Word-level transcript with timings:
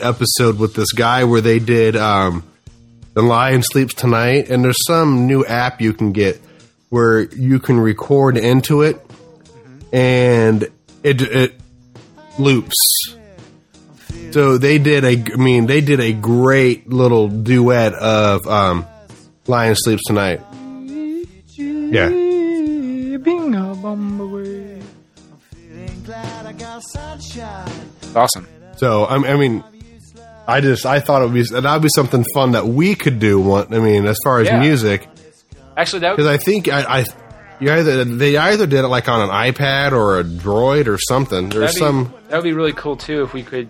episode 0.00 0.58
with 0.58 0.74
this 0.74 0.92
guy 0.92 1.24
where 1.24 1.40
they 1.40 1.58
did 1.58 1.96
um, 1.96 2.44
"The 3.14 3.22
Lion 3.22 3.62
Sleeps 3.62 3.94
Tonight," 3.94 4.48
and 4.48 4.64
there's 4.64 4.78
some 4.86 5.26
new 5.26 5.44
app 5.44 5.80
you 5.80 5.92
can 5.92 6.12
get 6.12 6.40
where 6.88 7.22
you 7.22 7.58
can 7.58 7.80
record 7.80 8.36
into 8.36 8.82
it, 8.82 9.04
and 9.92 10.62
it 11.02 11.20
it 11.20 11.54
loops. 12.38 12.76
So 14.30 14.56
they 14.56 14.78
did 14.78 15.04
a, 15.04 15.32
I 15.32 15.36
mean, 15.36 15.66
they 15.66 15.82
did 15.82 16.00
a 16.00 16.12
great 16.12 16.88
little 16.88 17.28
duet 17.28 17.92
of 17.94 18.46
um, 18.46 18.86
"Lion 19.46 19.74
Sleeps 19.76 20.02
Tonight." 20.06 20.40
Yeah. 21.56 22.08
Awesome. 28.16 28.46
So 28.76 29.04
I, 29.04 29.16
I 29.16 29.36
mean, 29.36 29.62
I 30.52 30.60
just 30.60 30.84
I 30.86 31.00
thought 31.00 31.22
it 31.22 31.26
would 31.26 31.34
be 31.34 31.42
that'd 31.42 31.82
be 31.82 31.88
something 31.94 32.24
fun 32.34 32.52
that 32.52 32.66
we 32.66 32.94
could 32.94 33.18
do. 33.18 33.40
One, 33.40 33.72
I 33.72 33.78
mean, 33.78 34.06
as 34.06 34.18
far 34.24 34.40
as 34.40 34.48
Yeah. 34.48 34.60
music, 34.60 35.08
Actually, 35.76 36.00
that 36.00 36.16
because 36.16 36.26
I 36.30 36.36
think 36.36 36.68
I, 36.68 37.00
I 37.00 37.04
you 37.60 37.72
either 37.72 38.04
they 38.04 38.36
either 38.36 38.66
did 38.66 38.84
it 38.84 38.88
like 38.88 39.08
on 39.08 39.22
an 39.22 39.28
iPad 39.30 39.92
or 39.92 40.18
a 40.18 40.24
Droid 40.24 40.86
or 40.88 40.98
something. 40.98 41.48
There's 41.48 41.74
be, 41.74 41.78
some 41.80 42.12
that 42.28 42.36
would 42.36 42.44
be 42.44 42.52
really 42.52 42.72
cool 42.72 42.96
too 42.96 43.22
if 43.22 43.32
we 43.32 43.42
could 43.42 43.68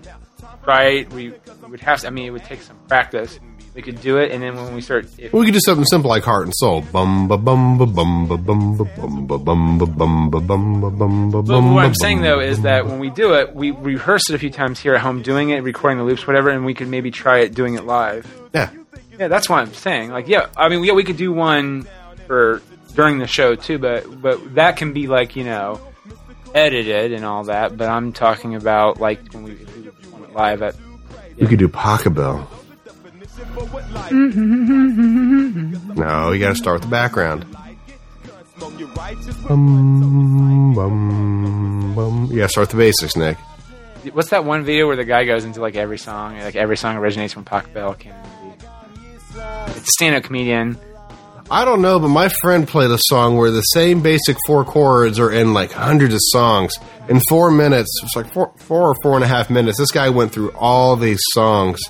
try 0.65 0.84
it. 0.89 1.12
We 1.12 1.33
would 1.69 1.80
have 1.80 2.01
to. 2.01 2.06
I 2.06 2.11
mean, 2.11 2.27
it 2.27 2.30
would 2.30 2.45
take 2.45 2.62
some 2.62 2.77
practice. 2.89 3.39
We 3.75 3.81
could 3.81 4.03
do 4.03 4.19
it, 4.19 4.33
and 4.33 4.43
then 4.43 4.55
when 4.55 4.75
we 4.75 4.83
start, 4.83 5.07
if, 5.17 5.33
we 5.33 5.47
could 5.47 5.55
do 5.55 5.61
something 5.65 5.87
simple 5.87 6.11
like 6.11 6.25
Heart 6.25 6.45
and 6.45 6.55
Soul. 6.55 6.83
Bum 6.83 7.27
ba 7.27 7.39
bum 7.39 7.79
ba 7.79 7.87
bum 7.87 8.29
ba 8.29 8.37
bum 8.37 8.77
ba 8.77 8.85
bum 8.85 9.27
ba 9.27 9.39
bum 9.39 9.79
ba 9.79 9.87
bum 9.87 10.29
ba 10.29 10.41
bum 10.41 10.81
ba 10.83 10.91
bum 10.91 11.31
ba 11.31 11.43
But 11.43 11.48
bum. 11.48 11.75
what 11.75 11.87
I'm 11.87 11.95
saying 11.95 12.21
though 12.21 12.39
is 12.41 12.61
that 12.62 12.85
when 12.87 12.98
we 12.98 13.09
do 13.09 13.33
it, 13.33 13.55
we 13.55 13.71
rehearse 13.71 14.29
it 14.29 14.35
a 14.35 14.39
few 14.39 14.51
times 14.51 14.79
here 14.79 14.95
at 14.95 15.01
home, 15.01 15.23
doing 15.23 15.51
it, 15.51 15.62
recording 15.62 15.97
the 15.97 16.05
loops, 16.05 16.27
whatever, 16.27 16.51
and 16.51 16.67
we 16.67 16.75
could 16.75 16.89
maybe 16.89 17.11
try 17.11 17.39
it 17.39 17.55
doing 17.55 17.75
it 17.75 17.85
live. 17.87 18.27
yeah, 18.53 18.69
Yeah, 19.19 19.29
that's 19.29 19.48
what 19.48 19.61
I'm 19.61 19.73
saying. 19.73 20.11
Like, 20.11 20.29
yeah, 20.29 20.48
I 20.55 20.69
mean, 20.69 20.84
yeah, 20.84 20.92
we 20.92 21.05
could 21.05 21.17
do 21.17 21.33
one 21.33 21.86
for 22.27 22.61
during 22.95 23.20
the 23.20 23.27
show 23.27 23.55
too, 23.55 23.79
but 23.79 24.20
but 24.20 24.55
that 24.55 24.77
can 24.77 24.92
be 24.92 25.07
like 25.07 25.34
you 25.34 25.45
know 25.45 25.81
edited 26.55 27.14
and 27.14 27.25
all 27.25 27.45
that. 27.45 27.79
But 27.79 27.89
I'm 27.89 28.12
talking 28.12 28.55
about 28.55 29.01
like 29.01 29.33
when 29.33 29.45
we 29.45 29.53
it 29.53 30.34
live 30.34 30.62
at. 30.62 30.75
we 31.41 31.47
could 31.47 31.59
do 31.59 31.69
Pachelbel. 31.69 32.47
Mm-hmm. 34.12 35.95
no, 35.95 36.33
you 36.33 36.41
got 36.41 36.50
to 36.50 36.55
start 36.55 36.75
with 36.77 36.83
the 36.83 36.89
background. 36.89 37.47
Bum, 39.48 40.75
bum, 40.75 41.95
bum. 41.95 42.28
You 42.30 42.39
got 42.39 42.45
to 42.45 42.48
start 42.48 42.69
with 42.69 42.70
the 42.70 42.77
basics, 42.77 43.17
Nick. 43.17 43.36
What's 44.12 44.30
that 44.30 44.45
one 44.45 44.64
video 44.64 44.86
where 44.86 44.97
the 44.97 45.05
guy 45.05 45.25
goes 45.25 45.45
into 45.45 45.61
like 45.61 45.77
every 45.77 45.98
song, 45.98 46.39
like 46.39 46.56
every 46.56 46.77
song 46.77 46.97
originates 46.97 47.33
from 47.33 47.45
Pachelbel? 47.45 47.98
Can't. 47.98 48.17
It's 49.69 49.80
a 49.80 49.84
stand-up 49.97 50.25
comedian. 50.25 50.78
I 51.50 51.64
don't 51.64 51.83
know, 51.83 51.98
but 51.98 52.08
my 52.08 52.28
friend 52.41 52.67
played 52.67 52.91
a 52.91 52.98
song 53.08 53.36
where 53.36 53.50
the 53.50 53.61
same 53.61 54.00
basic 54.00 54.36
four 54.47 54.64
chords 54.64 55.19
are 55.19 55.30
in 55.30 55.53
like 55.53 55.73
hundreds 55.73 56.14
of 56.14 56.20
songs. 56.23 56.73
In 57.08 57.20
four 57.28 57.50
minutes, 57.50 57.91
it's 58.03 58.17
like 58.17 58.33
four, 58.33 58.53
four 58.56 58.91
or 58.91 58.95
four 59.03 59.17
and 59.17 59.25
a 59.25 59.27
half 59.27 59.50
minutes. 59.50 59.78
This 59.78 59.91
guy 59.91 60.08
went 60.08 60.33
through 60.33 60.53
all 60.53 60.97
these 60.97 61.20
songs. 61.33 61.80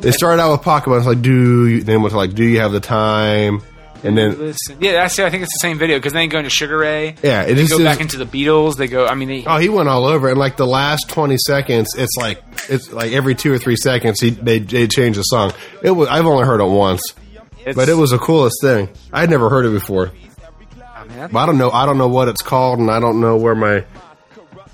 They 0.00 0.12
started 0.12 0.42
out 0.42 0.52
with 0.52 0.60
Pokemon. 0.62 0.98
It's 0.98 1.06
like, 1.06 1.22
do 1.22 1.66
you, 1.66 1.82
then 1.82 2.00
to 2.00 2.16
like, 2.16 2.34
do 2.34 2.44
you 2.44 2.60
have 2.60 2.72
the 2.72 2.80
time? 2.80 3.62
And 4.04 4.16
then, 4.16 4.38
Listen, 4.38 4.76
yeah, 4.80 4.92
that's 4.92 5.18
I 5.18 5.30
think 5.30 5.42
it's 5.42 5.54
the 5.54 5.58
same 5.66 5.78
video 5.78 5.96
because 5.96 6.12
then 6.12 6.20
they 6.22 6.28
go 6.28 6.38
into 6.38 6.50
Sugar 6.50 6.78
Ray. 6.78 7.16
yeah, 7.22 7.42
it 7.42 7.54
They 7.54 7.62
is. 7.62 7.70
go 7.70 7.82
back 7.82 8.00
into 8.00 8.18
the 8.18 8.26
Beatles. 8.26 8.76
They 8.76 8.86
go. 8.88 9.06
I 9.06 9.14
mean, 9.14 9.28
they. 9.28 9.44
oh, 9.46 9.56
he 9.56 9.68
went 9.70 9.88
all 9.88 10.04
over. 10.04 10.28
And 10.28 10.38
like 10.38 10.56
the 10.58 10.66
last 10.66 11.08
twenty 11.08 11.38
seconds, 11.38 11.94
it's 11.96 12.14
like 12.16 12.40
it's 12.68 12.92
like 12.92 13.12
every 13.12 13.34
two 13.34 13.52
or 13.52 13.58
three 13.58 13.74
seconds, 13.74 14.20
he 14.20 14.30
they 14.30 14.58
they 14.60 14.86
change 14.86 15.16
the 15.16 15.22
song. 15.22 15.54
It 15.82 15.90
was 15.90 16.08
I've 16.08 16.26
only 16.26 16.44
heard 16.44 16.60
it 16.60 16.68
once, 16.68 17.14
it's, 17.64 17.74
but 17.74 17.88
it 17.88 17.94
was 17.94 18.10
the 18.10 18.18
coolest 18.18 18.56
thing. 18.60 18.90
I'd 19.12 19.30
never 19.30 19.48
heard 19.48 19.64
it 19.64 19.70
before. 19.72 20.08
I 20.94 21.00
mean, 21.04 21.08
that's- 21.08 21.32
But 21.32 21.38
I 21.40 21.46
don't 21.46 21.58
know. 21.58 21.70
I 21.70 21.86
don't 21.86 21.98
know 21.98 22.08
what 22.08 22.28
it's 22.28 22.42
called, 22.42 22.78
and 22.78 22.90
I 22.90 23.00
don't 23.00 23.20
know 23.20 23.36
where 23.38 23.54
my 23.56 23.84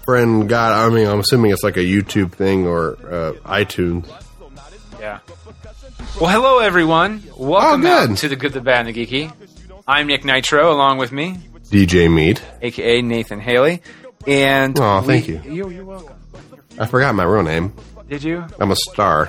friend 0.05 0.49
got. 0.49 0.73
I 0.73 0.93
mean, 0.93 1.07
I'm 1.07 1.21
assuming 1.21 1.53
it's 1.53 1.63
like 1.63 1.77
a 1.77 1.81
YouTube 1.85 2.33
thing 2.33 2.67
or 2.67 2.95
uh, 3.07 3.33
iTunes. 3.45 4.11
Yeah. 5.03 5.19
Well, 6.21 6.31
hello 6.31 6.59
everyone. 6.61 7.25
Welcome 7.37 7.81
Oh, 7.81 8.07
good. 8.07 8.11
out 8.13 8.19
to 8.19 8.29
the 8.29 8.37
Good, 8.37 8.53
the 8.53 8.61
Bad, 8.61 8.87
and 8.87 8.95
the 8.95 9.05
Geeky. 9.07 9.33
I'm 9.89 10.07
Nick 10.07 10.25
Nitro, 10.25 10.73
along 10.73 10.99
with 10.99 11.11
me, 11.11 11.39
DJ 11.71 12.09
Meat. 12.09 12.41
aka 12.63 13.03
Nathan 13.03 13.41
Haley. 13.41 13.83
And 14.29 14.79
Aw, 14.79 15.01
we- 15.01 15.07
thank 15.09 15.27
you. 15.27 15.41
You're, 15.45 15.73
you're 15.73 15.85
welcome. 15.85 16.15
I 16.79 16.87
forgot 16.87 17.17
my 17.17 17.25
real 17.25 17.43
name. 17.43 17.73
Did 18.09 18.23
you? 18.23 18.45
I'm 18.61 18.71
a 18.71 18.77
star. 18.77 19.29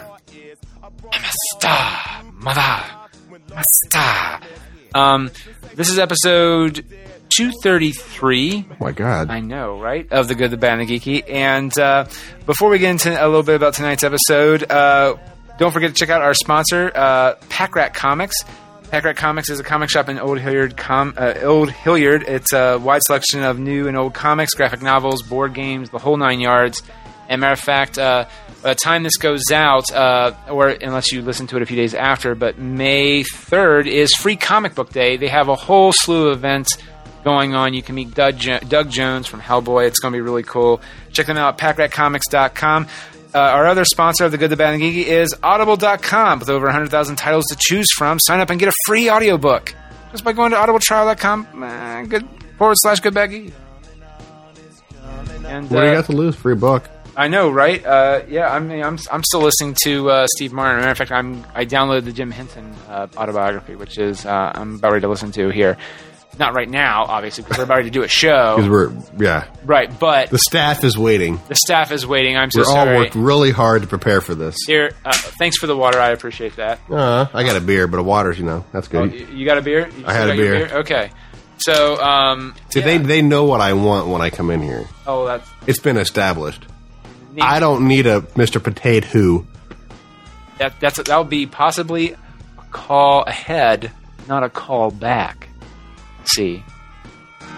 Star, 1.56 2.24
mother, 2.34 2.62
a 3.56 3.64
star. 3.88 4.40
Mother. 4.42 4.46
Um, 4.94 5.32
this 5.74 5.90
is 5.90 5.98
episode 5.98 6.86
233. 7.30 8.68
Oh 8.70 8.76
my 8.80 8.92
God. 8.92 9.32
I 9.32 9.40
know, 9.40 9.80
right? 9.82 10.08
Of 10.12 10.28
the 10.28 10.36
good, 10.36 10.52
the 10.52 10.58
bad, 10.58 10.80
and 10.80 10.88
the 10.88 11.00
geeky. 11.00 11.24
And 11.28 11.76
uh, 11.80 12.06
before 12.46 12.70
we 12.70 12.78
get 12.78 12.92
into 12.92 13.10
a 13.12 13.26
little 13.26 13.42
bit 13.42 13.56
about 13.56 13.74
tonight's 13.74 14.04
episode, 14.04 14.70
uh, 14.72 15.16
don't 15.58 15.72
forget 15.72 15.90
to 15.90 15.96
check 15.96 16.10
out 16.10 16.22
our 16.22 16.34
sponsor, 16.34 16.92
uh, 16.96 17.36
Pack 17.50 17.76
Rat 17.76 17.94
Comics. 17.94 18.36
Pack 18.90 19.06
Rat 19.06 19.16
Comics 19.18 19.50
is 19.50 19.60
a 19.60 19.64
comic 19.64 19.90
shop 19.90 20.08
in 20.10 20.20
Old 20.20 20.40
Hilliard. 20.40 20.78
Com- 20.78 21.16
uh, 21.18 21.34
Old 21.42 21.72
Hilliard. 21.72 22.24
It's 22.28 22.54
a 22.54 22.78
wide 22.78 23.02
selection 23.04 23.42
of 23.42 23.58
new 23.58 23.88
and 23.88 23.98
old 23.98 24.14
comics, 24.14 24.54
graphic 24.54 24.82
novels, 24.84 25.24
board 25.24 25.54
games, 25.54 25.90
the 25.90 25.98
whole 25.98 26.18
nine 26.18 26.40
yards. 26.40 26.84
And 27.28 27.42
matter 27.42 27.54
of 27.54 27.60
fact, 27.60 27.98
uh, 27.98 28.26
by 28.62 28.70
the 28.74 28.80
time 28.80 29.04
this 29.04 29.18
goes 29.18 29.52
out, 29.52 29.92
uh, 29.92 30.34
or 30.50 30.68
unless 30.70 31.12
you 31.12 31.22
listen 31.22 31.48
to 31.48 31.56
it 31.56 31.62
a 31.62 31.66
few 31.66 31.76
days 31.78 31.94
after, 31.96 32.36
but 32.36 32.60
May 32.60 33.24
3rd 33.24 33.88
is 33.88 34.14
Free 34.14 34.36
Comic 34.36 34.76
Book 34.76 34.92
Day. 34.92 35.18
They 35.18 35.30
have 35.30 35.50
a 35.50 35.56
whole 35.56 35.92
slew 35.92 36.28
of 36.28 36.38
events 36.38 36.78
going 37.24 37.56
on. 37.56 37.74
You 37.74 37.82
can 37.82 37.96
meet 37.96 38.14
Doug, 38.14 38.38
jo- 38.38 38.60
Doug 38.60 38.90
Jones 38.90 39.28
from 39.28 39.42
Hellboy. 39.42 39.88
It's 39.88 40.00
going 40.00 40.12
to 40.12 40.18
be 40.18 40.22
really 40.22 40.44
cool. 40.44 40.82
Check 41.12 41.26
them 41.26 41.38
out 41.38 41.62
at 41.62 41.76
packratcomics.com. 41.78 42.88
Uh, 43.34 43.40
our 43.40 43.66
other 43.66 43.84
sponsor 43.84 44.26
of 44.26 44.32
the 44.32 44.38
Good, 44.38 44.52
the 44.52 44.58
Bad, 44.58 44.76
and 44.76 44.84
the 44.84 45.04
Geeky 45.04 45.08
is 45.08 45.34
Audible.com. 45.42 46.40
With 46.40 46.50
over 46.50 46.68
100,000 46.68 47.16
titles 47.16 47.46
to 47.50 47.58
choose 47.60 47.88
from, 47.98 48.20
sign 48.20 48.40
up 48.40 48.50
and 48.50 48.60
get 48.60 48.70
a 48.70 48.74
free 48.86 49.10
audiobook 49.10 49.74
just 50.12 50.24
by 50.24 50.34
going 50.34 50.52
to 50.52 50.58
audibletrial.com 50.58 51.64
uh, 51.64 52.04
good, 52.04 52.28
forward 52.58 52.76
slash 52.78 53.00
good 53.00 53.14
bad 53.14 53.32
geeky. 53.32 53.52
And, 55.46 55.70
what 55.70 55.82
do 55.82 55.86
you 55.86 55.92
uh, 55.92 55.96
got 55.96 56.06
to 56.06 56.14
lose? 56.14 56.36
Free 56.36 56.56
book. 56.56 56.90
I 57.16 57.28
know, 57.28 57.50
right? 57.50 57.84
Uh, 57.86 58.22
yeah, 58.28 58.48
I 58.50 58.60
mean, 58.60 58.82
I'm 58.82 58.98
I'm 59.12 59.24
still 59.24 59.42
listening 59.42 59.76
to 59.84 60.10
uh, 60.10 60.28
Steve 60.36 60.52
Martin. 60.52 60.80
Matter 60.80 60.92
of 60.92 60.98
fact, 60.98 61.12
I'm 61.12 61.46
I 61.54 61.66
downloaded 61.66 62.06
the 62.06 62.14
Jim 62.14 62.32
Henson 62.32 62.74
uh, 62.88 63.08
autobiography, 63.18 63.76
which 63.76 63.98
is 64.00 64.26
uh, 64.26 64.52
I'm 64.56 64.76
about 64.76 64.94
ready 64.94 65.02
to 65.02 65.10
listen 65.10 65.32
to 65.34 65.50
here. 65.50 65.78
Not 66.40 66.56
right 66.56 66.70
now, 66.70 67.06
obviously, 67.08 67.44
because 67.44 67.60
we're 67.60 67.66
about 67.66 67.84
to 67.84 67.90
do 67.92 68.02
a 68.02 68.08
show. 68.08 68.56
Because 68.58 68.70
we're 68.70 68.92
yeah. 69.24 69.46
right? 69.66 69.88
But 70.00 70.32
The 70.32 70.40
staff 70.40 70.84
is 70.84 70.98
waiting. 70.98 71.40
the 71.48 71.56
staff 71.56 71.92
is 71.92 72.08
waiting. 72.08 72.36
I'm 72.38 72.50
so 72.50 72.62
We're 72.62 72.76
all 72.76 72.86
worked 72.88 73.14
really 73.16 73.52
hard 73.52 73.84
to 73.84 73.88
prepare 73.88 74.20
for 74.20 74.34
this. 74.34 74.56
Here, 74.66 74.92
uh, 75.06 75.14
thanks 75.14 75.58
for 75.58 75.68
the 75.68 75.78
water. 75.78 76.00
I 76.00 76.10
appreciate 76.10 76.56
that. 76.56 76.80
Uh, 76.90 77.28
I 77.34 77.44
got 77.44 77.56
a 77.56 77.62
beer, 77.62 77.88
but 77.88 78.00
a 78.00 78.04
water's 78.04 78.40
you 78.40 78.46
know 78.46 78.66
that's 78.72 78.88
Oh, 78.88 79.06
good. 79.08 79.14
you 79.14 79.28
you 79.28 79.46
got 79.46 79.60
a 79.60 79.62
beer? 79.62 79.88
You 79.96 80.06
I 80.08 80.14
had 80.14 80.30
a 80.32 80.36
your 80.36 80.46
beer. 80.68 80.78
Okay. 80.80 81.12
So, 81.60 82.02
um, 82.02 82.56
See, 82.72 82.80
yeah. 82.80 82.86
they 82.86 82.98
they 82.98 83.22
know 83.22 83.46
what 83.46 83.62
I 83.62 83.74
want 83.74 84.08
when 84.08 84.22
I 84.22 84.32
come 84.32 84.50
in 84.50 84.62
here. 84.62 84.88
oh, 85.06 85.26
that's 85.28 85.48
It's 85.68 85.80
been 85.80 85.98
established. 85.98 86.66
neat. 87.32 87.44
I 87.44 87.60
don't 87.60 87.88
need 87.88 88.08
a 88.08 88.22
Mr. 88.22 88.62
Potato 88.62 89.06
Who. 89.10 89.46
that 90.58 90.80
that's 90.80 90.98
that'll 90.98 91.24
be 91.26 91.46
possibly 91.46 92.14
a 92.58 92.64
call 92.72 93.22
ahead, 93.24 93.92
not 94.28 94.44
a 94.44 94.50
call 94.50 94.90
back. 94.90 95.48
See, 96.26 96.64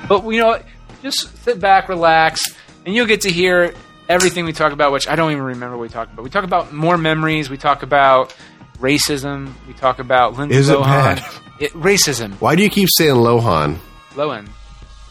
but 0.09 0.23
you 0.25 0.39
know, 0.39 0.59
just 1.03 1.43
sit 1.43 1.59
back, 1.59 1.87
relax, 1.89 2.41
and 2.85 2.93
you'll 2.95 3.05
get 3.05 3.21
to 3.21 3.31
hear 3.31 3.73
everything 4.09 4.45
we 4.45 4.53
talk 4.53 4.71
about. 4.73 4.91
Which 4.91 5.07
I 5.07 5.15
don't 5.15 5.31
even 5.31 5.43
remember 5.43 5.77
what 5.77 5.83
we 5.83 5.89
talked 5.89 6.13
about. 6.13 6.23
We 6.23 6.29
talk 6.29 6.43
about 6.43 6.73
more 6.73 6.97
memories. 6.97 7.49
We 7.49 7.57
talk 7.57 7.83
about 7.83 8.35
racism. 8.79 9.53
We 9.67 9.73
talk 9.73 9.99
about 9.99 10.37
Lindsay 10.37 10.57
Is 10.57 10.69
it 10.69 10.77
Lohan. 10.77 10.83
bad? 11.15 11.25
It, 11.59 11.71
racism. 11.73 12.33
Why 12.41 12.55
do 12.55 12.63
you 12.63 12.69
keep 12.69 12.89
saying 12.97 13.15
Lohan? 13.15 13.77
Lohan. 14.11 14.49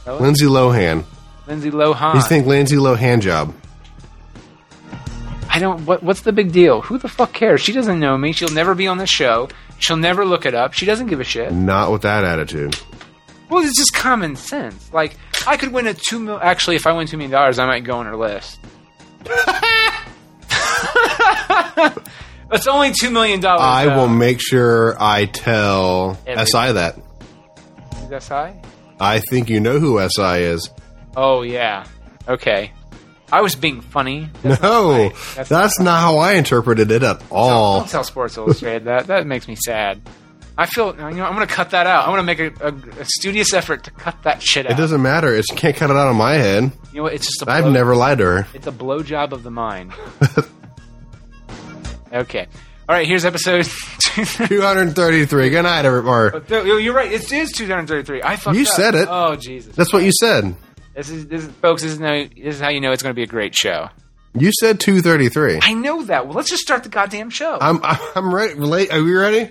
Lohan? 0.05 0.20
Lindsay 0.20 0.46
Lohan. 0.46 1.05
Lindsay 1.46 1.70
Lohan. 1.70 2.14
You 2.17 2.23
think 2.23 2.46
Lindsay 2.46 2.76
Lohan 2.76 3.20
job? 3.20 3.55
I 5.49 5.58
don't. 5.61 5.87
What, 5.87 6.02
what's 6.02 6.23
the 6.23 6.32
big 6.32 6.52
deal? 6.52 6.81
Who 6.82 6.99
the 6.99 7.08
fuck 7.08 7.32
cares? 7.32 7.61
She 7.61 7.73
doesn't 7.73 8.00
know 8.00 8.19
me. 8.19 8.32
She'll 8.32 8.49
never 8.52 8.75
be 8.75 8.87
on 8.88 8.99
the 8.99 9.06
show. 9.06 9.49
She'll 9.79 9.96
never 9.96 10.25
look 10.25 10.46
it 10.46 10.55
up. 10.55 10.73
She 10.73 10.84
doesn't 10.87 11.06
give 11.06 11.20
a 11.20 11.25
shit. 11.25 11.52
Not 11.52 11.93
with 11.93 12.02
that 12.02 12.25
attitude. 12.25 12.76
Well, 13.55 13.62
it's 13.65 13.79
just 13.79 13.95
common 13.95 14.35
sense. 14.35 14.93
Like, 14.93 15.17
I 15.47 15.56
could 15.56 15.73
win 15.73 15.87
a 15.87 15.95
two 15.95 16.19
mil. 16.19 16.41
Actually, 16.43 16.75
if 16.75 16.89
I 16.89 16.93
win 16.93 17.06
two 17.06 17.17
million 17.17 17.31
dollars, 17.31 17.61
I 17.61 17.67
might 17.67 17.85
go 17.85 17.99
on 17.99 18.06
her 18.06 18.17
list. 18.17 18.59
it's 22.51 22.67
only 22.67 22.93
two 23.01 23.11
million 23.11 23.39
dollars. 23.39 23.62
I 23.62 23.97
will 23.97 24.09
make 24.09 24.41
sure 24.41 25.01
I 25.01 25.27
tell 25.27 26.15
SI 26.27 26.73
that. 26.73 26.97
Is 28.11 28.25
SI? 28.25 28.55
I 28.99 29.21
think 29.31 29.49
you 29.49 29.61
know 29.61 29.79
who 29.79 30.01
SI 30.01 30.43
is. 30.43 30.69
Oh 31.17 31.43
yeah. 31.43 31.87
Okay. 32.27 32.73
I 33.31 33.41
was 33.41 33.55
being 33.55 33.83
funny. 33.83 34.31
That's 34.43 34.61
no, 34.61 35.05
not 35.05 35.15
that's, 35.37 35.49
That's 35.49 35.79
not 35.79 36.01
how 36.01 36.19
I 36.19 36.33
interpreted 36.33 36.91
it 36.91 37.05
at 37.05 37.23
all. 37.31 37.79
Don't 37.83 37.89
tell 37.89 38.03
Sports 38.03 38.37
Illustrated 38.37 38.87
that. 38.87 39.06
That 39.06 39.29
makes 39.29 39.47
me 39.47 39.55
sad. 39.55 40.03
I 40.56 40.67
feel 40.67 40.95
you 40.95 41.01
know 41.17 41.25
I'm 41.25 41.35
going 41.35 41.47
to 41.47 41.53
cut 41.53 41.71
that 41.71 41.87
out. 41.87 42.05
I'm 42.06 42.15
going 42.15 42.25
to 42.39 42.45
make 42.45 42.61
a, 42.61 42.67
a, 42.67 43.01
a 43.01 43.05
studious 43.05 43.53
effort 43.53 43.85
to 43.85 43.91
cut 43.91 44.23
that 44.23 44.41
shit 44.43 44.67
out. 44.67 44.73
It 44.73 44.77
doesn't 44.77 45.03
matter. 45.03 45.35
It's, 45.35 45.51
you 45.51 45.56
can't 45.56 45.75
cut 45.77 45.91
it 45.91 45.97
out 45.97 46.09
of 46.09 46.15
my 46.17 46.35
head. 46.35 46.71
You 46.93 46.99
know 46.99 47.03
what? 47.05 47.15
It's 47.15 47.27
just 47.27 47.43
a. 47.43 47.51
I've 47.51 47.65
blow- 47.65 47.73
never 47.73 47.97
lied 47.97 48.19
to 48.19 48.25
her. 48.25 48.47
It's 48.55 48.67
a 48.69 48.73
blowjob 48.73 49.33
of 49.33 49.43
the 49.43 49.51
mind. 49.51 49.93
okay. 52.12 52.47
All 52.89 52.95
right. 52.95 53.06
Here's 53.06 53.25
episode. 53.25 53.65
233. 54.15 55.51
Good 55.51 55.62
night, 55.62 55.85
everybody. 55.85 56.39
Oh, 56.51 56.77
you're 56.77 56.95
right. 56.95 57.11
It 57.11 57.33
is 57.33 57.51
233. 57.53 58.23
I 58.23 58.37
fucked 58.37 58.56
You 58.56 58.62
up. 58.62 58.69
said 58.69 58.95
it. 58.95 59.09
Oh 59.11 59.35
Jesus. 59.37 59.75
That's 59.75 59.93
what 59.93 60.03
you 60.05 60.12
said. 60.21 60.55
This 60.95 61.11
is 61.11 61.27
this 61.27 61.45
is 61.45 61.51
folks. 61.55 61.83
This 61.83 61.93
is 61.93 61.99
no, 62.01 62.25
this 62.27 62.55
is 62.56 62.61
how 62.61 62.69
you 62.69 62.81
know 62.81 62.93
it's 62.93 63.03
going 63.03 63.11
to 63.15 63.19
be 63.19 63.25
a 63.25 63.27
great 63.27 63.55
show. 63.56 63.89
You 64.39 64.51
said 64.61 64.79
233. 64.81 65.61
I 65.62 65.75
know 65.75 66.05
that. 66.05 66.27
Well, 66.27 66.37
let's 66.37 66.51
just 66.51 66.62
start 66.62 66.83
the 66.85 66.89
goddamn 66.89 67.31
show. 67.31 67.59
I'm 67.61 67.81
I'm 67.83 68.33
ready. 68.33 68.55
Late. 68.55 68.93
Are 68.93 69.03
we 69.03 69.12
ready? 69.15 69.51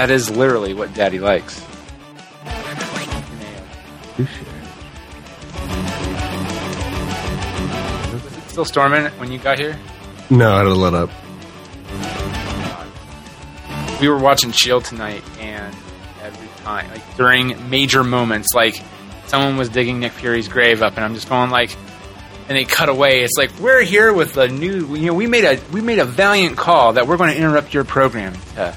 That 0.00 0.08
is 0.08 0.30
literally 0.30 0.72
what 0.72 0.94
Daddy 0.94 1.18
likes. 1.18 1.60
Was 8.10 8.24
it 8.24 8.48
still 8.48 8.64
storming 8.64 9.12
when 9.18 9.30
you 9.30 9.38
got 9.38 9.58
here? 9.58 9.78
No, 10.30 10.52
I 10.52 10.56
had 10.56 10.62
to 10.62 10.72
let 10.72 10.94
up. 10.94 11.10
we 14.00 14.08
were 14.08 14.16
watching 14.16 14.52
Shield 14.52 14.86
tonight, 14.86 15.22
and 15.38 15.76
every 16.22 16.48
time, 16.64 16.88
like 16.90 17.16
during 17.18 17.68
major 17.68 18.02
moments, 18.02 18.54
like 18.54 18.82
someone 19.26 19.58
was 19.58 19.68
digging 19.68 20.00
Nick 20.00 20.12
Fury's 20.12 20.48
grave 20.48 20.80
up, 20.80 20.96
and 20.96 21.04
I'm 21.04 21.12
just 21.12 21.28
going 21.28 21.50
like, 21.50 21.76
and 22.48 22.56
they 22.56 22.64
cut 22.64 22.88
away. 22.88 23.20
It's 23.20 23.36
like 23.36 23.50
we're 23.60 23.82
here 23.82 24.14
with 24.14 24.38
a 24.38 24.48
new, 24.48 24.96
you 24.96 25.08
know, 25.08 25.14
we 25.14 25.26
made 25.26 25.44
a 25.44 25.60
we 25.72 25.82
made 25.82 25.98
a 25.98 26.06
valiant 26.06 26.56
call 26.56 26.94
that 26.94 27.06
we're 27.06 27.18
going 27.18 27.34
to 27.34 27.38
interrupt 27.38 27.74
your 27.74 27.84
program 27.84 28.32
to 28.54 28.74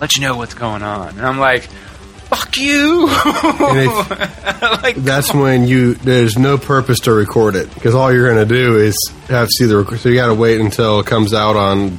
let 0.00 0.14
you 0.16 0.22
know 0.22 0.36
what's 0.36 0.54
going 0.54 0.82
on, 0.82 1.16
and 1.16 1.26
I'm 1.26 1.38
like, 1.38 1.64
fuck 2.26 2.56
you. 2.56 3.06
like 4.82 4.96
That's 4.96 5.32
when 5.32 5.66
you 5.66 5.94
there's 5.94 6.36
no 6.36 6.58
purpose 6.58 7.00
to 7.00 7.12
record 7.12 7.56
it 7.56 7.72
because 7.74 7.94
all 7.94 8.12
you're 8.12 8.28
going 8.32 8.46
to 8.46 8.54
do 8.54 8.78
is 8.78 8.96
have 9.28 9.48
to 9.48 9.52
see 9.52 9.66
the 9.66 9.76
record. 9.76 10.00
So 10.00 10.08
you 10.08 10.16
got 10.16 10.28
to 10.28 10.34
wait 10.34 10.60
until 10.60 11.00
it 11.00 11.06
comes 11.06 11.34
out 11.34 11.56
on 11.56 11.98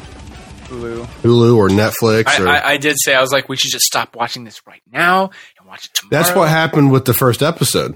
Hulu. 0.67 1.05
Hulu 1.05 1.55
or 1.55 1.69
Netflix. 1.69 2.27
I, 2.27 2.43
or, 2.43 2.47
I, 2.47 2.73
I 2.73 2.77
did 2.77 2.97
say 2.99 3.15
I 3.15 3.21
was 3.21 3.31
like, 3.31 3.49
we 3.49 3.57
should 3.57 3.71
just 3.71 3.85
stop 3.85 4.15
watching 4.15 4.43
this 4.43 4.61
right 4.67 4.81
now 4.91 5.31
and 5.57 5.67
watch 5.67 5.85
it 5.85 5.93
tomorrow. 5.93 6.23
that's 6.23 6.35
what 6.35 6.49
happened 6.49 6.91
with 6.91 7.05
the 7.05 7.13
first 7.13 7.41
episode. 7.41 7.95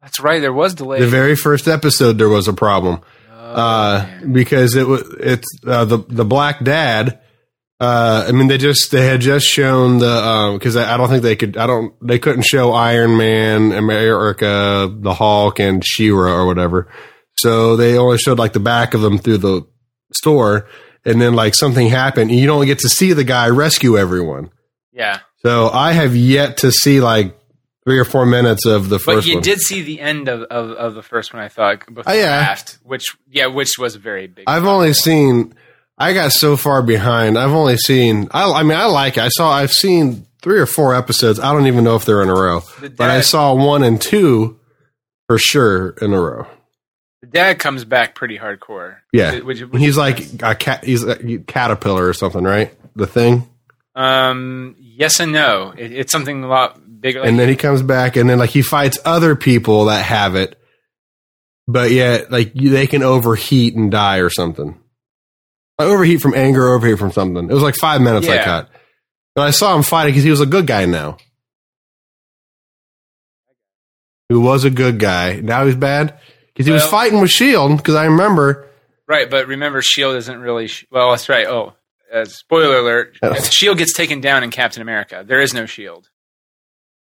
That's 0.00 0.20
right. 0.20 0.40
There 0.40 0.52
was 0.52 0.74
delay. 0.74 1.00
The 1.00 1.08
very 1.08 1.36
first 1.36 1.66
episode, 1.68 2.16
there 2.16 2.28
was 2.28 2.48
a 2.48 2.52
problem 2.52 3.00
uh, 3.56 4.06
because 4.30 4.76
it 4.76 4.86
was 4.86 5.02
it's 5.18 5.46
uh, 5.66 5.84
the 5.84 5.98
the 5.98 6.24
black 6.24 6.62
dad. 6.62 7.20
Uh, 7.78 8.24
I 8.28 8.32
mean, 8.32 8.48
they 8.48 8.56
just 8.56 8.90
they 8.90 9.04
had 9.06 9.20
just 9.20 9.46
shown 9.46 9.98
the 9.98 10.50
because 10.58 10.76
I, 10.76 10.94
I 10.94 10.96
don't 10.96 11.08
think 11.10 11.22
they 11.22 11.36
could. 11.36 11.56
I 11.58 11.66
don't. 11.66 11.94
They 12.06 12.18
couldn't 12.18 12.44
show 12.44 12.72
Iron 12.72 13.16
Man, 13.18 13.72
America, 13.72 14.90
the 14.90 15.12
Hulk, 15.12 15.58
and 15.60 15.84
Shira 15.84 16.32
or 16.32 16.46
whatever. 16.46 16.88
So 17.36 17.76
they 17.76 17.98
only 17.98 18.16
showed 18.18 18.38
like 18.38 18.54
the 18.54 18.60
back 18.60 18.94
of 18.94 19.02
them 19.02 19.18
through 19.18 19.38
the 19.38 19.66
store, 20.14 20.66
and 21.04 21.20
then 21.20 21.34
like 21.34 21.54
something 21.54 21.88
happened, 21.88 22.30
and 22.30 22.40
you 22.40 22.46
don't 22.46 22.64
get 22.64 22.78
to 22.78 22.88
see 22.88 23.12
the 23.12 23.24
guy 23.24 23.48
rescue 23.50 23.98
everyone. 23.98 24.50
yeah. 24.92 25.20
So 25.42 25.68
I 25.68 25.92
have 25.92 26.16
yet 26.16 26.56
to 26.58 26.72
see 26.72 27.00
like 27.00 27.38
three 27.84 27.98
or 28.00 28.04
four 28.04 28.26
minutes 28.26 28.64
of 28.66 28.88
the 28.88 28.98
first. 28.98 29.18
But 29.18 29.26
you 29.26 29.34
one. 29.34 29.42
did 29.42 29.60
see 29.60 29.82
the 29.82 30.00
end 30.00 30.28
of, 30.28 30.42
of, 30.44 30.70
of 30.70 30.94
the 30.94 31.02
first 31.02 31.32
one, 31.32 31.40
I 31.42 31.46
thought. 31.48 31.86
Before 31.86 32.10
Oh, 32.12 32.16
yeah. 32.16 32.40
Raft, 32.40 32.78
which 32.82 33.04
yeah, 33.30 33.46
which 33.46 33.78
was 33.78 33.94
very 33.96 34.26
big. 34.28 34.44
I've 34.48 34.64
only 34.64 34.92
seen. 34.94 35.54
I 35.98 36.12
got 36.12 36.32
so 36.32 36.56
far 36.56 36.82
behind. 36.82 37.38
I've 37.38 37.52
only 37.52 37.76
seen. 37.78 38.28
I, 38.32 38.50
I 38.50 38.62
mean, 38.62 38.76
I 38.76 38.86
like 38.86 39.16
it. 39.16 39.22
I 39.22 39.28
saw. 39.28 39.50
I've 39.50 39.72
seen 39.72 40.26
three 40.42 40.58
or 40.60 40.66
four 40.66 40.94
episodes. 40.94 41.40
I 41.40 41.52
don't 41.52 41.66
even 41.66 41.84
know 41.84 41.96
if 41.96 42.04
they're 42.04 42.22
in 42.22 42.28
a 42.28 42.34
row, 42.34 42.60
The 42.80 42.90
but 42.90 43.10
I 43.10 43.20
saw 43.22 43.54
one 43.54 43.82
and 43.82 44.00
two 44.00 44.60
for 45.26 45.38
sure 45.38 45.90
in 46.02 46.12
a 46.12 46.20
row. 46.20 46.46
the 47.22 47.26
dad 47.28 47.58
comes 47.58 47.84
back 47.84 48.14
pretty 48.14 48.38
hardcore. 48.38 48.96
Yeah, 49.12 49.40
Which- 49.40 49.62
which 49.62 49.80
he's 49.82 49.96
like 49.96 50.18
nice. 50.34 50.52
a 50.52 50.54
cat. 50.54 50.84
He's 50.84 51.02
a 51.02 51.38
caterpillar 51.38 52.06
or 52.06 52.12
something, 52.12 52.44
right? 52.44 52.72
The 52.94 53.06
thing, 53.06 53.48
um, 53.94 54.76
yes 54.78 55.18
and 55.20 55.32
no. 55.32 55.72
It, 55.76 55.92
it's 55.92 56.12
something 56.12 56.44
a 56.44 56.48
lot 56.48 56.78
bigger. 57.00 57.20
Like, 57.20 57.28
and 57.30 57.38
then 57.38 57.48
he 57.48 57.56
comes 57.56 57.82
back, 57.82 58.16
and 58.16 58.28
then 58.28 58.38
like 58.38 58.50
he 58.50 58.62
fights 58.62 58.98
other 59.04 59.34
people 59.34 59.86
that 59.86 60.04
have 60.04 60.36
it, 60.36 60.58
but 61.66 61.90
yet 61.90 62.30
like 62.30 62.52
they 62.54 62.86
can 62.86 63.02
overheat 63.02 63.74
and 63.74 63.90
die 63.90 64.18
or 64.18 64.28
something. 64.30 64.78
Like, 65.78 65.88
overheat 65.88 66.20
from 66.22 66.34
anger, 66.34 66.68
overheat 66.68 66.98
from 66.98 67.12
something. 67.12 67.50
It 67.50 67.52
was 67.52 67.62
like 67.62 67.76
five 67.76 68.00
minutes 68.00 68.28
I 68.28 68.34
Yeah. 68.36 68.44
cut. 68.44 68.70
But 69.34 69.42
I 69.42 69.50
saw 69.50 69.76
him 69.76 69.82
fighting 69.82 70.12
because 70.12 70.24
he 70.24 70.30
was 70.30 70.40
a 70.40 70.46
good 70.46 70.66
guy 70.66 70.86
now. 70.86 71.18
Who 74.28 74.40
was 74.40 74.64
a 74.64 74.70
good 74.70 74.98
guy. 74.98 75.40
Now 75.40 75.66
he's 75.66 75.76
bad. 75.76 76.18
Because 76.48 76.66
he 76.66 76.72
was 76.72 76.86
fighting 76.86 77.20
with 77.20 77.30
S.H.I.E.L.D. 77.30 77.76
Because 77.76 77.94
I 77.94 78.06
remember. 78.06 78.66
right, 79.06 79.28
but 79.30 79.46
remember, 79.46 79.82
Shield 79.82 80.16
isn't 80.16 80.40
really. 80.40 80.70
Well, 80.90 81.10
that's 81.10 81.28
right. 81.28 81.46
Oh, 81.46 81.74
uh, 82.12 82.24
spoiler 82.24 82.78
alert: 82.78 83.16
Shield 83.52 83.76
gets 83.78 83.92
taken 83.92 84.20
down 84.22 84.42
in 84.42 84.50
Captain 84.50 84.80
America. 84.82 85.22
There 85.26 85.40
is 85.40 85.52
no 85.52 85.66
Shield. 85.66 86.08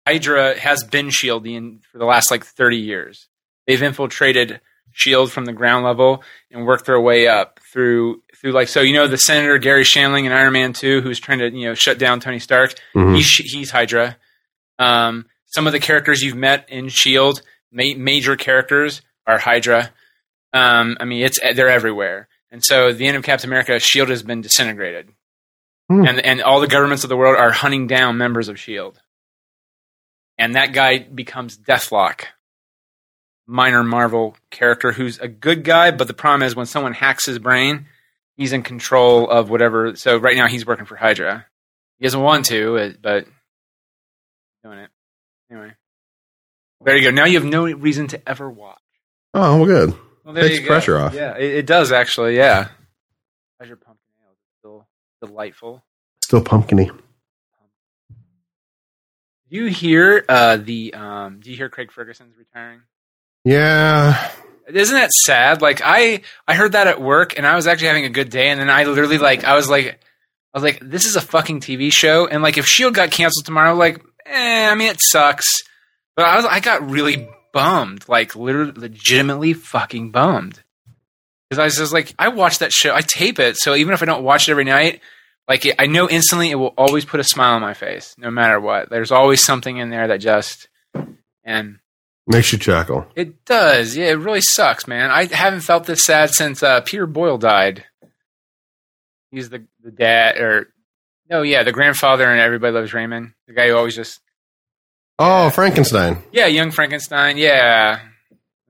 Hydra 0.06 0.58
has 0.58 0.82
been 0.84 1.10
Shield 1.10 1.46
in, 1.46 1.80
for 1.92 1.98
the 1.98 2.04
last 2.04 2.30
like 2.30 2.44
thirty 2.44 2.78
years. 2.78 3.28
They've 3.68 3.82
infiltrated 3.82 4.60
Shield 4.92 5.30
from 5.30 5.44
the 5.44 5.52
ground 5.52 5.84
level 5.84 6.22
and 6.50 6.66
worked 6.66 6.86
their 6.86 7.00
way 7.00 7.28
up 7.28 7.60
through 7.72 8.22
through 8.46 8.52
like 8.52 8.68
so. 8.68 8.80
You 8.80 8.94
know 8.94 9.08
the 9.08 9.16
Senator 9.18 9.58
Garry 9.58 9.82
Shandling 9.82 10.24
in 10.24 10.32
Iron 10.32 10.52
Man 10.52 10.72
Two, 10.72 11.00
who's 11.00 11.18
trying 11.18 11.40
to 11.40 11.50
you 11.50 11.66
know 11.66 11.74
shut 11.74 11.98
down 11.98 12.20
Tony 12.20 12.38
Stark. 12.38 12.74
Mhm. 12.94 13.16
He's 13.16 13.26
he's 13.26 13.70
Hydra. 13.70 14.16
Um, 14.78 15.26
some 15.46 15.66
of 15.66 15.72
the 15.72 15.80
characters 15.80 16.22
you've 16.22 16.36
met 16.36 16.68
in 16.70 16.88
Shield, 16.88 17.40
ma- 17.72 17.94
major 17.96 18.36
characters, 18.36 19.02
are 19.26 19.38
Hydra. 19.38 19.90
Um, 20.52 20.96
I 21.00 21.04
mean, 21.06 21.24
it's 21.24 21.40
they're 21.40 21.68
everywhere. 21.68 22.28
And 22.52 22.64
so, 22.64 22.92
the 22.92 23.06
end 23.08 23.16
of 23.16 23.24
Captain 23.24 23.50
America, 23.50 23.78
Shield 23.80 24.08
has 24.10 24.22
been 24.22 24.40
disintegrated, 24.42 25.10
Hmm. 25.90 26.06
and 26.06 26.20
and 26.20 26.40
all 26.42 26.60
the 26.60 26.68
governments 26.68 27.02
of 27.04 27.08
the 27.10 27.16
world 27.16 27.36
are 27.36 27.50
hunting 27.50 27.88
down 27.88 28.16
members 28.16 28.48
of 28.48 28.60
Shield. 28.60 29.00
And 30.38 30.54
that 30.54 30.72
guy 30.72 30.98
becomes 30.98 31.58
Deathlok, 31.58 32.26
minor 33.46 33.82
Marvel 33.82 34.36
character 34.50 34.92
who's 34.92 35.18
a 35.18 35.28
good 35.28 35.64
guy, 35.64 35.90
but 35.90 36.06
the 36.06 36.14
problem 36.14 36.42
is 36.46 36.54
when 36.54 36.66
someone 36.66 36.92
hacks 36.92 37.26
his 37.26 37.38
brain, 37.38 37.86
he's 38.36 38.52
in 38.52 38.62
control 38.62 39.28
of 39.30 39.50
whatever. 39.50 39.96
So 39.96 40.16
right 40.16 40.36
now, 40.36 40.46
he's 40.48 40.66
working 40.66 40.86
for 40.86 40.96
Hydra. 40.96 41.46
He 41.98 42.04
doesn't 42.04 42.20
want 42.20 42.46
to, 42.46 42.76
uh, 42.78 42.90
but 43.00 43.26
doing 44.64 44.78
it 44.78 44.90
anyway. 45.50 45.72
There 46.84 46.96
you 46.96 47.04
go. 47.04 47.10
Now 47.10 47.24
you 47.24 47.38
have 47.38 47.48
no 47.48 47.64
reason 47.64 48.08
to 48.08 48.28
ever 48.28 48.50
watch. 48.50 48.78
Oh, 49.32 49.58
well, 49.58 49.66
good. 49.66 49.98
Well, 50.24 50.34
there 50.34 50.44
Takes 50.44 50.56
you 50.56 50.62
go. 50.62 50.68
pressure 50.68 50.98
off. 50.98 51.14
Yeah, 51.14 51.36
it, 51.36 51.54
it 51.54 51.66
does 51.66 51.92
actually. 51.92 52.36
Yeah. 52.36 52.68
How's 53.58 53.68
your 53.68 53.76
pumpkin 53.76 54.12
ale? 54.22 54.32
Is 54.32 54.38
Still 54.58 54.86
delightful. 55.22 55.84
Still 56.22 56.42
pumpkiny. 56.42 56.90
Do 59.48 59.56
you 59.56 59.66
hear 59.66 60.24
uh, 60.28 60.56
the? 60.56 60.92
Um, 60.94 61.40
do 61.40 61.50
you 61.50 61.56
hear 61.56 61.68
Craig 61.68 61.92
Ferguson's 61.92 62.36
retiring? 62.36 62.80
Yeah. 63.44 64.30
Isn't 64.68 64.96
that 64.96 65.10
sad? 65.10 65.62
Like 65.62 65.80
I 65.84 66.22
I 66.46 66.54
heard 66.54 66.72
that 66.72 66.86
at 66.86 67.00
work 67.00 67.36
and 67.36 67.46
I 67.46 67.54
was 67.54 67.66
actually 67.66 67.88
having 67.88 68.04
a 68.04 68.10
good 68.10 68.30
day 68.30 68.48
and 68.48 68.60
then 68.60 68.70
I 68.70 68.84
literally 68.84 69.18
like 69.18 69.44
I 69.44 69.54
was 69.54 69.68
like 69.70 70.00
I 70.54 70.58
was 70.58 70.62
like 70.62 70.80
this 70.80 71.04
is 71.04 71.16
a 71.16 71.20
fucking 71.20 71.60
TV 71.60 71.92
show 71.92 72.26
and 72.26 72.42
like 72.42 72.58
if 72.58 72.66
Shield 72.66 72.94
got 72.94 73.10
canceled 73.10 73.44
tomorrow 73.44 73.74
like 73.74 74.02
eh 74.24 74.68
I 74.68 74.74
mean 74.74 74.90
it 74.90 74.98
sucks. 75.00 75.62
But 76.16 76.26
I 76.26 76.36
was 76.36 76.44
I 76.46 76.60
got 76.60 76.88
really 76.88 77.28
bummed, 77.52 78.08
like 78.08 78.34
literally 78.34 78.72
legitimately 78.72 79.52
fucking 79.52 80.10
bummed. 80.10 80.62
Cuz 81.50 81.58
I 81.58 81.64
was 81.64 81.76
just 81.76 81.92
like 81.92 82.14
I 82.18 82.28
watch 82.28 82.58
that 82.58 82.72
show. 82.72 82.94
I 82.94 83.02
tape 83.02 83.38
it, 83.38 83.56
so 83.58 83.74
even 83.74 83.94
if 83.94 84.02
I 84.02 84.06
don't 84.06 84.24
watch 84.24 84.48
it 84.48 84.52
every 84.52 84.64
night, 84.64 85.00
like 85.46 85.64
it, 85.64 85.76
I 85.78 85.86
know 85.86 86.08
instantly 86.08 86.50
it 86.50 86.56
will 86.56 86.74
always 86.76 87.04
put 87.04 87.20
a 87.20 87.24
smile 87.24 87.54
on 87.54 87.60
my 87.60 87.74
face 87.74 88.14
no 88.18 88.30
matter 88.30 88.58
what. 88.58 88.90
There's 88.90 89.12
always 89.12 89.44
something 89.44 89.76
in 89.76 89.90
there 89.90 90.08
that 90.08 90.18
just 90.18 90.68
and 91.44 91.78
Makes 92.28 92.52
you 92.52 92.58
chuckle. 92.58 93.06
it 93.14 93.44
does. 93.44 93.96
Yeah, 93.96 94.06
it 94.06 94.18
really 94.18 94.40
sucks, 94.40 94.88
man. 94.88 95.10
I 95.10 95.26
haven't 95.26 95.60
felt 95.60 95.84
this 95.84 96.04
sad 96.04 96.30
since 96.30 96.60
uh, 96.62 96.80
Peter 96.80 97.06
Boyle 97.06 97.38
died. 97.38 97.84
He's 99.30 99.48
the 99.50 99.64
the 99.82 99.90
dad, 99.92 100.38
or 100.38 100.68
no, 101.30 101.42
yeah, 101.42 101.62
the 101.62 101.72
grandfather 101.72 102.28
and 102.28 102.40
Everybody 102.40 102.72
Loves 102.72 102.92
Raymond. 102.94 103.32
The 103.46 103.54
guy 103.54 103.68
who 103.68 103.76
always 103.76 103.94
just 103.94 104.20
Oh, 105.18 105.50
Frankenstein. 105.50 106.22
yeah, 106.32 106.46
young 106.46 106.70
Frankenstein. 106.72 107.36
Yeah, 107.36 108.00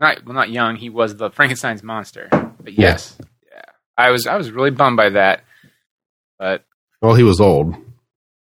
not 0.01 0.25
well, 0.25 0.35
not 0.35 0.51
young. 0.51 0.77
He 0.77 0.91
was 0.91 1.17
the 1.17 1.31
Frankenstein's 1.31 1.83
monster. 1.83 2.29
But 2.61 2.75
yes, 2.79 3.17
yeah, 3.51 3.63
I 3.97 4.11
was 4.11 4.27
I 4.27 4.37
was 4.37 4.51
really 4.51 4.71
bummed 4.71 4.97
by 4.99 5.11
that. 5.11 5.45
But 6.39 6.65
Well, 7.01 7.15
he 7.15 7.23
was 7.23 7.41
old. 7.41 7.75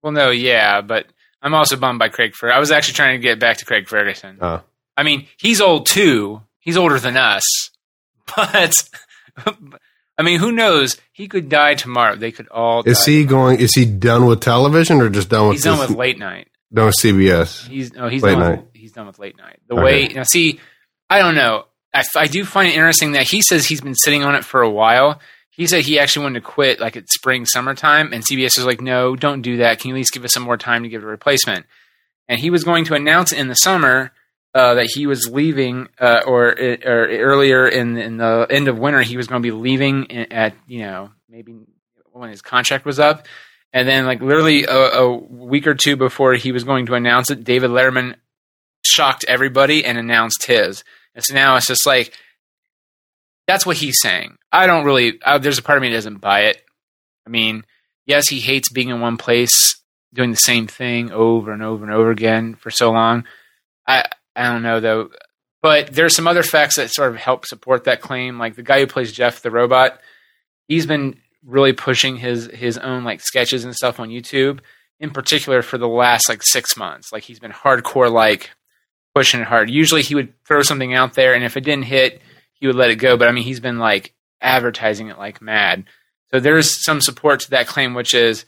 well, 0.02 0.12
no, 0.12 0.30
yeah, 0.30 0.80
but 0.80 1.06
I'm 1.40 1.54
also 1.54 1.76
bummed 1.76 1.98
by 2.00 2.08
Craig 2.08 2.34
Ferguson. 2.34 2.56
I 2.56 2.60
was 2.60 2.70
actually 2.72 2.94
trying 2.94 3.18
to 3.20 3.22
get 3.22 3.38
back 3.38 3.58
to 3.58 3.64
Craig 3.64 3.88
Ferguson. 3.88 4.38
Uh, 4.40 4.60
I 4.98 5.04
mean, 5.04 5.26
he's 5.38 5.60
old 5.60 5.86
too. 5.86 6.42
He's 6.58 6.76
older 6.76 6.98
than 6.98 7.16
us. 7.16 7.42
But 8.36 8.88
I 10.18 10.22
mean, 10.22 10.40
who 10.40 10.50
knows? 10.52 10.96
He 11.12 11.28
could 11.28 11.48
die 11.48 11.74
tomorrow. 11.76 12.16
They 12.16 12.32
could 12.32 12.48
all. 12.48 12.82
is 12.82 12.98
die. 13.04 13.12
he 13.12 13.24
going? 13.24 13.60
Is 13.60 13.72
he 13.74 13.84
done 13.84 14.26
with 14.26 14.40
television 14.40 15.00
or 15.00 15.08
just 15.08 15.28
done 15.28 15.48
with? 15.48 15.56
He's 15.58 15.64
done 15.64 15.78
with 15.78 15.90
late 15.96 16.18
night. 16.18 16.48
done 16.72 16.86
with 16.86 16.96
CBS? 16.96 17.66
He's 17.68 17.92
no, 17.94 18.08
he's 18.08 18.22
Late 18.22 18.32
done. 18.32 18.40
night. 18.40 18.58
With, 18.64 18.74
he's 18.74 18.92
done 18.92 19.06
with 19.06 19.18
late 19.18 19.38
night. 19.38 19.60
The 19.68 19.74
Okay. 19.76 19.82
way 19.82 20.08
now, 20.08 20.24
see, 20.24 20.58
I 21.08 21.20
don't 21.20 21.36
know. 21.36 21.66
I, 21.94 22.02
I 22.16 22.26
do 22.26 22.44
find 22.44 22.68
it 22.68 22.74
interesting 22.74 23.12
that 23.12 23.28
he 23.28 23.40
says 23.42 23.66
he's 23.66 23.80
been 23.80 23.94
sitting 23.94 24.24
on 24.24 24.34
it 24.34 24.44
for 24.44 24.60
a 24.60 24.68
while. 24.70 25.20
He 25.50 25.66
said 25.66 25.84
he 25.84 25.98
actually 25.98 26.24
wanted 26.24 26.40
to 26.40 26.46
quit 26.46 26.80
like 26.80 26.96
at 26.96 27.08
spring, 27.08 27.46
summertime, 27.46 28.12
and 28.12 28.22
CBS 28.24 28.56
was 28.58 28.66
like, 28.66 28.80
"No, 28.80 29.14
don't 29.16 29.40
do 29.42 29.58
that. 29.58 29.78
Can 29.80 29.88
you 29.90 29.94
at 29.94 29.98
least 29.98 30.12
give 30.12 30.24
us 30.24 30.32
some 30.32 30.42
more 30.42 30.56
time 30.58 30.82
to 30.82 30.88
give 30.88 31.02
a 31.02 31.06
replacement?" 31.06 31.64
And 32.28 32.40
he 32.40 32.50
was 32.50 32.64
going 32.64 32.84
to 32.86 32.94
announce 32.94 33.32
in 33.32 33.48
the 33.48 33.54
summer 33.54 34.12
uh, 34.54 34.74
that 34.74 34.86
he 34.86 35.06
was 35.06 35.28
leaving, 35.30 35.88
uh, 36.00 36.20
or, 36.26 36.48
or 36.48 37.06
earlier 37.08 37.68
in 37.68 37.96
in 37.96 38.16
the 38.16 38.46
end 38.50 38.68
of 38.68 38.78
winter, 38.78 39.02
he 39.02 39.16
was 39.16 39.26
going 39.26 39.42
to 39.42 39.46
be 39.46 39.52
leaving 39.52 40.10
at 40.32 40.54
you 40.66 40.82
know 40.82 41.10
maybe 41.28 41.54
when 42.12 42.30
his 42.30 42.42
contract 42.42 42.84
was 42.84 42.98
up. 42.98 43.26
And 43.72 43.86
then, 43.86 44.06
like 44.06 44.22
literally 44.22 44.64
a, 44.64 44.76
a 44.76 45.16
week 45.16 45.66
or 45.66 45.74
two 45.74 45.96
before 45.96 46.34
he 46.34 46.52
was 46.52 46.64
going 46.64 46.86
to 46.86 46.94
announce 46.94 47.30
it, 47.30 47.44
David 47.44 47.70
Letterman 47.70 48.14
shocked 48.82 49.24
everybody 49.28 49.84
and 49.84 49.98
announced 49.98 50.46
his. 50.46 50.84
And 51.14 51.22
so 51.22 51.34
now 51.34 51.56
it's 51.56 51.66
just 51.66 51.84
like 51.84 52.14
that's 53.46 53.66
what 53.66 53.76
he's 53.76 54.00
saying. 54.00 54.36
I 54.52 54.66
don't 54.66 54.84
really. 54.84 55.20
Uh, 55.22 55.38
there's 55.38 55.58
a 55.58 55.62
part 55.62 55.78
of 55.78 55.82
me 55.82 55.88
that 55.88 55.96
doesn't 55.96 56.20
buy 56.20 56.42
it. 56.42 56.62
I 57.26 57.30
mean, 57.30 57.64
yes, 58.06 58.28
he 58.28 58.40
hates 58.40 58.70
being 58.70 58.88
in 58.88 59.00
one 59.00 59.16
place 59.16 59.82
doing 60.14 60.30
the 60.30 60.36
same 60.36 60.66
thing 60.66 61.10
over 61.10 61.52
and 61.52 61.62
over 61.62 61.84
and 61.84 61.92
over 61.92 62.10
again 62.10 62.54
for 62.54 62.70
so 62.70 62.90
long. 62.90 63.24
I 63.86 64.04
I 64.38 64.52
don't 64.52 64.62
know 64.62 64.80
though. 64.80 65.10
But 65.60 65.92
there's 65.92 66.14
some 66.14 66.28
other 66.28 66.44
facts 66.44 66.76
that 66.76 66.90
sort 66.90 67.10
of 67.10 67.16
help 67.16 67.44
support 67.44 67.84
that 67.84 68.00
claim. 68.00 68.38
Like 68.38 68.54
the 68.54 68.62
guy 68.62 68.80
who 68.80 68.86
plays 68.86 69.12
Jeff 69.12 69.42
the 69.42 69.50
robot, 69.50 70.00
he's 70.68 70.86
been 70.86 71.16
really 71.44 71.72
pushing 71.72 72.16
his 72.16 72.46
his 72.46 72.78
own 72.78 73.04
like 73.04 73.20
sketches 73.20 73.64
and 73.64 73.74
stuff 73.74 73.98
on 73.98 74.10
YouTube. 74.10 74.60
In 75.00 75.10
particular, 75.10 75.62
for 75.62 75.78
the 75.78 75.88
last 75.88 76.28
like 76.28 76.42
six 76.42 76.76
months, 76.76 77.12
like 77.12 77.24
he's 77.24 77.40
been 77.40 77.52
hardcore 77.52 78.10
like 78.10 78.50
pushing 79.14 79.40
it 79.40 79.46
hard. 79.46 79.68
Usually, 79.70 80.02
he 80.02 80.14
would 80.14 80.32
throw 80.44 80.62
something 80.62 80.94
out 80.94 81.14
there, 81.14 81.34
and 81.34 81.44
if 81.44 81.56
it 81.56 81.64
didn't 81.64 81.84
hit, 81.84 82.20
he 82.52 82.66
would 82.66 82.76
let 82.76 82.90
it 82.90 82.96
go. 82.96 83.16
But 83.16 83.28
I 83.28 83.32
mean, 83.32 83.44
he's 83.44 83.60
been 83.60 83.78
like 83.78 84.14
advertising 84.40 85.08
it 85.08 85.18
like 85.18 85.42
mad. 85.42 85.84
So 86.30 86.40
there's 86.40 86.84
some 86.84 87.00
support 87.00 87.40
to 87.40 87.50
that 87.50 87.66
claim, 87.66 87.94
which 87.94 88.14
is 88.14 88.44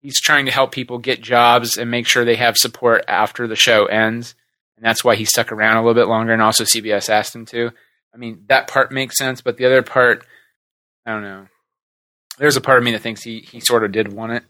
he's 0.00 0.20
trying 0.20 0.46
to 0.46 0.52
help 0.52 0.72
people 0.72 0.98
get 0.98 1.20
jobs 1.20 1.76
and 1.76 1.90
make 1.90 2.06
sure 2.06 2.24
they 2.24 2.36
have 2.36 2.56
support 2.56 3.04
after 3.08 3.46
the 3.46 3.56
show 3.56 3.86
ends. 3.86 4.34
And 4.78 4.84
that's 4.86 5.02
why 5.02 5.16
he 5.16 5.24
stuck 5.24 5.50
around 5.50 5.76
a 5.76 5.80
little 5.82 6.00
bit 6.00 6.08
longer. 6.08 6.32
And 6.32 6.40
also, 6.40 6.62
CBS 6.62 7.10
asked 7.10 7.34
him 7.34 7.44
to. 7.46 7.72
I 8.14 8.16
mean, 8.16 8.44
that 8.46 8.68
part 8.68 8.92
makes 8.92 9.18
sense, 9.18 9.40
but 9.40 9.56
the 9.56 9.66
other 9.66 9.82
part, 9.82 10.24
I 11.04 11.12
don't 11.12 11.22
know. 11.22 11.46
There's 12.38 12.56
a 12.56 12.60
part 12.60 12.78
of 12.78 12.84
me 12.84 12.92
that 12.92 13.00
thinks 13.02 13.22
he, 13.22 13.40
he 13.40 13.58
sort 13.58 13.82
of 13.84 13.90
did 13.90 14.12
want 14.12 14.32
it, 14.32 14.44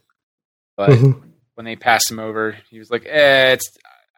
but 0.77 0.91
Mhm. 0.91 1.23
when 1.55 1.65
they 1.65 1.75
passed 1.77 2.11
him 2.11 2.19
over, 2.19 2.59
he 2.71 2.79
was 2.79 2.91
like, 2.91 3.07
"Eh, 3.07 3.53
it's 3.55 3.67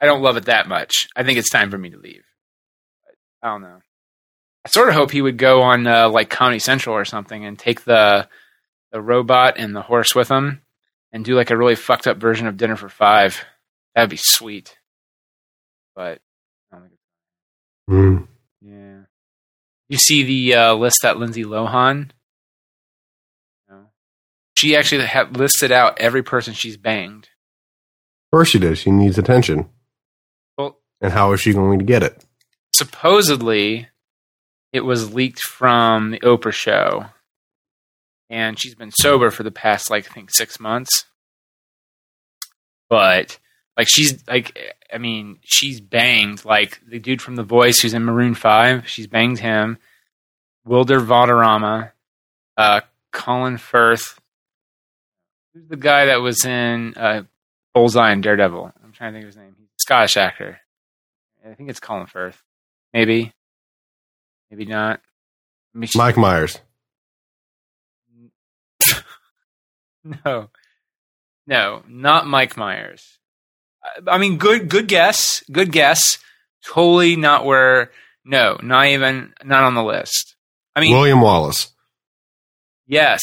I 0.01 0.07
don't 0.07 0.23
love 0.23 0.37
it 0.37 0.47
that 0.47 0.67
much. 0.69 1.07
I 1.15 1.23
think 1.23 1.39
it's 1.39 1.49
time 1.51 1.71
for 1.71 1.79
me 1.79 1.91
to 1.91 1.97
leave." 1.97 2.25
But 3.05 3.15
I 3.49 3.53
don't 3.53 3.63
know. 3.63 3.81
I 4.65 4.69
sort 4.71 4.89
of 4.89 4.95
hope 4.97 5.13
he 5.13 5.23
would 5.23 5.39
go 5.39 5.63
on 5.63 5.87
uh, 5.87 6.09
like 6.09 6.29
Comedy 6.31 6.59
Central 6.59 6.97
or 6.97 7.05
something 7.05 7.45
and 7.45 7.57
take 7.59 7.85
the 7.85 8.29
the 8.91 9.01
robot 9.01 9.55
and 9.57 9.75
the 9.77 9.83
horse 9.83 10.15
with 10.17 10.29
him 10.29 10.63
and 11.13 11.25
do 11.25 11.35
like 11.37 11.51
a 11.51 11.57
really 11.57 11.77
fucked 11.77 12.09
up 12.09 12.17
version 12.19 12.49
of 12.49 12.57
Dinner 12.57 12.75
for 12.77 12.89
Five. 12.89 13.45
That'd 13.95 14.11
be 14.11 14.19
sweet. 14.21 14.77
But 16.01 16.23
I 16.73 16.77
don't 16.77 16.83
think 16.89 16.93
it's 16.95 17.91
Mm. 17.91 18.29
yeah. 18.63 19.01
You 19.91 19.99
see 19.99 20.23
the 20.23 20.55
uh, 20.55 20.75
list 20.75 21.01
that 21.03 21.19
Lindsay 21.19 21.45
Lohan? 21.45 22.13
No. 23.69 23.89
She 24.57 24.75
actually 24.77 25.05
had 25.05 25.37
listed 25.37 25.71
out 25.71 25.99
every 26.01 26.23
person 26.23 26.55
she's 26.55 26.79
banged. 26.79 27.25
Of 27.25 28.31
course 28.39 28.49
she 28.49 28.59
does. 28.59 28.79
She 28.79 28.91
needs 28.91 29.19
attention. 29.19 29.69
Well, 30.57 30.79
And 31.03 31.13
how 31.13 31.33
is 31.33 31.43
she 31.43 31.53
going 31.53 31.79
to 31.81 31.85
get 31.85 32.03
it? 32.03 32.25
supposedly 32.75 33.89
it 34.73 34.81
was 34.87 35.13
leaked 35.13 35.41
from 35.43 36.13
the 36.13 36.21
Oprah 36.21 36.51
show. 36.53 37.07
And 38.31 38.59
she's 38.59 38.75
been 38.75 38.91
sober 38.93 39.31
for 39.31 39.43
the 39.43 39.51
past 39.51 39.91
like 39.91 40.11
I 40.11 40.15
think 40.15 40.31
6 40.33 40.59
months. 40.61 41.05
But 42.89 43.39
like 43.81 43.89
she's 43.89 44.23
like 44.29 44.77
I 44.93 44.99
mean, 44.99 45.39
she's 45.43 45.81
banged 45.81 46.45
like 46.45 46.81
the 46.87 46.99
dude 46.99 47.23
from 47.23 47.37
The 47.37 47.43
Voice 47.43 47.81
who's 47.81 47.95
in 47.95 48.05
Maroon 48.05 48.35
5, 48.35 48.87
she's 48.87 49.07
banged 49.07 49.39
him. 49.39 49.79
Wilmer 50.67 51.01
Valderrama, 51.01 51.93
uh 52.59 52.81
Colin 53.11 53.57
Firth. 53.57 54.21
Who's 55.55 55.67
the 55.67 55.77
guy 55.79 56.07
that 56.07 56.21
was 56.21 56.45
in 56.45 56.93
uh 56.95 57.23
Bullseye 57.73 58.11
and 58.13 58.23
Daredevil? 58.23 58.73
I'm 58.85 58.93
trying 58.93 59.13
to 59.13 59.17
think 59.17 59.25
of 59.25 59.29
his 59.29 59.37
name. 59.39 59.55
He's 59.59 59.69
a 59.69 59.81
Scottish 59.81 60.17
actor. 60.19 60.61
I 61.49 61.55
think 61.55 61.71
it's 61.71 61.81
Colin 61.81 62.07
Firth. 62.07 62.43
Maybe. 62.93 63.33
Maybe 64.51 64.67
not. 64.67 65.01
I 65.75 65.79
mean, 65.79 65.89
she- 65.89 65.99
Mike 65.99 66.19
Myers. 66.19 66.61
No. 70.25 70.49
No, 71.47 71.83
not 71.89 72.27
Mike 72.27 72.57
Myers. 72.57 73.19
I- 74.07 74.19
mean, 74.19 74.37
good, 74.37 74.69
good 74.69 74.89
guess. 74.89 75.43
Good 75.51 75.73
guess. 75.73 76.19
Totally 76.67 77.17
not 77.17 77.45
where. 77.45 77.91
No, 78.25 78.59
not 78.63 78.87
even 78.87 79.33
not 79.43 79.65
on 79.65 79.75
the 79.75 79.83
list. 79.83 80.37
I 80.77 80.81
mean, 80.81 80.93
William 80.93 81.21
Wallace. 81.21 81.73
yes, 82.87 83.23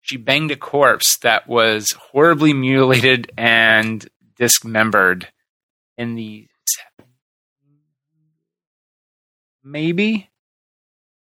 she 0.00 0.16
banged 0.16 0.50
a 0.52 0.56
corpse 0.56 1.18
that 1.18 1.48
was 1.48 1.90
horribly 1.92 2.52
mutilated 2.52 3.32
and 3.36 4.08
dismembered 4.36 5.28
in 5.96 6.14
the 6.14 6.46
maybe 9.64 10.30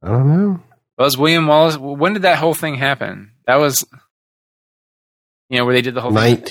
I 0.03 0.09
don't 0.09 0.27
know. 0.29 0.63
was 0.99 1.17
William 1.17 1.47
Wallace. 1.47 1.79
When 1.79 2.13
did 2.13 2.23
that 2.23 2.39
whole 2.39 2.55
thing 2.55 2.75
happen? 2.75 3.33
That 3.47 3.57
was, 3.57 3.85
you 5.49 5.59
know, 5.59 5.65
where 5.65 5.75
they 5.75 5.83
did 5.83 5.95
the 5.95 6.01
whole 6.01 6.11
thing. 6.11 6.43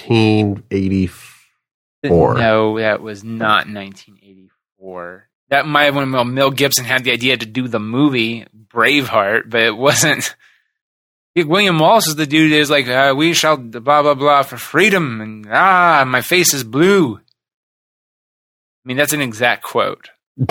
1984. 2.10 2.36
No, 2.40 2.80
that 2.80 3.02
was 3.02 3.24
not 3.24 3.68
1984. 3.68 5.30
That 5.50 5.68
might 5.68 5.84
have 5.84 5.94
been 5.94 6.12
when 6.12 6.34
Mel 6.34 6.52
Gibson 6.52 6.86
had 6.86 7.04
the 7.04 7.12
idea 7.12 7.38
to 7.38 7.46
do 7.46 7.68
the 7.68 7.80
movie 7.80 8.46
Braveheart, 8.68 9.50
but 9.50 9.62
it 9.62 9.76
wasn't. 9.76 10.36
William 11.36 11.80
Wallace 11.80 12.08
is 12.08 12.16
the 12.16 12.26
dude 12.26 12.52
is 12.54 12.70
like, 12.70 12.88
uh, 12.88 13.14
we 13.16 13.34
shall 13.34 13.58
blah, 13.58 14.02
blah, 14.02 14.14
blah 14.14 14.44
for 14.44 14.58
freedom, 14.58 15.22
and 15.22 15.48
ah, 15.52 16.04
my 16.08 16.22
face 16.22 16.54
is 16.54 16.64
blue. 16.64 17.18
I 17.18 18.88
mean, 18.88 18.98
that's 18.98 19.14
an 19.14 19.22
exact 19.22 19.64
quote. 19.64 20.10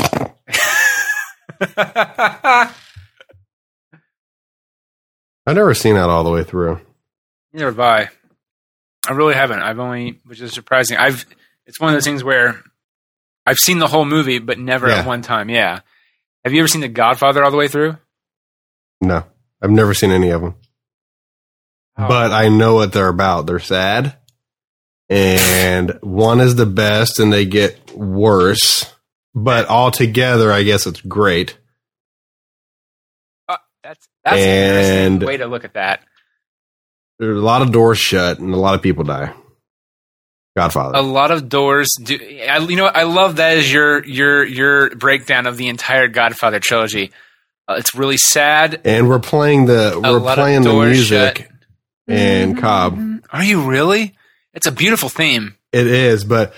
I've 5.46 5.56
never 5.56 5.74
seen 5.74 5.94
that 5.94 6.10
all 6.10 6.24
the 6.24 6.30
way 6.30 6.42
through. 6.42 6.80
Neither 7.52 7.66
have 7.66 7.80
I. 7.80 8.08
I 9.06 9.12
really 9.12 9.34
haven't. 9.34 9.60
I've 9.60 9.78
only, 9.78 10.20
which 10.24 10.40
is 10.40 10.52
surprising. 10.52 10.96
I've. 10.96 11.26
It's 11.66 11.80
one 11.80 11.90
of 11.90 11.94
those 11.96 12.04
things 12.04 12.22
where 12.24 12.62
I've 13.46 13.56
seen 13.58 13.78
the 13.78 13.86
whole 13.88 14.04
movie, 14.04 14.38
but 14.38 14.58
never 14.58 14.88
Yeah. 14.88 15.00
at 15.00 15.06
one 15.06 15.22
time. 15.22 15.48
Yeah, 15.48 15.80
Have 16.44 16.52
you 16.52 16.58
ever 16.60 16.68
seen 16.68 16.82
The 16.82 16.88
Godfather 16.88 17.42
all 17.42 17.50
the 17.50 17.56
way 17.56 17.68
through? 17.68 17.96
No, 19.00 19.24
I've 19.62 19.70
never 19.70 19.94
seen 19.94 20.10
any 20.10 20.28
of 20.30 20.42
them, 20.42 20.54
Oh. 21.96 22.06
but 22.08 22.32
I 22.32 22.48
know 22.50 22.74
what 22.74 22.92
they're 22.92 23.08
about. 23.08 23.46
They're 23.46 23.58
sad, 23.58 24.18
and 25.08 25.98
one 26.02 26.40
is 26.40 26.56
the 26.56 26.66
best, 26.66 27.18
and 27.18 27.32
they 27.32 27.46
get 27.46 27.92
worse. 27.92 28.92
But 29.34 29.66
all 29.66 29.90
together, 29.90 30.52
I 30.52 30.62
guess 30.64 30.86
it's 30.86 31.00
great. 31.00 31.56
Uh, 33.48 33.56
that's 33.82 34.06
that's 34.24 34.36
an 34.36 34.42
interesting 34.42 35.06
And- 35.14 35.22
way 35.24 35.36
to 35.38 35.46
look 35.46 35.64
at 35.64 35.74
that. 35.74 36.04
There's 37.18 37.36
a 37.38 37.40
lot 37.44 37.62
of 37.62 37.72
doors 37.72 37.98
shut, 37.98 38.38
and 38.38 38.52
a 38.52 38.56
lot 38.58 38.74
of 38.74 38.82
people 38.82 39.04
die. 39.04 39.32
Godfather. 40.56 40.96
A 40.96 41.02
lot 41.02 41.30
of 41.32 41.48
doors 41.48 41.88
do. 42.00 42.16
I, 42.48 42.58
you 42.58 42.76
know. 42.76 42.86
I 42.86 43.02
love 43.02 43.36
that 43.36 43.58
as 43.58 43.72
your 43.72 44.04
your 44.04 44.44
your 44.44 44.90
breakdown 44.94 45.46
of 45.46 45.56
the 45.56 45.68
entire 45.68 46.06
Godfather 46.08 46.60
trilogy. 46.60 47.10
Uh, 47.66 47.74
it's 47.78 47.94
really 47.94 48.16
sad. 48.18 48.80
and 48.84 49.08
we're 49.08 49.18
playing 49.18 49.66
the 49.66 49.96
A 49.96 50.00
we're 50.00 50.34
playing 50.34 50.62
the 50.62 50.72
music 50.74 51.38
shut. 51.38 51.48
in 52.16 52.56
Cobb. 52.56 52.98
Are 53.32 53.42
you 53.42 53.62
really? 53.68 54.14
It's 54.52 54.66
a 54.66 54.72
beautiful 54.72 55.08
theme. 55.08 55.56
It 55.72 55.88
is, 55.88 56.24
but 56.24 56.54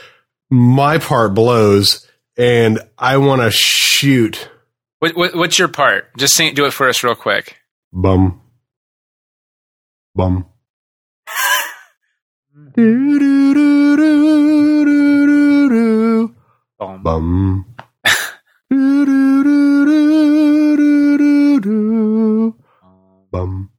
my 0.51 0.99
part 0.99 1.33
blows, 1.33 2.07
and 2.37 2.81
I 2.99 3.17
want 3.17 3.41
to 3.41 3.51
shoot. 3.51 4.51
What, 4.99 5.17
what, 5.17 5.35
what's 5.35 5.59
your 5.59 5.69
part? 5.69 6.15
Just 6.19 6.35
sing, 6.35 6.55
do 6.55 6.67
it 6.67 6.73
for 6.73 6.89
us 6.89 7.03
real 7.03 7.15
quick. 7.15 7.57
Bum, 7.93 8.41
bum. 10.15 10.47
Boom. 12.77 13.17
Bum. 16.79 17.65
Bum. 23.31 23.71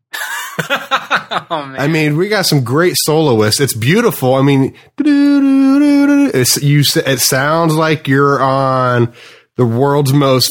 oh! 0.70 1.46
I 1.78 1.88
mean, 1.88 2.18
we 2.18 2.28
got 2.30 2.46
some 2.46 2.64
great 2.64 2.96
soloists. 2.98 3.60
It's 3.62 3.74
beautiful. 3.76 4.34
I 4.36 4.42
mean, 4.42 4.74
it's, 5.00 6.62
you. 6.62 6.84
It 6.96 7.20
sounds 7.20 7.76
like 7.76 8.08
you're 8.08 8.42
on 8.42 9.14
the 9.56 9.66
world's 9.66 10.14
most 10.14 10.50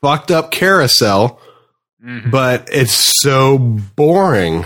fucked 0.00 0.30
up 0.30 0.50
carousel, 0.50 1.40
Mhm. 2.04 2.30
but 2.30 2.68
it's 2.72 3.20
so 3.22 3.58
boring. 3.58 4.64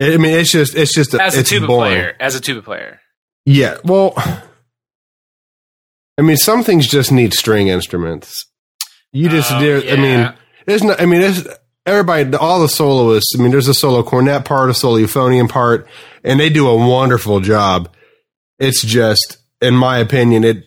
I 0.00 0.16
mean, 0.16 0.38
it's 0.38 0.50
just, 0.50 0.74
it's 0.74 0.94
just, 0.94 1.14
a, 1.14 1.22
as 1.22 1.36
a 1.36 1.42
tuba 1.42 1.66
boring. 1.66 1.92
player, 1.92 2.16
as 2.20 2.34
a 2.34 2.40
tuba 2.40 2.62
player, 2.62 3.00
Yeah. 3.46 3.78
Well, 3.84 4.14
I 6.18 6.22
mean, 6.22 6.36
some 6.36 6.62
things 6.62 6.86
just 6.86 7.10
need 7.12 7.32
string 7.34 7.68
instruments. 7.68 8.46
You 9.12 9.28
just, 9.28 9.52
Oh, 9.52 9.60
do, 9.60 9.82
I 9.88 9.96
mean, 9.96 10.32
there's 10.66 10.82
no, 10.82 10.94
I 10.98 11.06
mean, 11.06 11.20
there's 11.20 11.46
everybody, 11.86 12.34
all 12.36 12.60
the 12.60 12.68
soloists. 12.68 13.34
I 13.38 13.42
mean, 13.42 13.50
there's 13.52 13.68
a 13.68 13.74
solo 13.74 14.02
cornet 14.02 14.44
part, 14.44 14.70
a 14.70 14.74
solo 14.74 14.96
euphonium 14.98 15.48
part, 15.48 15.86
and 16.24 16.38
they 16.40 16.50
do 16.50 16.68
a 16.68 16.76
wonderful 16.76 17.40
job. 17.40 17.88
It's 18.58 18.82
just, 18.84 19.38
in 19.60 19.74
my 19.74 19.98
opinion, 19.98 20.44
it 20.44 20.64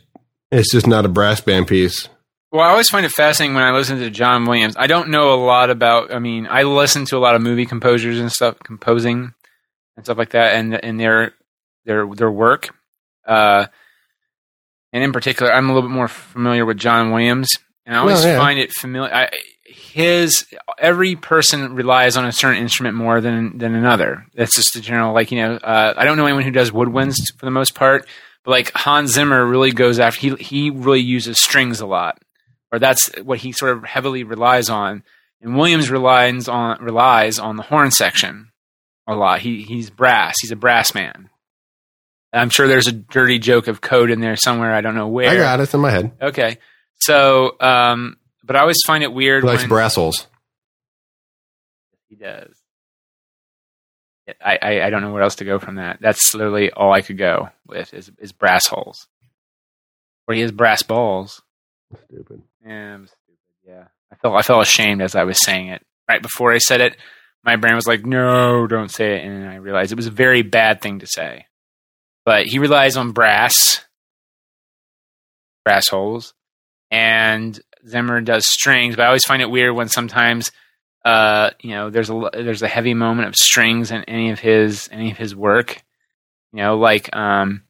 it's 0.51 0.71
just 0.71 0.87
not 0.87 1.05
a 1.05 1.09
brass 1.09 1.41
band 1.41 1.67
piece. 1.67 2.07
Well, 2.51 2.61
I 2.61 2.69
always 2.69 2.87
find 2.89 3.05
it 3.05 3.11
fascinating 3.11 3.55
when 3.55 3.63
I 3.63 3.71
listen 3.71 3.99
to 3.99 4.09
John 4.09 4.45
Williams. 4.45 4.75
I 4.77 4.87
don't 4.87 5.09
know 5.09 5.33
a 5.33 5.39
lot 5.43 5.69
about. 5.69 6.13
I 6.13 6.19
mean, 6.19 6.47
I 6.49 6.63
listen 6.63 7.05
to 7.05 7.17
a 7.17 7.19
lot 7.19 7.35
of 7.35 7.41
movie 7.41 7.65
composers 7.65 8.19
and 8.19 8.31
stuff, 8.31 8.57
composing 8.63 9.33
and 9.97 10.05
stuff 10.05 10.17
like 10.17 10.29
that, 10.31 10.55
and 10.55 10.73
and 10.73 10.99
their 10.99 11.33
their 11.85 12.07
their 12.07 12.31
work. 12.31 12.69
Uh, 13.25 13.67
and 14.93 15.03
in 15.03 15.11
particular, 15.11 15.51
I'm 15.51 15.69
a 15.69 15.73
little 15.73 15.89
bit 15.89 15.93
more 15.93 16.07
familiar 16.07 16.65
with 16.65 16.77
John 16.77 17.11
Williams, 17.11 17.49
and 17.85 17.95
I 17.95 17.99
always 17.99 18.19
Well, 18.23 18.27
yeah. 18.27 18.37
find 18.39 18.59
it 18.59 18.71
familiar. 18.71 19.13
I, 19.13 19.29
his 19.65 20.45
every 20.79 21.17
person 21.17 21.75
relies 21.75 22.15
on 22.15 22.23
a 22.25 22.31
certain 22.31 22.61
instrument 22.61 22.95
more 22.95 23.19
than 23.19 23.57
than 23.57 23.75
another. 23.75 24.25
That's 24.35 24.55
just 24.55 24.73
the 24.73 24.79
general. 24.79 25.13
Like 25.13 25.31
you 25.31 25.39
know, 25.41 25.55
uh, 25.55 25.93
I 25.97 26.05
don't 26.05 26.15
know 26.15 26.25
anyone 26.25 26.43
who 26.43 26.51
does 26.51 26.71
woodwinds 26.71 27.15
for 27.37 27.45
the 27.45 27.51
most 27.51 27.75
part, 27.75 28.07
but 28.45 28.51
like 28.51 28.71
Hans 28.73 29.11
Zimmer 29.11 29.45
really 29.45 29.71
goes 29.73 29.99
after. 29.99 30.21
He 30.21 30.35
he 30.35 30.69
really 30.69 31.01
uses 31.01 31.37
strings 31.43 31.81
a 31.81 31.85
lot 31.85 32.17
or 32.71 32.79
that's 32.79 33.09
what 33.23 33.39
he 33.39 33.51
sort 33.51 33.77
of 33.77 33.83
heavily 33.83 34.23
relies 34.23 34.69
on. 34.69 35.03
And 35.41 35.55
Williams 35.55 35.89
relies 35.89 36.47
on 36.47 36.81
relies 36.83 37.37
on 37.39 37.55
the 37.57 37.63
horn 37.63 37.91
section 37.91 38.51
a 39.07 39.15
lot. 39.15 39.39
He 39.39 39.61
he's 39.63 39.89
brass. 39.89 40.35
He's 40.41 40.51
a 40.51 40.55
brass 40.55 40.93
man. 40.95 41.29
I'm 42.33 42.49
sure 42.49 42.67
there's 42.67 42.87
a 42.87 42.91
dirty 42.91 43.39
joke 43.39 43.67
of 43.67 43.79
code 43.81 44.11
in 44.11 44.19
there 44.19 44.35
somewhere. 44.35 44.73
I 44.73 44.81
don't 44.81 44.95
know 44.95 45.07
where. 45.07 45.29
I 45.29 45.35
got 45.35 45.59
it 45.59 45.73
in 45.73 45.79
my 45.79 45.91
head. 45.91 46.11
Okay, 46.21 46.57
so 46.99 47.55
um, 47.59 48.17
but 48.43 48.55
I 48.55 48.59
always 48.61 48.81
find 48.85 49.03
it 49.03 49.13
weird 49.13 49.43
He 49.43 49.47
likes 49.49 49.61
when 49.61 49.69
brass 49.69 49.95
holes. 49.95 50.27
he 52.09 52.15
does. 52.15 52.55
I, 54.43 54.59
I 54.61 54.81
I 54.81 54.89
don't 54.89 55.01
know 55.01 55.13
where 55.13 55.23
else 55.23 55.35
to 55.35 55.45
go 55.45 55.57
from 55.57 55.75
that. 55.75 55.99
That's 56.01 56.33
literally 56.33 56.69
all 56.71 56.91
I 56.91 57.01
could 57.01 57.17
go 57.17 57.49
with 57.65 57.93
is 57.93 58.11
is 58.19 58.33
brass 58.33 58.67
holes, 58.67 59.07
or 60.27 60.33
he 60.35 60.41
has 60.41 60.51
brass 60.51 60.83
balls. 60.83 61.41
Stupid. 61.95 62.41
Yeah, 62.65 62.95
I'm 62.95 63.07
stupid. 63.07 63.23
Yeah, 63.65 63.85
I 64.11 64.15
felt 64.15 64.35
I 64.35 64.41
felt 64.41 64.63
ashamed 64.63 65.01
as 65.01 65.15
I 65.15 65.23
was 65.23 65.43
saying 65.43 65.67
it. 65.69 65.85
Right 66.09 66.21
before 66.21 66.53
I 66.53 66.57
said 66.57 66.81
it, 66.81 66.97
my 67.43 67.55
brain 67.55 67.75
was 67.75 67.87
like, 67.87 68.05
"No, 68.05 68.67
don't 68.67 68.91
say 68.91 69.15
it," 69.17 69.25
and 69.25 69.47
I 69.47 69.55
realized 69.55 69.91
it 69.91 69.95
was 69.95 70.07
a 70.07 70.11
very 70.11 70.41
bad 70.41 70.81
thing 70.81 70.99
to 70.99 71.07
say. 71.07 71.45
But 72.25 72.45
he 72.47 72.59
relies 72.59 72.97
on 72.97 73.11
brass, 73.11 73.85
brass 75.63 75.87
holes, 75.87 76.33
and 76.91 77.59
Zimmer 77.87 78.21
does 78.21 78.45
strings. 78.45 78.95
But 78.95 79.03
I 79.03 79.07
always 79.07 79.25
find 79.25 79.41
it 79.41 79.49
weird 79.49 79.75
when 79.75 79.87
sometimes, 79.87 80.51
uh, 81.05 81.51
you 81.61 81.71
know, 81.71 81.89
there's 81.89 82.09
a 82.09 82.29
there's 82.33 82.63
a 82.63 82.67
heavy 82.67 82.93
moment 82.93 83.29
of 83.29 83.35
strings 83.35 83.91
in 83.91 84.03
any 84.05 84.31
of 84.31 84.39
his 84.39 84.89
any 84.91 85.11
of 85.11 85.17
his 85.17 85.35
work. 85.35 85.81
You 86.51 86.63
know, 86.63 86.77
like 86.77 87.13
um, 87.15 87.63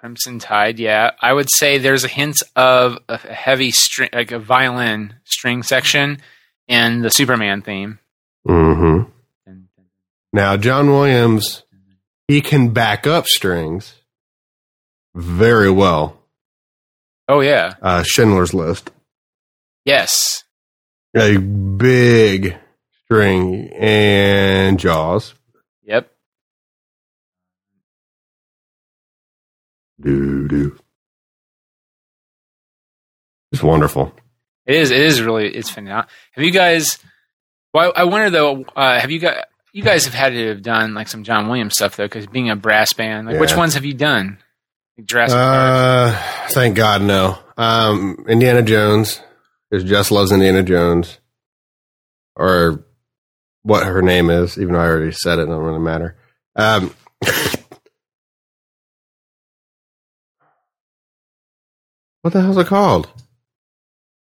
Crimson 0.00 0.38
Tide. 0.38 0.78
Yeah. 0.78 1.10
I 1.20 1.32
would 1.32 1.48
say 1.50 1.76
there's 1.76 2.04
a 2.04 2.08
hint 2.08 2.36
of 2.56 2.96
a 3.08 3.18
heavy 3.18 3.70
string, 3.70 4.08
like 4.14 4.32
a 4.32 4.38
violin 4.38 5.14
string 5.24 5.62
section 5.62 6.22
in 6.66 7.02
the 7.02 7.10
Superman 7.10 7.60
theme. 7.60 7.98
Mm-hmm. 8.48 9.10
Now, 10.32 10.56
John 10.56 10.90
Williams, 10.90 11.64
he 12.28 12.40
can 12.40 12.70
back 12.70 13.06
up 13.06 13.26
strings 13.26 13.94
very 15.14 15.70
well. 15.70 16.16
Oh 17.28 17.40
yeah, 17.40 17.74
Uh, 17.82 18.02
Schindler's 18.04 18.54
List, 18.54 18.90
yes, 19.84 20.42
a 21.14 21.36
big 21.36 22.56
string, 23.04 23.70
and 23.74 24.80
Jaws. 24.80 25.34
yep. 25.84 26.10
Doo 30.00 30.48
doo. 30.48 30.78
It's 33.52 33.62
wonderful. 33.62 34.12
It 34.66 34.76
is. 34.76 34.90
It 34.90 35.00
is 35.00 35.20
really. 35.20 35.48
It's 35.48 35.70
phenomenal. 35.70 36.08
Have 36.32 36.44
you 36.44 36.52
guys? 36.52 36.98
Well, 37.74 37.92
I 37.96 38.02
I 38.02 38.04
wonder 38.04 38.30
though. 38.30 38.64
Uh, 38.76 39.00
have 39.00 39.10
you 39.10 39.18
got? 39.18 39.46
You 39.72 39.82
guys 39.82 40.04
have 40.04 40.14
had 40.14 40.30
to 40.30 40.48
have 40.48 40.62
done 40.62 40.94
like 40.94 41.08
some 41.08 41.22
John 41.22 41.48
Williams 41.48 41.74
stuff 41.74 41.96
though, 41.96 42.04
because 42.06 42.26
being 42.26 42.50
a 42.50 42.56
brass 42.56 42.92
band, 42.92 43.28
like 43.28 43.38
which 43.40 43.56
ones 43.56 43.74
have 43.74 43.84
you 43.84 43.94
done? 43.94 44.38
Like 44.98 45.06
Jurassic 45.06 45.36
Park. 45.36 46.14
Uh, 46.14 46.48
thank 46.48 46.76
God, 46.76 47.02
no. 47.02 47.38
Um, 47.56 48.24
Indiana 48.28 48.62
Jones, 48.62 49.20
because 49.70 49.88
Jess 49.88 50.10
loves 50.10 50.32
Indiana 50.32 50.62
Jones, 50.62 51.18
or 52.36 52.84
what 53.62 53.84
her 53.86 54.02
name 54.02 54.30
is, 54.30 54.58
even 54.58 54.74
though 54.74 54.80
I 54.80 54.86
already 54.86 55.12
said 55.12 55.38
it, 55.38 55.42
it 55.42 55.46
don't 55.46 55.62
really 55.62 55.78
matter. 55.78 56.16
Um, 56.56 56.94
what 62.22 62.32
the 62.32 62.40
hell's 62.42 62.56
it 62.58 62.66
called? 62.66 63.08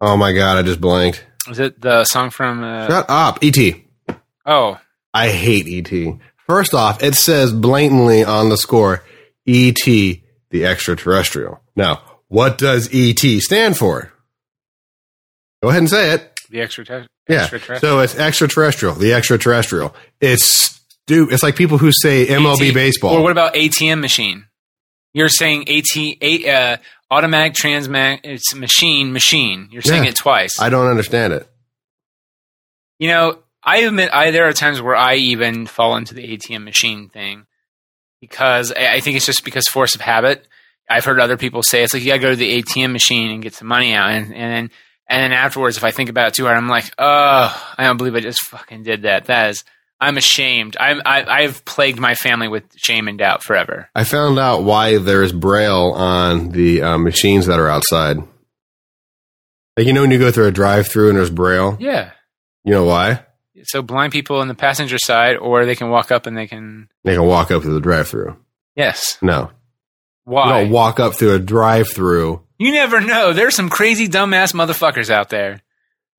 Oh 0.01 0.17
my 0.17 0.33
God, 0.33 0.59
I 0.59 0.63
just 0.63 0.81
blanked. 0.81 1.25
Is 1.51 1.59
it 1.59 1.81
the 1.81 2.05
song 2.05 2.31
from? 2.31 2.63
Uh, 2.63 2.87
Shut 2.87 3.07
up, 3.09 3.43
E.T. 3.43 3.85
oh, 4.47 4.79
I 5.15 5.31
hate 5.31 5.67
E.T. 5.67 6.19
First 6.47 6.75
off, 6.75 7.03
it 7.03 7.15
says 7.15 7.53
blatantly 7.53 8.25
on 8.25 8.49
the 8.49 8.57
score, 8.57 9.03
E.T. 9.47 10.23
the 10.51 10.67
extraterrestrial. 10.67 11.61
Now, 11.77 12.03
what 12.29 12.59
does 12.59 12.93
E.T. 12.93 13.41
stand 13.41 13.77
for? 13.77 14.13
Go 15.63 15.71
ahead 15.71 15.81
and 15.81 15.91
say 15.91 16.13
it. 16.13 16.41
the 16.49 16.61
extra. 16.61 17.07
Yeah. 17.29 17.47
So 17.79 17.99
it's 18.01 18.15
extraterrestrial, 18.17 18.95
the 18.95 19.13
extraterrestrial. 19.15 19.95
It's 20.21 20.45
stu- 21.05 21.29
It's 21.31 21.43
like 21.43 21.57
people 21.57 21.79
who 21.79 21.91
say 21.93 22.27
MLB 22.27 22.69
AT 22.69 22.75
baseball. 22.75 23.17
Or 23.17 23.23
what 23.23 23.33
about 23.33 23.55
ATM 23.55 24.01
machine? 24.01 24.47
You're 25.15 25.29
saying 25.29 25.69
AT, 25.69 25.97
a, 25.97 26.51
uh, 26.51 26.77
automatic 27.11 27.55
transmat 27.55 28.21
it's 28.25 28.55
machine 28.55 29.13
machine. 29.13 29.69
You're 29.73 29.83
saying 29.83 30.05
Yeah. 30.05 30.11
it 30.11 30.17
twice. 30.17 30.61
I 30.61 30.69
don't 30.69 30.87
understand 30.89 31.33
it. 31.33 31.49
you 32.99 33.09
know, 33.09 33.39
I 33.63 33.79
admit 33.79 34.11
I 34.13 34.31
there 34.31 34.49
are 34.49 34.53
times 34.53 34.81
where 34.81 34.97
I 34.97 35.15
even 35.17 35.67
fall 35.67 35.97
into 35.97 36.15
the 36.15 36.37
ATM 36.37 36.65
machine 36.65 37.09
thing 37.09 37.47
because 38.21 38.73
I, 38.73 38.95
I 38.95 39.01
think 39.01 39.17
it's 39.17 39.27
just 39.27 39.45
because 39.45 39.67
force 39.69 39.95
of 39.95 40.01
habit. 40.01 40.47
I've 40.91 41.05
heard 41.05 41.21
other 41.21 41.37
people 41.37 41.63
say 41.63 41.83
it's 41.83 41.93
like 41.93 42.03
you 42.03 42.09
gotta 42.09 42.21
go 42.21 42.31
to 42.31 42.37
the 42.37 42.63
ATM 42.63 42.93
machine 42.93 43.31
and 43.31 43.43
get 43.43 43.55
some 43.55 43.69
money 43.69 43.93
out, 43.95 44.11
and 44.11 44.27
and 44.27 44.35
then 44.53 44.71
and 45.11 45.23
then 45.23 45.33
afterwards, 45.33 45.77
if 45.77 45.85
I 45.85 45.91
think 45.91 46.09
about 46.11 46.29
it 46.29 46.35
too 46.35 46.45
hard, 46.45 46.57
I'm 46.57 46.69
like, 46.69 46.91
oh, 46.99 47.73
I 47.79 47.85
don't 47.85 47.97
believe 47.99 48.15
I 48.15 48.21
just 48.21 48.41
fucking 48.43 48.83
did 48.85 49.03
that. 49.03 49.27
That 49.27 49.51
is, 49.51 49.65
I'm 50.01 50.17
ashamed. 50.17 50.77
I'm 50.79 51.03
I, 51.05 51.25
I've 51.25 51.65
plagued 51.65 51.99
my 51.99 52.15
family 52.15 52.47
with 52.49 52.63
shame 52.77 53.09
and 53.09 53.19
doubt 53.19 53.43
forever. 53.43 53.89
I 53.95 54.05
found 54.05 54.39
out 54.39 54.63
why 54.63 54.99
there's 54.99 55.33
braille 55.33 55.93
on 55.93 56.51
the 56.51 56.83
uh, 56.83 56.99
machines 56.99 57.47
that 57.47 57.59
are 57.59 57.69
outside. 57.69 58.19
Like 59.77 59.87
you 59.87 59.93
know 59.93 60.03
when 60.03 60.11
you 60.11 60.19
go 60.19 60.31
through 60.31 60.47
a 60.47 60.53
drive-through 60.53 61.09
and 61.11 61.19
there's 61.19 61.31
braille, 61.31 61.77
Yeah. 61.81 62.11
you 62.65 62.73
know 62.73 62.85
why? 62.85 63.25
So 63.65 63.83
blind 63.83 64.13
people 64.13 64.37
on 64.39 64.49
the 64.49 64.55
passenger 64.55 64.99
side, 64.99 65.37
or 65.37 65.67
they 65.67 65.75
can 65.75 65.91
walk 65.91 66.13
up 66.13 66.27
and 66.27 66.37
they 66.37 66.47
can. 66.47 66.89
They 67.05 67.15
can 67.15 67.25
walk 67.27 67.51
up 67.51 67.63
to 67.63 67.69
the 67.71 67.81
drive-through. 67.81 68.37
Yes. 68.77 69.19
No, 69.21 69.51
you 69.51 70.33
Why? 70.33 70.63
don't 70.63 70.71
walk 70.71 71.01
up 71.01 71.15
through 71.15 71.35
a 71.35 71.39
drive-through. 71.41 72.41
You 72.59 72.73
never 72.73 73.01
know. 73.01 73.33
There's 73.33 73.57
some 73.57 73.69
crazy 73.69 74.09
dumbass 74.09 74.53
motherfuckers 74.55 75.11
out 75.11 75.29
there. 75.31 75.61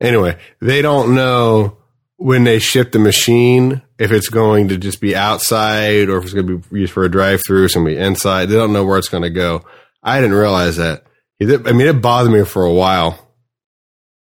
Anyway, 0.02 0.38
they 0.62 0.82
don't 0.82 1.16
know 1.16 1.78
when 2.22 2.44
they 2.44 2.60
ship 2.60 2.92
the 2.92 3.00
machine 3.00 3.82
if 3.98 4.12
it's 4.12 4.28
going 4.28 4.68
to 4.68 4.78
just 4.78 5.00
be 5.00 5.16
outside 5.16 6.10
or 6.10 6.18
if 6.18 6.26
it's 6.26 6.34
going 6.34 6.48
to 6.48 6.58
be 6.58 6.80
used 6.82 6.92
for 6.92 7.04
a 7.06 7.10
drive-through, 7.10 7.64
it's 7.64 7.74
going 7.76 7.86
to 7.86 7.92
be 7.94 7.98
inside. 7.98 8.48
They 8.48 8.56
don't 8.56 8.74
know 8.74 8.86
where 8.86 8.98
it's 8.98 9.08
going 9.08 9.24
to 9.24 9.30
go. 9.30 9.64
I 10.04 10.20
didn't 10.20 10.36
realize 10.36 10.76
that. 10.76 11.04
I 11.42 11.72
mean, 11.72 11.88
it 11.88 12.02
bothered 12.02 12.32
me 12.34 12.44
for 12.44 12.66
a 12.66 12.74
while. 12.74 13.26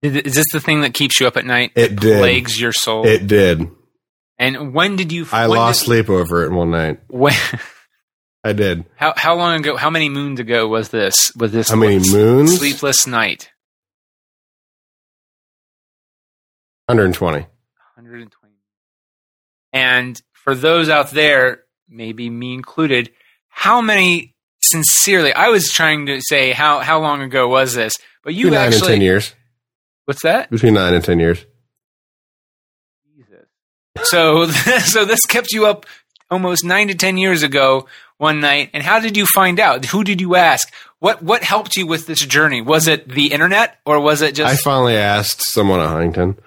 Is 0.03 0.15
is 0.15 0.35
this 0.35 0.45
the 0.53 0.61
thing 0.61 0.83
that 0.83 0.93
keeps 0.93 1.19
you 1.19 1.27
up 1.27 1.39
at 1.39 1.47
night? 1.47 1.73
It 1.75 1.97
did. 1.99 2.21
Plagues 2.21 2.61
your 2.61 2.73
soul. 2.73 3.07
It 3.07 3.27
did. 3.27 3.67
and 4.39 4.75
when 4.75 4.97
did 4.97 5.11
you? 5.11 5.27
I 5.33 5.47
lost 5.47 5.81
did- 5.81 5.87
sleep 5.87 6.11
over 6.11 6.45
it 6.45 6.53
one 6.53 6.71
night. 6.71 7.01
When, 7.09 7.33
I 8.45 8.53
did. 8.53 8.85
how 8.97 9.15
how 9.17 9.35
long 9.37 9.59
ago? 9.61 9.77
How 9.77 9.89
many 9.89 10.11
moons 10.11 10.39
ago 10.39 10.69
was 10.69 10.91
this? 10.91 11.33
Was 11.35 11.51
this? 11.53 11.71
How 11.71 11.77
many 11.77 11.99
moons? 11.99 12.59
Sleepless 12.59 13.07
night. 13.07 13.51
120. 16.89 17.39
120. 17.41 17.56
And 19.77 20.21
for 20.33 20.55
those 20.55 20.89
out 20.89 21.11
there, 21.11 21.65
maybe 21.89 22.31
me 22.31 22.55
included, 22.55 23.11
how 23.49 23.81
many? 23.81 24.35
Sincerely, 24.63 25.33
I 25.33 25.51
was 25.51 25.71
trying 25.71 26.07
to 26.07 26.21
say 26.21 26.51
how 26.53 26.81
how 26.81 26.99
long 27.01 27.21
ago 27.23 27.47
was 27.47 27.75
this? 27.75 27.99
But 28.25 28.35
you 28.35 28.47
Between 28.47 28.55
nine 28.55 28.65
and 28.67 28.75
actually. 28.75 28.93
ten 28.93 29.01
years. 29.03 29.35
What's 30.07 30.23
that? 30.23 30.51
Between 30.51 30.75
nine 30.75 30.95
and 30.95 31.05
ten 31.05 31.21
years. 31.21 31.45
Jesus. 33.15 33.47
So, 34.11 34.47
so 34.93 35.05
this 35.05 35.25
kept 35.27 35.53
you 35.53 35.67
up 35.67 35.87
almost 36.31 36.65
nine 36.65 36.89
to 36.89 36.95
ten 36.95 37.17
years 37.17 37.43
ago 37.45 37.87
one 38.17 38.41
night. 38.41 38.71
And 38.73 38.83
how 38.83 38.99
did 38.99 39.17
you 39.17 39.27
find 39.27 39.61
out? 39.61 39.85
Who 39.85 40.03
did 40.03 40.21
you 40.21 40.35
ask? 40.35 40.73
What 40.99 41.23
what 41.23 41.45
helped 41.45 41.77
you 41.77 41.87
with 41.87 42.07
this 42.07 42.25
journey? 42.25 42.61
Was 42.63 42.89
it 42.89 43.09
the 43.09 43.33
internet 43.33 43.79
or 43.85 44.01
was 44.01 44.23
it 44.23 44.35
just? 44.35 44.53
I 44.53 44.57
finally 44.57 44.97
asked 44.97 45.43
someone 45.43 45.81
at 45.81 45.89
Huntington. 45.89 46.39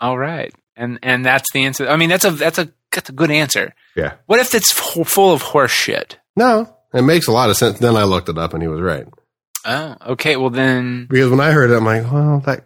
all 0.00 0.18
right? 0.18 0.52
And 0.76 0.98
and 1.02 1.24
that's 1.24 1.50
the 1.52 1.64
answer. 1.64 1.88
I 1.88 1.96
mean, 1.96 2.08
that's 2.08 2.24
a 2.24 2.30
that's 2.32 2.58
a 2.58 2.72
that's 2.90 3.08
a 3.08 3.12
good 3.12 3.30
answer. 3.30 3.74
Yeah. 3.96 4.14
What 4.26 4.40
if 4.40 4.54
it's 4.54 4.72
f- 4.78 5.06
full 5.06 5.32
of 5.32 5.42
horse 5.42 5.70
shit? 5.70 6.18
No, 6.36 6.76
it 6.92 7.02
makes 7.02 7.28
a 7.28 7.32
lot 7.32 7.48
of 7.50 7.56
sense. 7.56 7.78
Then 7.78 7.96
I 7.96 8.04
looked 8.04 8.28
it 8.28 8.38
up 8.38 8.54
and 8.54 8.62
he 8.62 8.68
was 8.68 8.80
right. 8.80 9.06
Oh, 9.64 9.96
okay. 10.08 10.36
Well 10.36 10.50
then, 10.50 11.06
Because 11.08 11.30
when 11.30 11.40
I 11.40 11.52
heard 11.52 11.70
it, 11.70 11.76
I'm 11.76 11.84
like, 11.84 12.10
well, 12.12 12.40
that. 12.46 12.64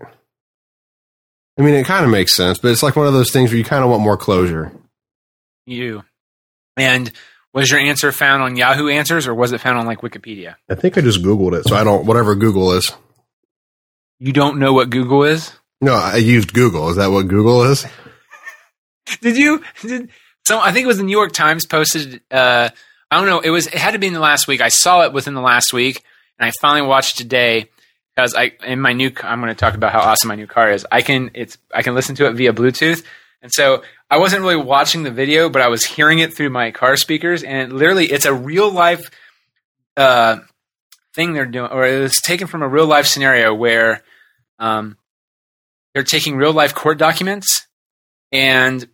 I 1.58 1.62
mean, 1.62 1.74
it 1.74 1.86
kind 1.86 2.04
of 2.04 2.10
makes 2.10 2.34
sense, 2.36 2.58
but 2.58 2.70
it's 2.70 2.82
like 2.82 2.96
one 2.96 3.06
of 3.06 3.12
those 3.12 3.30
things 3.32 3.50
where 3.50 3.58
you 3.58 3.64
kind 3.64 3.82
of 3.84 3.90
want 3.90 4.02
more 4.02 4.16
closure. 4.16 4.72
you. 5.66 6.02
And 6.76 7.10
was 7.52 7.70
your 7.70 7.80
answer 7.80 8.12
found 8.12 8.42
on 8.42 8.56
Yahoo 8.56 8.88
Answers 8.88 9.26
or 9.26 9.34
was 9.34 9.50
it 9.52 9.60
found 9.60 9.76
on 9.78 9.84
like 9.86 10.00
Wikipedia? 10.02 10.54
I 10.70 10.76
think 10.76 10.96
I 10.96 11.00
just 11.00 11.22
Googled 11.22 11.58
it, 11.58 11.66
so 11.66 11.74
I 11.74 11.82
don't, 11.82 12.06
whatever 12.06 12.36
Google 12.36 12.72
is. 12.72 12.92
You 14.20 14.32
don't 14.32 14.58
know 14.60 14.72
what 14.72 14.90
Google 14.90 15.24
is? 15.24 15.52
No, 15.80 15.94
I 15.94 16.16
used 16.16 16.52
Google. 16.52 16.88
Is 16.90 16.96
that 16.96 17.10
what 17.10 17.28
Google 17.28 17.62
is? 17.62 17.86
Did 19.20 19.36
you? 19.36 19.62
Did, 19.82 20.10
so 20.44 20.58
I 20.58 20.72
think 20.72 20.84
it 20.84 20.88
was 20.88 20.98
the 20.98 21.04
New 21.04 21.16
York 21.16 21.32
Times 21.32 21.66
posted. 21.66 22.20
Uh, 22.30 22.70
I 23.10 23.16
don't 23.16 23.28
know. 23.28 23.40
It 23.40 23.50
was. 23.50 23.66
It 23.66 23.74
had 23.74 23.92
to 23.92 23.98
be 23.98 24.06
in 24.06 24.12
the 24.12 24.20
last 24.20 24.48
week. 24.48 24.60
I 24.60 24.68
saw 24.68 25.02
it 25.02 25.12
within 25.12 25.34
the 25.34 25.40
last 25.40 25.72
week, 25.72 26.02
and 26.38 26.46
I 26.48 26.52
finally 26.60 26.86
watched 26.86 27.18
it 27.18 27.22
today 27.22 27.68
because 28.14 28.34
I 28.34 28.52
in 28.66 28.80
my 28.80 28.92
new. 28.92 29.12
I'm 29.22 29.40
going 29.40 29.54
to 29.54 29.58
talk 29.58 29.74
about 29.74 29.92
how 29.92 30.00
awesome 30.00 30.28
my 30.28 30.34
new 30.34 30.46
car 30.46 30.70
is. 30.70 30.86
I 30.90 31.02
can. 31.02 31.30
It's. 31.34 31.56
I 31.72 31.82
can 31.82 31.94
listen 31.94 32.16
to 32.16 32.26
it 32.26 32.32
via 32.32 32.52
Bluetooth, 32.52 33.04
and 33.40 33.52
so 33.52 33.82
I 34.10 34.18
wasn't 34.18 34.42
really 34.42 34.56
watching 34.56 35.04
the 35.04 35.10
video, 35.10 35.48
but 35.48 35.62
I 35.62 35.68
was 35.68 35.84
hearing 35.84 36.18
it 36.18 36.34
through 36.34 36.50
my 36.50 36.70
car 36.70 36.96
speakers, 36.96 37.42
and 37.42 37.72
literally, 37.72 38.06
it's 38.06 38.26
a 38.26 38.34
real 38.34 38.70
life 38.70 39.10
uh, 39.96 40.38
thing 41.14 41.32
they're 41.32 41.46
doing, 41.46 41.70
or 41.70 41.86
it 41.86 42.00
was 42.00 42.16
taken 42.16 42.46
from 42.46 42.62
a 42.62 42.68
real 42.68 42.86
life 42.86 43.06
scenario 43.06 43.54
where 43.54 44.02
um, 44.58 44.97
they're 45.94 46.02
taking 46.02 46.36
real 46.36 46.52
life 46.52 46.74
court 46.74 46.98
documents 46.98 47.66
and 48.32 48.88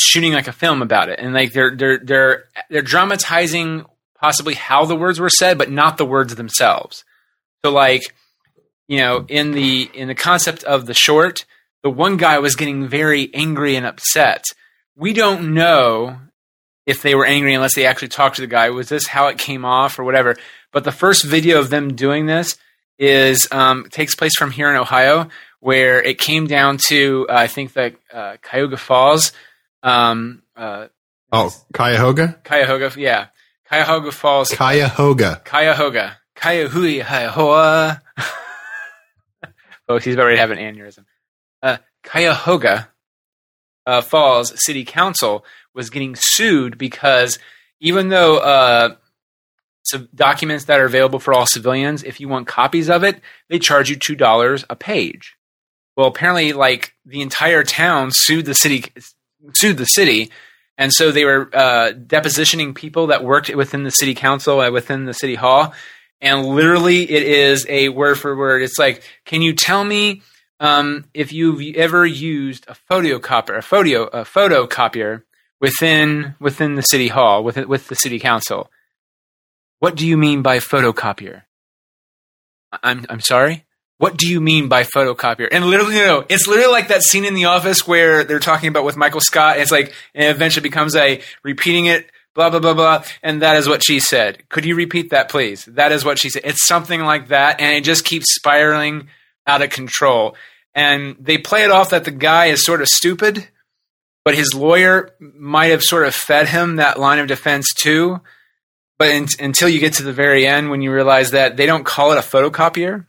shooting 0.00 0.32
like 0.32 0.48
a 0.48 0.52
film 0.52 0.82
about 0.82 1.08
it. 1.08 1.18
And 1.18 1.34
like 1.34 1.52
they're 1.52 1.74
they're 1.74 1.98
they're 1.98 2.44
they're 2.70 2.82
dramatizing 2.82 3.84
possibly 4.18 4.54
how 4.54 4.84
the 4.84 4.96
words 4.96 5.20
were 5.20 5.30
said 5.30 5.58
but 5.58 5.70
not 5.70 5.98
the 5.98 6.06
words 6.06 6.34
themselves. 6.34 7.04
So 7.64 7.70
like 7.70 8.02
you 8.88 8.98
know 8.98 9.26
in 9.28 9.52
the 9.52 9.90
in 9.92 10.08
the 10.08 10.14
concept 10.14 10.64
of 10.64 10.86
the 10.86 10.94
short 10.94 11.44
the 11.82 11.90
one 11.90 12.16
guy 12.16 12.38
was 12.38 12.56
getting 12.56 12.88
very 12.88 13.32
angry 13.34 13.76
and 13.76 13.86
upset. 13.86 14.44
We 14.96 15.12
don't 15.12 15.54
know 15.54 16.18
if 16.86 17.02
they 17.02 17.14
were 17.14 17.26
angry 17.26 17.54
unless 17.54 17.74
they 17.74 17.84
actually 17.84 18.08
talked 18.08 18.36
to 18.36 18.42
the 18.42 18.46
guy. 18.46 18.70
Was 18.70 18.88
this 18.88 19.06
how 19.06 19.28
it 19.28 19.38
came 19.38 19.64
off 19.64 19.98
or 19.98 20.04
whatever? 20.04 20.36
But 20.72 20.84
the 20.84 20.92
first 20.92 21.24
video 21.24 21.58
of 21.58 21.70
them 21.70 21.94
doing 21.94 22.26
this 22.26 22.56
is 22.98 23.46
um, 23.50 23.86
takes 23.90 24.14
place 24.14 24.34
from 24.36 24.50
here 24.50 24.70
in 24.70 24.76
ohio 24.76 25.28
where 25.66 26.02
it 26.10 26.18
came 26.18 26.46
down 26.46 26.78
to 26.88 27.26
uh, 27.28 27.34
i 27.34 27.46
think 27.46 27.72
that 27.74 27.92
uh, 28.12 28.36
cuyahoga 28.42 28.76
falls 28.76 29.32
um, 29.82 30.42
uh, 30.56 30.86
Oh, 31.32 31.50
Cuyahoga? 31.74 32.40
Cuyahoga, 32.44 32.92
yeah, 32.96 33.26
Cuyahoga 33.68 34.12
Falls, 34.12 34.48
Cuyahoga. 34.50 35.42
Cuyahoga, 35.44 36.18
Cuyahoga, 36.36 37.04
Cuyahoga. 37.04 38.02
Folks, 39.86 40.04
he's 40.04 40.14
about 40.14 40.24
ready 40.24 40.36
to 40.36 40.40
have 40.40 40.50
an 40.52 40.58
aneurysm. 40.58 41.04
Uh, 41.62 41.78
Cuyahoga 42.04 42.88
uh, 43.86 44.00
Falls 44.00 44.52
City 44.64 44.84
Council 44.84 45.44
was 45.74 45.90
getting 45.90 46.14
sued 46.16 46.78
because 46.78 47.38
even 47.80 48.08
though 48.08 48.38
uh, 48.38 48.94
so 49.82 50.06
documents 50.14 50.64
that 50.66 50.80
are 50.80 50.86
available 50.86 51.18
for 51.18 51.34
all 51.34 51.46
civilians, 51.46 52.02
if 52.02 52.20
you 52.20 52.28
want 52.28 52.46
copies 52.46 52.88
of 52.88 53.02
it, 53.04 53.20
they 53.48 53.58
charge 53.58 53.90
you 53.90 53.96
two 53.96 54.14
dollars 54.14 54.64
a 54.70 54.76
page. 54.76 55.36
Well, 55.96 56.08
apparently, 56.08 56.52
like 56.52 56.94
the 57.04 57.22
entire 57.22 57.62
town 57.62 58.10
sued 58.12 58.44
the 58.44 58.54
city, 58.54 58.84
sued 59.54 59.78
the 59.78 59.84
city, 59.86 60.30
and 60.76 60.92
so 60.92 61.10
they 61.10 61.24
were 61.24 61.48
uh, 61.54 61.92
depositioning 61.96 62.74
people 62.74 63.08
that 63.08 63.24
worked 63.24 63.54
within 63.54 63.84
the 63.84 63.90
city 63.90 64.14
council, 64.14 64.60
uh, 64.60 64.70
within 64.70 65.06
the 65.06 65.14
city 65.14 65.34
hall, 65.34 65.72
and 66.20 66.46
literally, 66.46 67.10
it 67.10 67.22
is 67.22 67.66
a 67.68 67.90
word 67.90 68.18
for 68.18 68.36
word. 68.36 68.62
It's 68.62 68.78
like, 68.78 69.02
can 69.24 69.42
you 69.42 69.54
tell 69.54 69.84
me 69.84 70.22
um, 70.60 71.04
if 71.12 71.32
you've 71.32 71.76
ever 71.76 72.06
used 72.06 72.66
a 72.68 72.76
photocopier, 72.90 73.58
a 73.58 73.62
photo, 73.62 74.04
a 74.04 74.24
photocopier 74.24 75.22
within 75.60 76.34
within 76.40 76.74
the 76.74 76.82
city 76.82 77.08
hall, 77.08 77.44
with 77.44 77.56
with 77.66 77.88
the 77.88 77.94
city 77.96 78.18
council? 78.18 78.70
What 79.78 79.94
do 79.94 80.06
you 80.06 80.16
mean 80.16 80.40
by 80.40 80.58
photocopier? 80.58 81.42
I'm 82.82 83.04
I'm 83.10 83.20
sorry. 83.20 83.65
What 83.98 84.18
do 84.18 84.28
you 84.28 84.40
mean 84.40 84.68
by 84.68 84.82
photocopier? 84.82 85.48
And 85.50 85.64
literally, 85.64 85.96
you 85.96 86.04
know, 86.04 86.24
it's 86.28 86.46
literally 86.46 86.70
like 86.70 86.88
that 86.88 87.02
scene 87.02 87.24
in 87.24 87.34
The 87.34 87.46
Office 87.46 87.86
where 87.86 88.24
they're 88.24 88.38
talking 88.38 88.68
about 88.68 88.84
with 88.84 88.96
Michael 88.96 89.20
Scott. 89.22 89.54
And 89.54 89.62
it's 89.62 89.72
like, 89.72 89.94
and 90.14 90.24
it 90.24 90.30
eventually 90.30 90.62
becomes 90.62 90.94
a 90.94 91.22
repeating 91.42 91.86
it, 91.86 92.10
blah 92.34 92.50
blah 92.50 92.60
blah 92.60 92.74
blah. 92.74 93.04
And 93.22 93.42
that 93.42 93.56
is 93.56 93.68
what 93.68 93.82
she 93.82 93.98
said. 93.98 94.48
Could 94.50 94.66
you 94.66 94.74
repeat 94.74 95.10
that, 95.10 95.30
please? 95.30 95.64
That 95.64 95.92
is 95.92 96.04
what 96.04 96.18
she 96.20 96.28
said. 96.28 96.42
It's 96.44 96.66
something 96.66 97.00
like 97.00 97.28
that, 97.28 97.60
and 97.60 97.74
it 97.74 97.84
just 97.84 98.04
keeps 98.04 98.34
spiraling 98.34 99.08
out 99.46 99.62
of 99.62 99.70
control. 99.70 100.36
And 100.74 101.16
they 101.18 101.38
play 101.38 101.64
it 101.64 101.70
off 101.70 101.90
that 101.90 102.04
the 102.04 102.10
guy 102.10 102.46
is 102.46 102.66
sort 102.66 102.82
of 102.82 102.88
stupid, 102.88 103.48
but 104.26 104.34
his 104.34 104.54
lawyer 104.54 105.14
might 105.18 105.68
have 105.68 105.82
sort 105.82 106.06
of 106.06 106.14
fed 106.14 106.48
him 106.48 106.76
that 106.76 107.00
line 107.00 107.18
of 107.18 107.28
defense 107.28 107.72
too. 107.72 108.20
But 108.98 109.08
in, 109.08 109.26
until 109.40 109.70
you 109.70 109.80
get 109.80 109.94
to 109.94 110.02
the 110.02 110.12
very 110.12 110.46
end, 110.46 110.70
when 110.70 110.82
you 110.82 110.92
realize 110.92 111.30
that 111.30 111.56
they 111.56 111.64
don't 111.64 111.84
call 111.84 112.12
it 112.12 112.18
a 112.18 112.22
photocopier, 112.22 113.06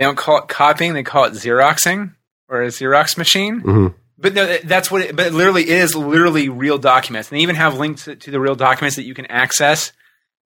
they 0.00 0.06
don't 0.06 0.16
call 0.16 0.38
it 0.38 0.48
copying; 0.48 0.94
they 0.94 1.02
call 1.02 1.24
it 1.26 1.34
xeroxing 1.34 2.14
or 2.48 2.62
a 2.62 2.68
Xerox 2.68 3.16
machine. 3.18 3.60
hmm 3.60 3.86
But 4.18 4.34
no, 4.34 4.56
that's 4.64 4.90
what. 4.90 5.02
It, 5.02 5.14
but 5.14 5.26
it 5.28 5.32
literally 5.34 5.68
is 5.68 5.94
literally 5.94 6.48
real 6.48 6.78
documents, 6.78 7.30
and 7.30 7.38
they 7.38 7.42
even 7.42 7.56
have 7.56 7.78
links 7.78 8.04
to, 8.06 8.16
to 8.16 8.30
the 8.30 8.40
real 8.40 8.54
documents 8.54 8.96
that 8.96 9.04
you 9.04 9.14
can 9.14 9.26
access 9.26 9.92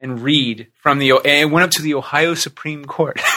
and 0.01 0.21
read 0.23 0.67
from 0.83 0.99
the. 0.99 1.13
And 1.13 1.27
it 1.27 1.51
went 1.51 1.65
up 1.65 1.71
to 1.71 1.83
the 1.83 1.95
Ohio 1.95 2.35
Supreme 2.35 2.85
Court. 2.85 3.21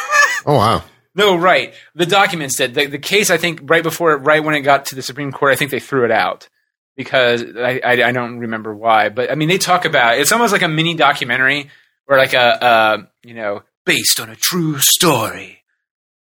Oh, 0.45 0.53
wow. 0.53 0.83
no, 1.13 1.35
right. 1.35 1.73
The 1.93 2.05
documents 2.05 2.55
did. 2.57 2.73
The, 2.73 2.85
the 2.85 2.99
case, 2.99 3.29
I 3.29 3.35
think, 3.35 3.69
right 3.69 3.83
before, 3.83 4.15
right 4.17 4.41
when 4.41 4.55
it 4.55 4.61
got 4.61 4.85
to 4.85 4.95
the 4.95 5.01
Supreme 5.01 5.33
Court, 5.33 5.51
I 5.51 5.55
think 5.57 5.71
they 5.71 5.79
threw 5.81 6.05
it 6.05 6.11
out 6.11 6.47
because 6.95 7.43
I, 7.43 7.81
I, 7.83 7.91
I 8.03 8.11
don't 8.13 8.39
remember 8.39 8.73
why. 8.73 9.09
But 9.09 9.29
I 9.29 9.35
mean, 9.35 9.49
they 9.49 9.57
talk 9.57 9.83
about 9.83 10.19
it's 10.19 10.31
almost 10.31 10.53
like 10.53 10.61
a 10.61 10.69
mini 10.69 10.93
documentary 10.93 11.69
or 12.07 12.17
like 12.17 12.33
a, 12.33 12.63
uh, 12.63 12.97
you 13.23 13.33
know, 13.33 13.63
based 13.85 14.21
on 14.21 14.29
a 14.29 14.37
true 14.37 14.77
story. 14.79 15.56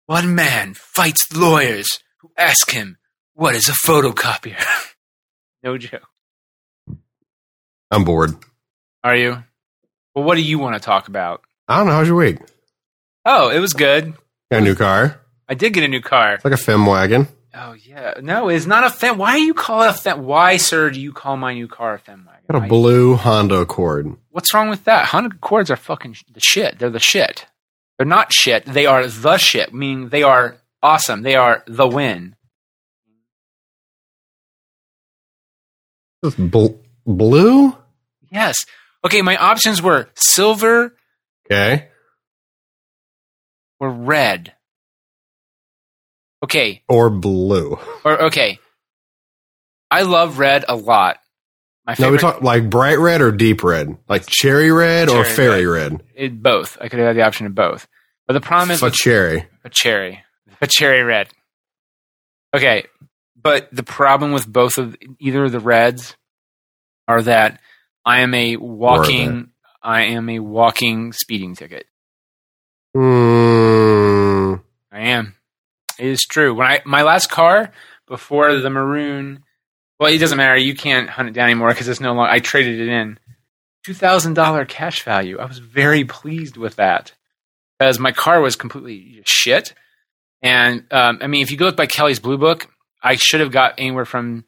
One 0.09 0.35
man 0.35 0.73
fights 0.73 1.31
lawyers 1.37 1.99
who 2.21 2.31
ask 2.35 2.71
him, 2.71 2.97
"What 3.35 3.55
is 3.55 3.68
a 3.68 3.73
photocopier?" 3.87 4.57
no 5.62 5.77
joke. 5.77 6.09
I'm 7.90 8.05
bored. 8.05 8.35
Are 9.05 9.14
you? 9.14 9.44
Well, 10.14 10.25
what 10.25 10.37
do 10.37 10.40
you 10.42 10.59
want 10.59 10.77
to 10.77 10.81
talk 10.81 11.09
about? 11.09 11.42
I 11.68 11.77
don't 11.77 11.87
know. 11.88 11.92
How's 11.92 12.07
your 12.09 12.16
week? 12.16 12.38
Oh, 13.27 13.51
it 13.51 13.59
was 13.59 13.75
good. 13.75 14.14
Got 14.51 14.59
a 14.59 14.61
new 14.62 14.75
car. 14.75 15.21
I 15.47 15.53
did 15.53 15.75
get 15.75 15.85
a 15.85 15.88
new 15.88 16.01
car. 16.01 16.37
It's 16.37 16.44
like 16.44 16.55
a 16.55 16.57
fem 16.57 16.87
wagon. 16.87 17.29
Oh 17.55 17.73
yeah, 17.75 18.14
no, 18.23 18.49
it's 18.49 18.64
not 18.64 18.85
a 18.85 18.90
fem. 18.90 19.18
Why 19.18 19.35
do 19.37 19.42
you 19.42 19.53
call 19.53 19.83
it 19.83 19.88
a 19.90 19.92
fem? 19.92 20.25
Why, 20.25 20.57
sir, 20.57 20.88
do 20.90 20.99
you 20.99 21.12
call 21.12 21.37
my 21.37 21.53
new 21.53 21.68
car 21.68 21.94
a 21.94 21.99
fem 21.99 22.25
wagon? 22.27 22.44
Got 22.51 22.57
a 22.57 22.61
Why- 22.61 22.68
blue 22.68 23.14
Honda 23.16 23.57
Accord. 23.57 24.16
What's 24.31 24.55
wrong 24.55 24.71
with 24.71 24.85
that? 24.85 25.05
Honda 25.09 25.35
Accords 25.37 25.71
are 25.71 25.77
fucking 25.77 26.14
sh- 26.14 26.25
the 26.33 26.40
shit. 26.40 26.79
They're 26.79 26.88
the 26.88 26.99
shit. 26.99 27.44
They're 27.99 28.07
not 28.07 28.33
shit. 28.33 28.65
They 28.65 28.87
are 28.87 29.07
the 29.07 29.37
shit. 29.39 29.75
Meaning 29.75 30.09
they 30.11 30.23
are 30.23 30.59
awesome. 30.83 31.23
They 31.23 31.35
are 31.35 31.65
the 31.67 31.87
win. 31.89 32.37
Bl- 36.23 36.77
blue. 37.07 37.77
Yes. 38.31 38.57
Okay, 39.05 39.23
my 39.23 39.37
options 39.37 39.81
were 39.81 40.09
silver 40.15 40.95
Okay. 41.47 41.89
or 43.81 43.91
red. 43.91 44.55
Okay, 46.43 46.83
Or 46.89 47.11
blue. 47.11 47.79
or 48.05 48.25
okay. 48.27 48.59
I 49.91 50.03
love 50.03 50.39
red 50.39 50.65
a 50.69 50.77
lot. 50.77 51.19
My 51.88 51.94
favorite, 51.94 52.12
we 52.12 52.18
talk 52.18 52.42
like 52.42 52.68
bright 52.68 52.98
red 52.98 53.22
or 53.22 53.33
deep 53.33 53.64
red, 53.64 53.96
like 54.11 54.27
cherry 54.27 54.70
red 54.70 55.09
or 55.09 55.24
fairy 55.24 55.64
red. 55.64 56.03
it, 56.14 56.42
both. 56.42 56.77
I 56.79 56.88
could 56.90 56.98
have 56.98 57.09
had 57.09 57.16
the 57.16 57.22
option 57.22 57.46
of 57.46 57.55
both. 57.55 57.88
But 58.27 58.35
the 58.35 58.42
problem 58.42 58.70
is 58.72 58.83
with 58.83 58.92
cherry. 58.92 59.48
a 59.64 59.70
cherry, 59.70 60.22
a 60.61 60.66
cherry 60.66 61.03
red. 61.03 61.29
Okay, 62.55 62.85
but 63.40 63.70
the 63.72 63.83
problem 63.83 64.33
with 64.33 64.46
both 64.46 64.77
of 64.77 64.96
either 65.18 65.44
of 65.44 65.53
the 65.53 65.61
reds 65.61 66.14
are 67.09 67.22
that 67.22 67.59
I 68.05 68.20
am 68.20 68.35
a 68.35 68.57
walking, 68.57 69.48
I 69.83 70.03
am 70.03 70.29
a 70.29 70.40
walking 70.40 71.14
speeding 71.14 71.57
ticket. 71.57 71.87
Hmm. 72.94 74.57
I 74.92 75.01
am. 75.09 75.37
It 75.98 76.07
is 76.07 76.27
true. 76.29 76.55
When 76.55 76.66
I 76.66 76.83
my 76.85 77.01
last 77.01 77.31
car 77.31 77.72
before 78.07 78.57
the 78.57 78.68
maroon, 78.68 79.42
well, 79.99 80.13
it 80.13 80.19
doesn't 80.19 80.39
matter. 80.39 80.57
You 80.57 80.75
can't 80.75 81.09
hunt 81.09 81.29
it 81.29 81.33
down 81.33 81.47
anymore 81.47 81.69
because 81.69 81.89
it's 81.89 82.01
no 82.01 82.13
longer. 82.13 82.31
I 82.31 82.39
traded 82.39 82.81
it 82.81 82.89
in. 82.89 83.19
Two 83.85 83.95
thousand 83.95 84.35
dollar 84.35 84.65
cash 84.65 85.03
value. 85.03 85.39
I 85.39 85.47
was 85.47 85.59
very 85.59 86.05
pleased 86.05 86.57
with 86.57 86.77
that 86.77 87.13
because 87.79 87.99
my 87.99 88.13
car 88.13 88.41
was 88.41 88.57
completely 88.57 89.23
shit. 89.25 89.75
And 90.43 90.85
um, 90.91 91.19
I 91.21 91.27
mean, 91.27 91.43
if 91.43 91.51
you 91.51 91.57
go 91.57 91.67
look 91.67 91.77
by 91.77 91.87
Kelly's 91.87 92.21
Blue 92.21 92.39
Book, 92.39 92.69
I 93.03 93.15
should 93.15 93.41
have 93.41 93.53
got 93.53 93.75
anywhere 93.79 94.05
from 94.05 94.45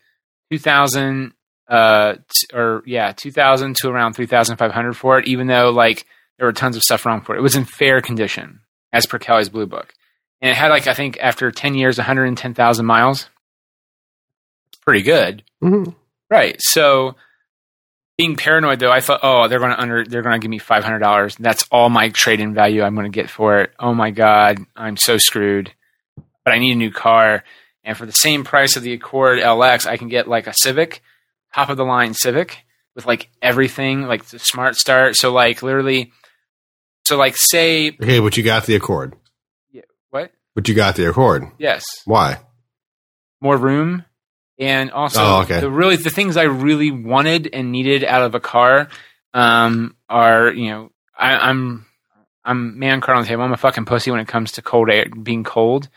two 0.50 0.58
thousand, 0.58 1.32
uh, 1.68 2.14
t- 2.14 2.56
or 2.56 2.82
yeah, 2.86 3.12
two 3.12 3.30
thousand 3.30 3.76
to 3.76 3.88
around 3.88 4.12
three 4.14 4.26
thousand 4.26 4.56
five 4.56 4.72
hundred 4.72 4.94
for 4.94 5.18
it. 5.18 5.26
Even 5.26 5.46
though 5.46 5.70
like 5.70 6.06
there 6.38 6.46
were 6.46 6.52
tons 6.52 6.76
of 6.76 6.82
stuff 6.82 7.06
wrong 7.06 7.22
for 7.22 7.34
it, 7.34 7.38
it 7.38 7.42
was 7.42 7.56
in 7.56 7.64
fair 7.64 8.00
condition 8.00 8.60
as 8.92 9.06
per 9.06 9.18
Kelly's 9.18 9.48
Blue 9.48 9.66
Book 9.66 9.94
and 10.40 10.50
it 10.50 10.56
had 10.56 10.68
like 10.68 10.86
I 10.86 10.94
think 10.94 11.18
after 11.20 11.50
ten 11.50 11.74
years, 11.74 11.98
one 11.98 12.06
hundred 12.06 12.26
and 12.26 12.38
ten 12.38 12.54
thousand 12.54 12.86
miles. 12.86 13.28
Pretty 14.84 15.02
good, 15.02 15.42
Mhm. 15.62 15.94
right? 16.30 16.56
So, 16.60 17.16
being 18.18 18.36
paranoid 18.36 18.80
though, 18.80 18.90
I 18.90 19.00
thought, 19.00 19.20
oh, 19.22 19.48
they're 19.48 19.58
going 19.58 19.70
to 19.72 19.80
under, 19.80 20.04
they're 20.04 20.22
going 20.22 20.38
to 20.38 20.42
give 20.42 20.50
me 20.50 20.58
five 20.58 20.84
hundred 20.84 20.98
dollars. 21.00 21.36
That's 21.36 21.66
all 21.70 21.88
my 21.88 22.08
trade-in 22.10 22.54
value 22.54 22.82
I'm 22.82 22.94
going 22.94 23.10
to 23.10 23.14
get 23.14 23.30
for 23.30 23.58
it. 23.60 23.72
Oh 23.78 23.94
my 23.94 24.10
god, 24.10 24.58
I'm 24.76 24.96
so 24.96 25.16
screwed. 25.18 25.72
But 26.44 26.54
I 26.54 26.58
need 26.58 26.72
a 26.72 26.76
new 26.76 26.90
car, 26.90 27.44
and 27.84 27.96
for 27.96 28.06
the 28.06 28.12
same 28.12 28.44
price 28.44 28.76
of 28.76 28.82
the 28.82 28.92
Accord 28.94 29.38
LX, 29.38 29.86
I 29.86 29.96
can 29.96 30.08
get 30.08 30.26
like 30.28 30.46
a 30.46 30.54
Civic, 30.62 31.02
top 31.54 31.68
of 31.68 31.76
the 31.76 31.84
line 31.84 32.14
Civic 32.14 32.58
with 32.94 33.06
like 33.06 33.28
everything, 33.42 34.02
like 34.02 34.24
the 34.26 34.38
Smart 34.38 34.76
Start. 34.76 35.16
So 35.16 35.32
like 35.32 35.62
literally, 35.62 36.12
so 37.06 37.16
like 37.16 37.36
say 37.36 37.88
Okay, 38.02 38.20
but 38.20 38.36
you 38.36 38.42
got 38.42 38.64
the 38.66 38.74
Accord. 38.74 39.14
Yeah. 39.70 39.82
What? 40.10 40.32
But 40.54 40.66
you 40.68 40.74
got 40.74 40.96
the 40.96 41.08
Accord. 41.08 41.44
Yes. 41.58 41.84
Why? 42.04 42.38
more 43.42 43.56
room 43.56 44.04
and 44.60 44.92
also 44.92 45.20
Oh, 45.20 45.40
okay. 45.42 45.58
the 45.60 45.70
really 45.70 45.96
the 45.96 46.10
things 46.10 46.36
I 46.36 46.44
really 46.44 46.92
wanted 46.92 47.48
and 47.52 47.72
needed 47.72 48.04
out 48.04 48.22
of 48.22 48.34
a 48.36 48.40
car 48.40 48.88
um, 49.34 49.96
are 50.08 50.50
you 50.52 50.70
know 50.70 50.92
I, 51.18 51.48
I'm 51.50 51.86
I'm 52.44 52.78
man 52.78 53.00
card 53.00 53.16
on 53.18 53.22
the 53.24 53.28
table. 53.28 53.42
I'm 53.42 53.52
a 53.52 53.56
fucking 53.56 53.84
pussy 53.86 54.10
when 54.12 54.20
it 54.20 54.28
comes 54.28 54.52
to 54.52 54.62
cold 54.62 54.88
air 54.90 55.06
being 55.22 55.42
cold. 55.44 55.88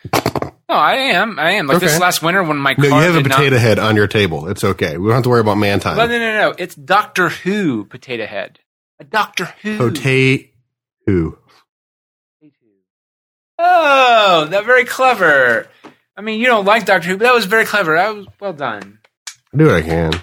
No, 0.69 0.75
I 0.79 0.93
am. 0.95 1.37
I 1.39 1.51
am. 1.51 1.67
Like 1.67 1.79
this 1.81 1.99
last 1.99 2.21
winter 2.23 2.41
when 2.41 2.57
my 2.57 2.73
No, 2.77 2.89
car 2.89 2.99
you 3.05 3.11
have 3.13 3.15
a 3.25 3.29
potato 3.29 3.55
not. 3.55 3.61
head 3.61 3.79
on 3.79 3.95
your 3.95 4.07
table. 4.07 4.47
It's 4.47 4.63
okay. 4.63 4.97
We 4.97 5.05
don't 5.07 5.15
have 5.15 5.23
to 5.23 5.29
worry 5.29 5.41
about 5.41 5.55
man 5.57 5.79
time. 5.79 5.97
Well, 5.97 6.07
no, 6.07 6.17
no, 6.17 6.33
no. 6.49 6.55
It's 6.57 6.73
Doctor 6.75 7.29
Who 7.29 7.85
potato 7.85 8.25
head. 8.25 8.59
A 8.99 9.03
Doctor 9.03 9.45
Who. 9.61 9.77
Potato. 9.77 10.47
Who? 11.05 11.37
Oh, 13.59 14.47
that 14.49 14.65
very 14.65 14.85
clever. 14.85 15.67
I 16.15 16.21
mean, 16.21 16.39
you 16.39 16.45
don't 16.47 16.65
like 16.65 16.85
Doctor 16.85 17.07
Who, 17.09 17.17
but 17.17 17.23
that 17.25 17.33
was 17.33 17.45
very 17.45 17.65
clever. 17.65 17.95
That 17.95 18.15
was 18.15 18.27
well 18.39 18.53
done. 18.53 18.99
Do 19.55 19.65
what 19.67 19.75
I 19.75 19.81
can. 19.81 20.13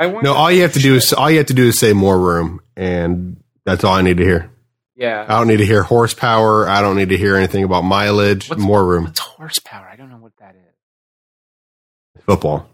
I 0.00 0.08
No, 0.08 0.32
all 0.34 0.50
you 0.50 0.62
have 0.62 0.72
to 0.74 0.78
do 0.80 0.94
is 0.94 1.12
all 1.12 1.30
you 1.30 1.38
have 1.38 1.46
to 1.46 1.54
do 1.54 1.66
is 1.68 1.78
say 1.78 1.92
more 1.92 2.18
room, 2.18 2.60
and 2.76 3.42
that's 3.64 3.84
all 3.84 3.94
I 3.94 4.02
need 4.02 4.16
to 4.18 4.24
hear. 4.24 4.50
yeah. 4.96 5.24
I 5.28 5.38
don't 5.38 5.48
need 5.48 5.58
to 5.58 5.66
hear 5.66 5.82
horsepower. 5.82 6.68
I 6.68 6.80
don't 6.80 6.96
need 6.96 7.10
to 7.10 7.16
hear 7.18 7.36
anything 7.36 7.64
about 7.64 7.82
mileage. 7.82 8.48
What's- 8.48 8.62
more 8.62 8.84
room. 8.84 9.04
What's 9.04 9.20
horsepower? 9.20 9.88
I 9.90 9.96
don't 9.96 10.10
know 10.10 10.16
what 10.18 10.32
that 10.38 10.54
is. 10.56 12.22
Football. 12.24 12.68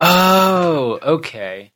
Oh, 0.00 0.98
okay. 1.02 1.72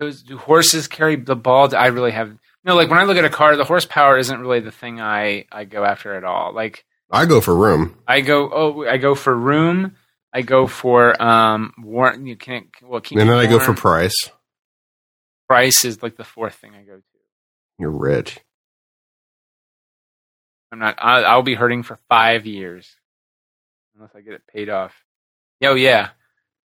Those 0.00 0.22
do 0.22 0.36
horses 0.36 0.88
carry 0.88 1.16
the 1.16 1.36
ball? 1.36 1.74
I 1.76 1.86
really 1.88 2.10
have 2.10 2.36
no. 2.64 2.74
Like 2.74 2.90
when 2.90 2.98
I 2.98 3.04
look 3.04 3.16
at 3.16 3.24
a 3.24 3.30
car, 3.30 3.56
the 3.56 3.64
horsepower 3.64 4.18
isn't 4.18 4.40
really 4.40 4.60
the 4.60 4.72
thing 4.72 5.00
I 5.00 5.46
I 5.52 5.64
go 5.64 5.84
after 5.84 6.14
at 6.14 6.24
all. 6.24 6.52
Like 6.52 6.84
I 7.12 7.26
go 7.26 7.40
for 7.40 7.54
room. 7.54 7.96
I 8.08 8.22
go 8.22 8.50
oh 8.50 8.86
I 8.86 8.96
go 8.96 9.14
for 9.14 9.34
room. 9.36 9.96
I 10.32 10.40
go 10.42 10.66
for 10.66 11.20
um 11.22 11.74
warm. 11.78 12.26
You 12.26 12.36
can't 12.36 12.68
well 12.82 13.00
keep. 13.00 13.18
and 13.18 13.28
then 13.28 13.36
I 13.36 13.46
go 13.46 13.58
for 13.58 13.74
price. 13.74 14.30
price 15.46 15.84
is 15.84 16.02
like 16.02 16.16
the 16.16 16.24
fourth 16.24 16.54
thing 16.54 16.72
I 16.74 16.82
go 16.82 16.96
to. 16.96 17.02
You're 17.78 17.90
rich. 17.90 18.40
I'm 20.72 20.78
not. 20.78 20.96
I, 20.98 21.22
I'll 21.22 21.42
be 21.42 21.54
hurting 21.54 21.82
for 21.82 21.98
five 22.08 22.46
years 22.46 22.96
unless 23.94 24.14
I 24.14 24.22
get 24.22 24.32
it 24.32 24.46
paid 24.46 24.70
off. 24.70 24.94
Oh 25.62 25.74
yeah, 25.74 26.10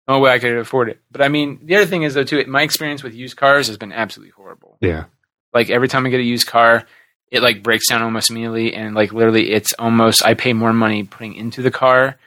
no 0.07 0.19
way 0.19 0.31
I 0.31 0.39
could 0.39 0.57
afford 0.57 0.89
it. 0.89 1.01
But 1.11 1.21
I 1.21 1.27
mean, 1.27 1.59
the 1.63 1.75
other 1.75 1.85
thing 1.85 2.03
is 2.03 2.13
though 2.13 2.23
too. 2.23 2.43
My 2.47 2.61
experience 2.61 3.03
with 3.03 3.13
used 3.13 3.35
cars 3.35 3.67
has 3.67 3.77
been 3.77 3.91
absolutely 3.91 4.31
horrible. 4.31 4.77
Yeah. 4.79 5.05
Like 5.53 5.69
every 5.69 5.89
time 5.89 6.05
I 6.05 6.09
get 6.09 6.21
a 6.21 6.23
used 6.23 6.47
car, 6.47 6.85
it 7.31 7.41
like 7.41 7.61
breaks 7.63 7.87
down 7.89 8.01
almost 8.01 8.29
immediately, 8.29 8.73
and 8.73 8.95
like 8.95 9.13
literally, 9.13 9.51
it's 9.51 9.73
almost 9.73 10.25
I 10.25 10.33
pay 10.33 10.53
more 10.53 10.73
money 10.73 11.03
putting 11.03 11.35
into 11.35 11.61
the 11.61 11.71
car 11.71 12.17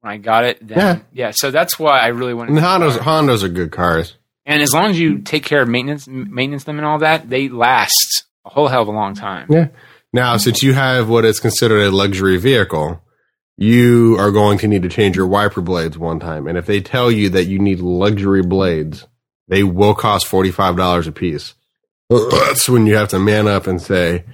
when 0.00 0.12
I 0.12 0.16
got 0.16 0.44
it. 0.44 0.66
Than, 0.66 0.78
Yeah. 0.78 0.98
yeah. 1.12 1.30
So 1.34 1.50
that's 1.50 1.78
why 1.78 1.98
I 1.98 2.08
really 2.08 2.34
wanted. 2.34 2.56
And 2.56 2.60
Hondas. 2.64 2.98
Hondas 2.98 3.42
are 3.42 3.48
good 3.48 3.72
cars. 3.72 4.14
and 4.46 4.62
as 4.62 4.72
long 4.72 4.90
as 4.90 4.98
you 5.00 5.18
take 5.18 5.44
care 5.44 5.62
of 5.62 5.68
maintenance, 5.68 6.06
maintenance 6.08 6.64
them 6.64 6.78
and 6.78 6.86
all 6.86 6.98
that, 7.00 7.28
they 7.28 7.48
last 7.48 8.24
a 8.44 8.50
whole 8.50 8.68
hell 8.68 8.82
of 8.82 8.88
a 8.88 8.92
long 8.92 9.14
time. 9.14 9.46
Yeah. 9.50 9.68
Now, 10.12 10.36
since 10.38 10.62
you 10.62 10.72
have 10.72 11.08
what 11.08 11.24
is 11.26 11.38
considered 11.40 11.82
a 11.82 11.90
luxury 11.90 12.38
vehicle, 12.38 13.02
you 13.58 14.16
are 14.18 14.30
going 14.30 14.56
to 14.58 14.68
need 14.68 14.82
to 14.84 14.88
change 14.88 15.16
your 15.16 15.26
wiper 15.26 15.60
blades 15.60 15.98
one 15.98 16.18
time. 16.20 16.46
And 16.46 16.56
if 16.56 16.64
they 16.64 16.80
tell 16.80 17.10
you 17.10 17.28
that 17.30 17.44
you 17.46 17.58
need 17.58 17.80
luxury 17.80 18.42
blades, 18.42 19.06
they 19.48 19.64
will 19.64 19.94
cost 19.94 20.26
$45 20.26 21.06
a 21.08 21.12
piece. 21.12 21.54
That's 22.10 22.68
when 22.68 22.86
you 22.86 22.96
have 22.96 23.08
to 23.08 23.18
man 23.18 23.46
up 23.46 23.66
and 23.66 23.80
say, 23.80 24.24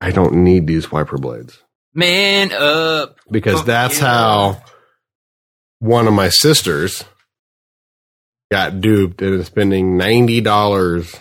I 0.00 0.10
don't 0.10 0.44
need 0.44 0.66
these 0.66 0.90
wiper 0.92 1.18
blades. 1.18 1.58
Man 1.94 2.52
up. 2.52 3.16
Because 3.30 3.64
that's 3.64 3.98
yeah. 3.98 4.06
how 4.06 4.62
one 5.80 6.06
of 6.06 6.12
my 6.14 6.28
sisters 6.28 7.04
got 8.50 8.80
duped 8.80 9.22
into 9.22 9.44
spending 9.44 9.98
$90. 9.98 11.18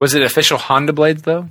Was 0.00 0.14
it 0.14 0.22
official 0.22 0.58
Honda 0.58 0.92
blades 0.92 1.22
though? 1.22 1.48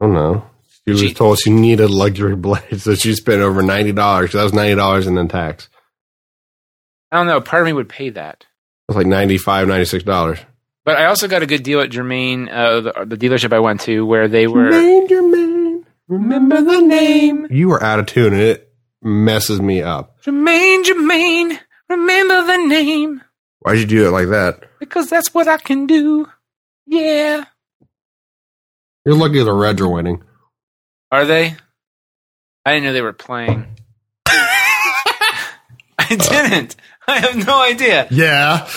I 0.00 0.04
don't 0.04 0.14
know. 0.14 0.44
She 0.86 0.92
was 0.92 1.00
She- 1.00 1.14
told 1.14 1.38
she 1.40 1.50
needed 1.50 1.90
luxury 1.90 2.36
blades, 2.36 2.84
so 2.84 2.94
she 2.94 3.14
spent 3.14 3.40
over 3.42 3.62
ninety 3.62 3.92
dollars. 3.92 4.32
That 4.32 4.44
was 4.44 4.52
ninety 4.52 4.74
dollars 4.76 5.06
and 5.06 5.16
then 5.16 5.26
tax. 5.28 5.68
I 7.10 7.16
don't 7.16 7.26
know. 7.26 7.40
Part 7.40 7.62
of 7.62 7.66
me 7.66 7.72
would 7.72 7.88
pay 7.88 8.10
that. 8.10 8.44
It 8.88 8.94
was 8.94 8.96
like 8.96 9.06
95 9.06 9.68
dollars. 10.04 10.40
But 10.86 10.96
I 10.98 11.06
also 11.06 11.26
got 11.26 11.42
a 11.42 11.46
good 11.46 11.64
deal 11.64 11.80
at 11.80 11.90
Germain, 11.90 12.48
uh, 12.48 12.80
the, 12.80 12.92
the 13.06 13.16
dealership 13.16 13.52
I 13.52 13.58
went 13.58 13.80
to, 13.82 14.06
where 14.06 14.28
they 14.28 14.46
were. 14.46 14.70
Jermaine, 14.70 15.84
remember 16.06 16.62
the 16.62 16.80
name. 16.80 17.48
You 17.50 17.68
were 17.70 17.82
out 17.82 17.98
of 17.98 18.06
tune, 18.06 18.32
and 18.32 18.40
it 18.40 18.72
messes 19.02 19.60
me 19.60 19.82
up. 19.82 20.22
Jermaine, 20.22 20.84
Jermaine, 20.84 21.58
remember 21.90 22.46
the 22.46 22.56
name 22.68 23.20
Why'd 23.58 23.78
you 23.78 23.86
do 23.86 24.06
it 24.06 24.10
like 24.12 24.28
that? 24.28 24.60
because 24.78 25.10
that's 25.10 25.34
what 25.34 25.48
I 25.48 25.56
can 25.56 25.86
do. 25.88 26.28
Yeah. 26.86 27.44
You're 29.04 29.16
lucky 29.16 29.42
the 29.42 29.52
Reds 29.52 29.80
are 29.80 29.88
winning. 29.88 30.22
Are 31.10 31.24
they? 31.24 31.56
I 32.64 32.74
didn't 32.74 32.84
know 32.84 32.92
they 32.92 33.02
were 33.02 33.12
playing. 33.12 33.66
I 34.26 35.46
didn't. 36.10 36.76
I 37.08 37.18
have 37.18 37.44
no 37.44 37.60
idea. 37.60 38.06
Yeah, 38.12 38.68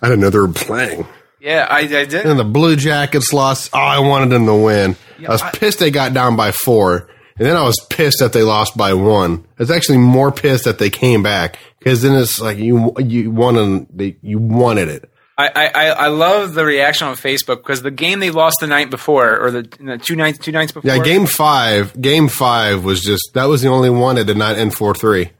I 0.00 0.08
didn't 0.08 0.20
know 0.20 0.30
they 0.30 0.38
were 0.38 0.48
playing. 0.48 1.06
Yeah, 1.40 1.66
I, 1.68 1.80
I 1.80 1.86
didn't. 1.86 2.26
And 2.30 2.38
the 2.38 2.44
Blue 2.44 2.76
Jackets 2.76 3.32
lost. 3.32 3.70
Oh, 3.72 3.78
I 3.78 3.98
wanted 4.00 4.30
them 4.30 4.46
to 4.46 4.54
win. 4.54 4.96
Yeah, 5.18 5.28
I 5.28 5.32
was 5.32 5.42
I- 5.42 5.50
pissed 5.50 5.78
they 5.78 5.90
got 5.90 6.14
down 6.14 6.36
by 6.36 6.50
four, 6.52 7.08
and 7.38 7.46
then 7.46 7.56
I 7.56 7.62
was 7.62 7.78
pissed 7.90 8.18
that 8.20 8.32
they 8.32 8.42
lost 8.42 8.76
by 8.76 8.94
one. 8.94 9.44
I 9.58 9.62
was 9.62 9.70
actually 9.70 9.98
more 9.98 10.32
pissed 10.32 10.64
that 10.64 10.78
they 10.78 10.90
came 10.90 11.22
back 11.22 11.58
because 11.78 12.02
then 12.02 12.14
it's 12.14 12.40
like 12.40 12.58
you 12.58 12.94
you 12.98 13.30
wanted 13.30 14.18
you 14.22 14.38
wanted 14.38 14.88
it. 14.88 15.10
I, 15.38 15.48
I, 15.54 15.66
I- 15.66 15.88
I 15.88 16.06
love 16.08 16.54
the 16.54 16.64
reaction 16.64 17.06
on 17.08 17.14
Facebook 17.16 17.56
because 17.58 17.82
the 17.82 17.90
game 17.90 18.20
they 18.20 18.30
lost 18.30 18.56
the 18.60 18.66
night 18.66 18.88
before, 18.90 19.38
or 19.38 19.50
the, 19.50 19.62
the 19.78 19.98
two 19.98 20.16
nights 20.16 20.38
two 20.38 20.52
nights 20.52 20.72
before. 20.72 20.90
Yeah, 20.90 21.02
game 21.02 21.26
five. 21.26 22.00
Game 22.00 22.28
five 22.28 22.82
was 22.84 23.02
just 23.02 23.32
that 23.34 23.44
was 23.44 23.60
the 23.60 23.68
only 23.68 23.90
one 23.90 24.16
that 24.16 24.24
did 24.24 24.38
not 24.38 24.56
end 24.56 24.74
four 24.74 24.94
three. 24.94 25.30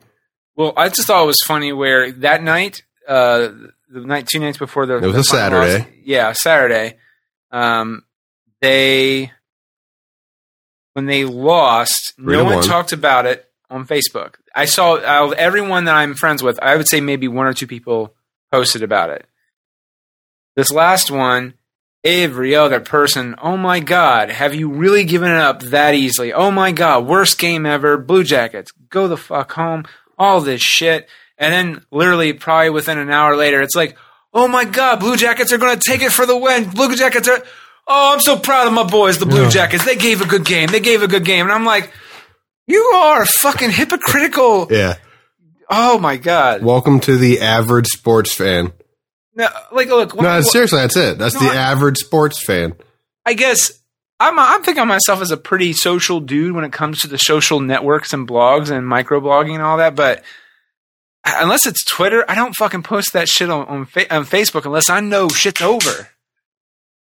Well, 0.55 0.75
I 0.77 0.89
just 0.89 1.07
thought 1.07 1.23
it 1.23 1.27
was 1.27 1.41
funny 1.45 1.73
where 1.73 2.13
that 2.13 2.43
night, 2.43 2.83
uh, 3.09 3.49
the 3.89 4.01
night 4.01 4.27
two 4.27 4.39
nights 4.41 4.59
before 4.59 4.87
the 4.87 4.97
It 4.97 5.03
was 5.07 5.15
the 5.15 5.21
a 5.21 5.25
Saturday. 5.25 5.79
loss- 5.79 5.89
yeah, 6.05 6.33
Saturday. 6.33 6.97
Um, 7.51 8.05
they 8.61 9.33
when 10.95 11.07
they 11.07 11.25
lost, 11.25 12.15
Three 12.17 12.37
no 12.37 12.45
one 12.45 12.55
one. 12.57 12.65
talked 12.65 12.93
about 12.93 13.27
it 13.27 13.49
on 13.71 13.87
Facebook. 13.87 14.37
I 14.55 14.65
saw 14.65 14.95
everyone 14.97 15.85
that 15.85 15.95
I'm 15.95 16.15
friends 16.15 16.43
with, 16.43 16.59
I 16.63 16.77
would 16.77 16.89
say 16.89 17.01
maybe 17.01 17.29
one 17.29 17.47
or 17.47 17.53
two 17.53 17.67
people 17.67 18.15
posted 18.51 18.83
about 18.83 19.11
it. 19.11 19.27
This 20.57 20.73
last 20.73 21.11
one, 21.11 21.55
every 22.03 22.55
other 22.55 22.81
person, 22.81 23.35
oh 23.43 23.59
my 23.59 23.81
God, 23.81 24.31
have 24.31 24.55
you 24.55 24.71
really 24.71 25.05
given 25.05 25.31
it 25.31 25.37
up 25.37 25.61
that 25.65 25.95
easily? 25.95 26.33
Oh 26.33 26.51
my 26.51 26.73
God, 26.73 27.07
worst 27.07 27.39
game 27.39 27.67
ever. 27.67 27.99
Blue 27.99 28.25
Jackets, 28.25 28.73
go 28.89 29.07
the 29.07 29.19
fuck 29.19 29.53
home. 29.53 29.85
All 30.19 30.41
this 30.41 30.63
shit. 30.63 31.09
And 31.39 31.53
then 31.53 31.85
literally 31.91 32.33
probably 32.33 32.71
within 32.71 32.99
an 32.99 33.11
hour 33.11 33.37
later, 33.37 33.61
it's 33.63 33.75
like, 33.77 33.97
oh 34.33 34.49
my 34.49 34.65
God, 34.65 35.01
Blue 35.01 35.17
Jackets 35.17 35.53
are 35.53 35.59
going 35.59 35.79
to 35.79 35.83
take 35.91 36.03
it 36.03 36.13
for 36.13 36.25
the 36.27 36.37
win. 36.37 36.71
Blue 36.71 36.95
Jackets 36.97 37.29
are, 37.29 37.43
oh, 37.87 38.13
I'm 38.15 38.21
so 38.21 38.39
proud 38.39 38.67
of 38.67 38.73
my 38.73 38.85
boys, 38.85 39.19
the 39.19 39.27
Blue 39.27 39.45
Yeah. 39.45 39.49
Jackets. 39.51 39.85
They 39.85 39.97
gave 39.97 40.21
a 40.23 40.27
good 40.27 40.45
game. 40.45 40.69
They 40.69 40.81
gave 40.81 41.03
a 41.03 41.09
good 41.09 41.25
game. 41.25 41.45
And 41.47 41.53
I'm 41.53 41.65
like, 41.67 41.93
you 42.67 42.81
are 42.95 43.25
fucking 43.27 43.71
hypocritical. 43.71 44.69
Yeah. 44.71 44.95
Oh 45.69 45.99
my 45.99 46.17
God. 46.17 46.63
Welcome 46.63 47.01
to 47.01 47.17
the 47.17 47.41
average 47.41 47.89
sports 47.89 48.33
fan. 48.33 48.73
No, 49.35 49.49
like, 49.73 49.89
look, 49.89 50.15
No, 50.17 50.23
what- 50.37 50.47
seriously, 50.47 50.79
that's 50.81 50.97
it. 50.97 51.19
That's 51.19 51.35
No, 51.35 51.41
the 51.41 51.51
I- 51.51 51.57
average 51.73 51.99
sports 51.99 52.43
fan. 52.43 52.75
I 53.27 53.35
guess 53.35 53.71
I'm 54.19 54.39
I'm 54.39 54.63
thinking 54.63 54.81
of 54.83 54.89
myself 54.89 55.21
as 55.21 55.31
a 55.31 55.37
pretty 55.37 55.75
social 55.75 56.21
dude 56.21 56.55
when 56.55 56.65
it 56.65 56.73
comes 56.73 57.01
to 57.01 57.09
the 57.09 57.19
social 57.19 57.61
networks 57.61 58.13
and 58.15 58.27
blogs 58.27 58.71
and 58.71 58.87
microblogging 58.87 59.55
and 59.55 59.63
all 59.63 59.77
that. 59.77 59.95
But 59.95 60.23
unless 61.27 61.67
it's 61.67 61.85
Twitter, 61.85 62.25
I 62.29 62.35
don't 62.35 62.55
fucking 62.55 62.83
post 62.83 63.13
that 63.13 63.29
shit 63.29 63.51
on 63.51 63.67
on, 63.67 63.85
fa- 63.87 64.15
on 64.15 64.25
Facebook 64.25 64.65
unless 64.65 64.89
I 64.89 65.01
know 65.01 65.29
shit's 65.29 65.61
over. 65.61 66.09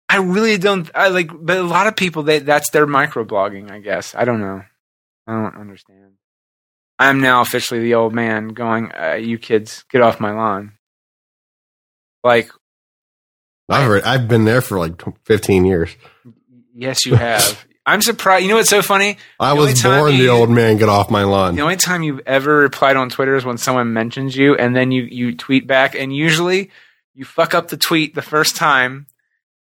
I 0.08 0.18
really 0.18 0.58
don't. 0.58 0.90
I 0.94 1.08
like, 1.08 1.30
but 1.34 1.56
a 1.58 1.62
lot 1.62 1.86
of 1.86 1.96
people 1.96 2.22
they 2.22 2.38
that's 2.38 2.70
their 2.70 2.86
microblogging. 2.86 3.70
I 3.70 3.80
guess 3.80 4.14
I 4.14 4.24
don't 4.24 4.40
know. 4.40 4.62
I 5.26 5.32
don't 5.32 5.56
understand. 5.56 6.12
I'm 6.98 7.20
now 7.20 7.40
officially 7.40 7.80
the 7.80 7.94
old 7.94 8.14
man 8.14 8.48
going. 8.48 8.92
Uh, 8.92 9.14
you 9.14 9.38
kids, 9.38 9.84
get 9.90 10.02
off 10.02 10.20
my 10.20 10.32
lawn. 10.32 10.72
Like, 12.22 12.50
I've 13.68 13.86
heard, 13.86 14.02
I've 14.04 14.28
been 14.28 14.44
there 14.44 14.60
for 14.60 14.78
like 14.78 15.02
fifteen 15.24 15.64
years. 15.64 15.94
yes, 16.74 17.04
you 17.06 17.14
have. 17.14 17.66
I'm 17.86 18.00
surprised. 18.00 18.44
You 18.44 18.50
know 18.50 18.56
what's 18.56 18.70
so 18.70 18.80
funny? 18.82 19.18
I 19.38 19.50
The 19.54 19.60
was 19.60 19.82
born 19.82 20.16
the 20.16 20.28
old 20.28 20.48
man. 20.50 20.78
Get 20.78 20.88
off 20.88 21.10
my 21.10 21.24
lawn. 21.24 21.54
The 21.54 21.62
only 21.62 21.76
time 21.76 22.02
you've 22.02 22.22
ever 22.26 22.56
replied 22.56 22.96
on 22.96 23.10
Twitter 23.10 23.36
is 23.36 23.44
when 23.44 23.58
someone 23.58 23.92
mentions 23.92 24.36
you, 24.36 24.54
and 24.56 24.74
then 24.74 24.90
you 24.90 25.02
you 25.02 25.34
tweet 25.36 25.66
back, 25.66 25.94
and 25.94 26.14
usually 26.14 26.70
you 27.14 27.24
fuck 27.24 27.52
up 27.54 27.68
the 27.68 27.76
tweet 27.76 28.14
the 28.14 28.22
first 28.22 28.56
time 28.56 29.06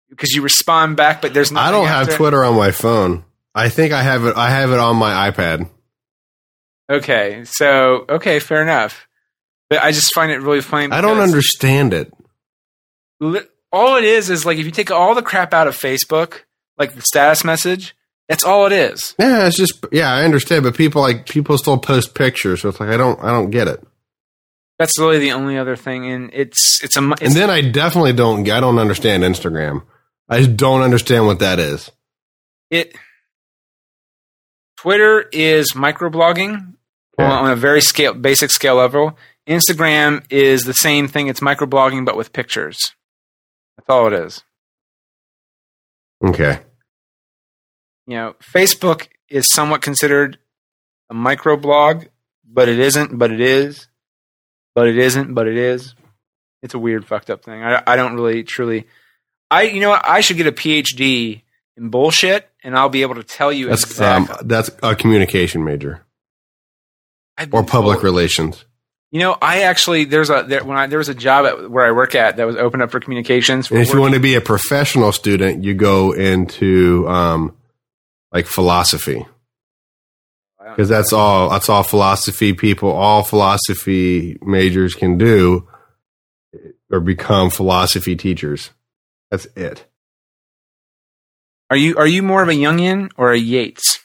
because 0.09 0.31
you 0.31 0.41
respond 0.41 0.95
back, 0.95 1.21
but 1.21 1.33
there's 1.33 1.51
nothing 1.51 1.67
I 1.67 1.71
don't 1.71 1.87
have 1.87 2.07
after. 2.07 2.17
Twitter 2.17 2.43
on 2.43 2.55
my 2.55 2.71
phone. 2.71 3.25
I 3.53 3.67
think 3.69 3.91
I 3.93 4.01
have 4.03 4.25
it. 4.25 4.35
I 4.37 4.49
have 4.49 4.71
it 4.71 4.79
on 4.79 4.95
my 4.95 5.29
iPad. 5.29 5.69
Okay, 6.89 7.43
so 7.45 8.05
okay, 8.09 8.39
fair 8.39 8.61
enough. 8.61 9.07
But 9.69 9.81
I 9.83 9.91
just 9.91 10.13
find 10.13 10.31
it 10.31 10.39
really 10.41 10.61
funny. 10.61 10.91
I 10.91 11.01
don't 11.01 11.19
understand 11.19 11.93
it. 11.93 12.13
li- 13.19 13.41
All 13.71 13.95
it 13.97 14.03
is 14.03 14.29
is 14.29 14.45
like 14.45 14.57
if 14.57 14.65
you 14.65 14.71
take 14.71 14.91
all 14.91 15.15
the 15.15 15.21
crap 15.21 15.53
out 15.53 15.67
of 15.67 15.75
Facebook, 15.77 16.41
like 16.77 16.93
the 16.95 17.01
status 17.01 17.43
message, 17.43 17.95
that's 18.27 18.43
all 18.43 18.65
it 18.65 18.71
is. 18.73 19.15
Yeah, 19.19 19.47
it's 19.47 19.57
just 19.57 19.85
yeah, 19.91 20.11
I 20.11 20.23
understand, 20.23 20.63
but 20.63 20.75
people 20.75 21.01
like 21.01 21.27
people 21.27 21.57
still 21.57 21.77
post 21.77 22.15
pictures, 22.15 22.61
so 22.61 22.69
it's 22.69 22.79
like 22.79 22.89
I 22.89 22.97
don't 22.97 23.19
I 23.23 23.31
don't 23.31 23.49
get 23.49 23.67
it. 23.67 23.85
That's 24.79 24.97
really 24.99 25.19
the 25.19 25.31
only 25.33 25.57
other 25.57 25.75
thing, 25.75 26.05
and 26.09 26.29
it's 26.33 26.83
it's 26.83 26.97
a 26.97 27.11
it's, 27.11 27.21
And 27.21 27.33
then 27.33 27.49
I 27.49 27.61
definitely 27.61 28.13
don't 28.13 28.49
I 28.49 28.59
don't 28.59 28.79
understand 28.79 29.23
Instagram. 29.23 29.83
I 30.29 30.45
don't 30.45 30.81
understand 30.81 31.25
what 31.25 31.39
that 31.39 31.59
is. 31.59 31.91
it 32.69 32.95
Twitter 34.77 35.21
is 35.31 35.73
microblogging 35.73 36.53
on, 36.53 36.75
Yeah. 37.17 37.31
on 37.39 37.51
a 37.51 37.55
very 37.55 37.81
scale 37.81 38.13
basic 38.13 38.49
scale 38.51 38.75
level. 38.75 39.17
Instagram 39.47 40.23
is 40.29 40.63
the 40.63 40.73
same 40.73 41.07
thing. 41.07 41.27
It's 41.27 41.39
microblogging 41.41 42.05
but 42.05 42.17
with 42.17 42.33
pictures. 42.33 42.77
That's 43.77 43.89
all 43.89 44.07
it 44.07 44.13
is. 44.13 44.43
Okay. 46.25 46.59
You 48.07 48.15
know, 48.15 48.35
Facebook 48.41 49.07
is 49.29 49.49
somewhat 49.51 49.81
considered 49.81 50.37
a 51.09 51.13
microblog, 51.13 52.07
but 52.45 52.67
it 52.69 52.79
isn't. 52.79 53.17
But 53.17 53.31
it 53.31 53.41
is. 53.41 53.87
But 54.75 54.87
it 54.87 54.97
isn't. 54.97 55.33
But 55.33 55.47
it 55.47 55.57
is. 55.57 55.95
It's 56.61 56.73
a 56.73 56.79
weird, 56.79 57.05
fucked 57.05 57.29
up 57.29 57.43
thing. 57.43 57.63
I, 57.63 57.81
I 57.85 57.95
don't 57.95 58.15
really, 58.15 58.43
truly. 58.43 58.85
I, 59.51 59.63
you 59.63 59.81
know, 59.81 59.89
what? 59.89 60.07
I 60.07 60.21
should 60.21 60.37
get 60.37 60.47
a 60.47 60.51
PhD 60.51 61.41
in 61.77 61.89
bullshit, 61.89 62.49
and 62.63 62.77
I'll 62.77 62.89
be 62.89 63.01
able 63.01 63.15
to 63.15 63.23
tell 63.23 63.51
you 63.51 63.67
That's 63.67 63.83
exactly. 63.83 64.35
um, 64.35 64.47
that's 64.47 64.69
a 64.81 64.95
communication 64.95 65.63
major 65.63 66.05
or 67.51 67.63
public 67.63 67.95
told- 67.95 68.03
relations. 68.03 68.65
You 69.11 69.19
know, 69.19 69.37
I 69.39 69.61
actually 69.63 70.05
there's 70.05 70.31
a 70.31 70.43
there, 70.47 70.63
when 70.63 70.75
I 70.75 70.87
there 70.87 70.97
was 70.97 71.07
a 71.09 71.13
job 71.13 71.45
at, 71.45 71.69
where 71.69 71.85
I 71.85 71.91
work 71.91 72.15
at 72.15 72.37
that 72.37 72.47
was 72.47 72.55
open 72.55 72.81
up 72.81 72.89
for 72.89 72.99
communications. 72.99 73.67
For 73.67 73.75
And 73.75 73.83
if 73.83 73.93
you 73.93 73.99
want 74.01 74.15
to 74.15 74.19
be 74.19 74.33
a 74.33 74.41
professional 74.41 75.11
student, 75.11 75.63
you 75.63 75.75
go 75.75 76.13
into 76.13 77.07
um, 77.07 77.55
like 78.33 78.47
philosophy 78.47 79.25
because 80.69 80.89
that's 80.89 81.13
all 81.13 81.49
that's 81.49 81.69
all 81.69 81.83
philosophy 81.83 82.53
people, 82.53 82.89
all 82.89 83.23
philosophy 83.23 84.37
majors 84.41 84.95
can 84.95 85.17
do, 85.17 85.67
or 86.91 86.99
become 86.99 87.49
philosophy 87.49 88.15
teachers. 88.15 88.71
That's 89.29 89.45
it. 89.55 89.85
are 91.69 91.77
you 91.77 91.95
are 91.97 92.07
you 92.07 92.23
more 92.23 92.43
of 92.43 92.49
a 92.49 92.53
Jungian 92.53 93.11
or 93.17 93.31
a 93.31 93.37
Yates? 93.37 93.99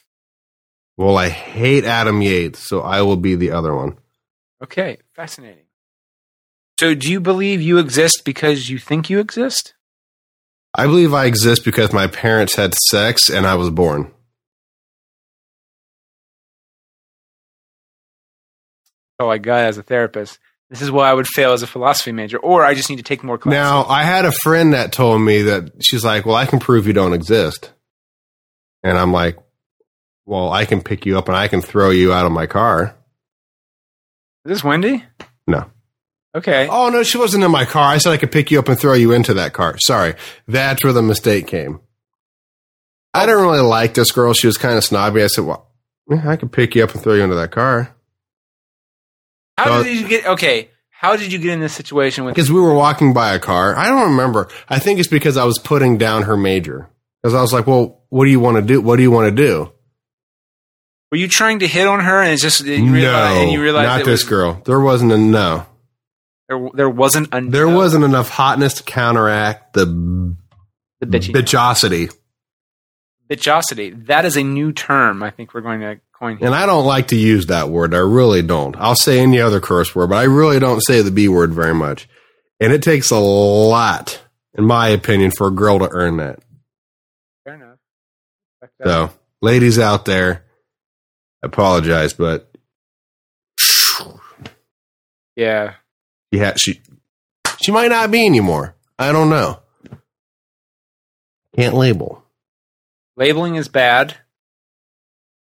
Well, 0.96 1.16
I 1.16 1.28
hate 1.28 1.84
Adam 1.84 2.22
Yates, 2.22 2.58
so 2.58 2.80
I 2.80 3.02
will 3.02 3.16
be 3.16 3.36
the 3.36 3.52
other 3.52 3.74
one. 3.74 3.98
Okay, 4.62 4.98
fascinating. 5.14 5.64
So, 6.80 6.94
do 6.94 7.10
you 7.10 7.20
believe 7.20 7.62
you 7.62 7.78
exist 7.78 8.22
because 8.24 8.68
you 8.68 8.78
think 8.78 9.08
you 9.08 9.20
exist? 9.20 9.74
I 10.74 10.86
believe 10.86 11.14
I 11.14 11.26
exist 11.26 11.64
because 11.64 11.92
my 11.92 12.08
parents 12.08 12.56
had 12.56 12.74
sex 12.74 13.30
and 13.30 13.46
I 13.46 13.54
was 13.54 13.70
born. 13.70 14.12
Oh, 19.18 19.28
I 19.28 19.38
got 19.38 19.64
as 19.64 19.78
a 19.78 19.82
therapist. 19.82 20.38
This 20.70 20.82
is 20.82 20.90
why 20.90 21.10
I 21.10 21.14
would 21.14 21.26
fail 21.26 21.52
as 21.52 21.62
a 21.62 21.66
philosophy 21.66 22.12
major, 22.12 22.38
or 22.38 22.62
I 22.64 22.74
just 22.74 22.90
need 22.90 22.96
to 22.96 23.02
take 23.02 23.24
more 23.24 23.38
classes. 23.38 23.58
Now, 23.58 23.84
I 23.84 24.04
had 24.04 24.24
a 24.26 24.32
friend 24.32 24.74
that 24.74 24.92
told 24.92 25.20
me 25.22 25.42
that 25.42 25.82
she's 25.82 26.04
like, 26.04 26.26
"Well, 26.26 26.36
I 26.36 26.44
can 26.44 26.58
prove 26.58 26.86
you 26.86 26.92
don't 26.92 27.14
exist," 27.14 27.72
and 28.82 28.98
I'm 28.98 29.12
like, 29.12 29.38
"Well, 30.26 30.52
I 30.52 30.66
can 30.66 30.82
pick 30.82 31.06
you 31.06 31.16
up 31.16 31.26
and 31.28 31.36
I 31.36 31.48
can 31.48 31.62
throw 31.62 31.90
you 31.90 32.12
out 32.12 32.26
of 32.26 32.32
my 32.32 32.46
car." 32.46 32.94
is 34.44 34.50
this 34.56 34.64
Wendy? 34.64 35.04
No. 35.46 35.70
Okay. 36.34 36.68
Oh 36.70 36.90
no, 36.90 37.02
she 37.02 37.18
wasn't 37.18 37.44
in 37.44 37.50
my 37.50 37.64
car. 37.64 37.90
I 37.92 37.98
said 37.98 38.12
I 38.12 38.16
could 38.18 38.30
pick 38.32 38.50
you 38.50 38.58
up 38.58 38.68
and 38.68 38.78
throw 38.78 38.94
you 38.94 39.12
into 39.12 39.34
that 39.34 39.54
car. 39.54 39.76
Sorry, 39.78 40.14
that's 40.46 40.84
where 40.84 40.92
the 40.92 41.02
mistake 41.02 41.46
came. 41.46 41.80
I 43.14 43.26
didn't 43.26 43.42
really 43.42 43.60
like 43.60 43.94
this 43.94 44.12
girl. 44.12 44.32
She 44.34 44.46
was 44.46 44.58
kind 44.58 44.76
of 44.76 44.84
snobby. 44.84 45.22
I 45.22 45.26
said, 45.26 45.44
"Well, 45.44 45.66
I 46.24 46.36
could 46.36 46.52
pick 46.52 46.74
you 46.76 46.84
up 46.84 46.92
and 46.92 47.02
throw 47.02 47.14
you 47.14 47.22
into 47.22 47.36
that 47.36 47.50
car." 47.50 47.94
How 49.58 49.78
so- 49.78 49.84
did 49.84 49.96
you 49.96 50.08
get? 50.08 50.26
Okay, 50.26 50.70
how 50.90 51.16
did 51.16 51.32
you 51.32 51.38
get 51.38 51.50
in 51.50 51.60
this 51.60 51.72
situation 51.72 52.24
with? 52.24 52.34
Because 52.34 52.50
we 52.50 52.60
were 52.60 52.74
walking 52.74 53.12
by 53.12 53.34
a 53.34 53.38
car. 53.38 53.76
I 53.76 53.88
don't 53.88 54.10
remember. 54.10 54.48
I 54.68 54.78
think 54.78 54.98
it's 55.00 55.08
because 55.08 55.36
I 55.36 55.44
was 55.44 55.58
putting 55.58 55.98
down 55.98 56.22
her 56.22 56.36
major. 56.36 56.88
Because 57.22 57.34
I 57.34 57.40
was 57.40 57.52
like, 57.52 57.66
well, 57.66 58.02
what 58.10 58.24
do 58.24 58.30
you 58.30 58.40
want 58.40 58.56
to 58.56 58.62
do? 58.62 58.80
What 58.80 58.96
do 58.96 59.02
you 59.02 59.10
want 59.10 59.26
to 59.28 59.34
do? 59.34 59.72
Were 61.10 61.18
you 61.18 61.26
trying 61.26 61.60
to 61.60 61.66
hit 61.66 61.86
on 61.88 62.00
her, 62.00 62.22
and 62.22 62.32
it's 62.32 62.42
just 62.42 62.64
you 62.64 62.84
no, 62.84 62.92
realized, 62.92 63.40
and 63.42 63.50
you 63.52 63.62
realized 63.62 63.86
not 63.88 64.04
this 64.04 64.22
was, 64.22 64.24
girl. 64.24 64.62
There 64.64 64.78
wasn't 64.80 65.10
a 65.12 65.18
no. 65.18 65.66
There, 66.48 66.68
there 66.74 66.90
wasn't 66.90 67.28
a 67.32 67.40
There 67.40 67.66
no, 67.66 67.76
wasn't 67.76 68.04
enough 68.04 68.28
hotness 68.28 68.74
to 68.74 68.82
counteract 68.82 69.72
the 69.74 69.86
the 71.00 71.06
bitchy. 71.06 71.32
bitchosity. 71.34 72.14
bitchosity. 73.30 74.06
That 74.06 74.24
is 74.24 74.36
a 74.36 74.42
new 74.42 74.72
term. 74.72 75.22
I 75.22 75.30
think 75.30 75.54
we're 75.54 75.60
going 75.60 75.80
to 75.80 76.00
coin. 76.18 76.38
And 76.40 76.54
I 76.54 76.66
don't 76.66 76.86
like 76.86 77.08
to 77.08 77.16
use 77.16 77.46
that 77.46 77.68
word. 77.68 77.94
I 77.94 77.98
really 77.98 78.42
don't. 78.42 78.76
I'll 78.76 78.94
say 78.94 79.20
any 79.20 79.40
other 79.40 79.60
curse 79.60 79.94
word, 79.94 80.10
but 80.10 80.16
I 80.16 80.24
really 80.24 80.58
don't 80.58 80.80
say 80.80 81.02
the 81.02 81.10
B 81.10 81.28
word 81.28 81.52
very 81.52 81.74
much. 81.74 82.08
And 82.60 82.72
it 82.72 82.82
takes 82.82 83.10
a 83.10 83.18
lot, 83.18 84.20
in 84.54 84.64
my 84.64 84.88
opinion, 84.88 85.30
for 85.30 85.46
a 85.48 85.52
girl 85.52 85.78
to 85.78 85.88
earn 85.90 86.16
that. 86.16 86.40
Fair 87.44 87.54
enough. 87.54 87.78
So, 88.84 89.10
ladies 89.40 89.78
out 89.78 90.04
there, 90.04 90.44
I 91.42 91.46
apologize, 91.46 92.12
but 92.12 92.50
yeah, 95.36 95.74
she 96.32 96.40
ha- 96.40 96.54
she 96.56 96.80
she 97.62 97.70
might 97.72 97.88
not 97.88 98.10
be 98.10 98.26
anymore. 98.26 98.74
I 98.98 99.12
don't 99.12 99.30
know. 99.30 99.60
Can't 101.56 101.74
label. 101.74 102.24
labeling 103.16 103.56
is 103.56 103.68
bad. 103.68 104.16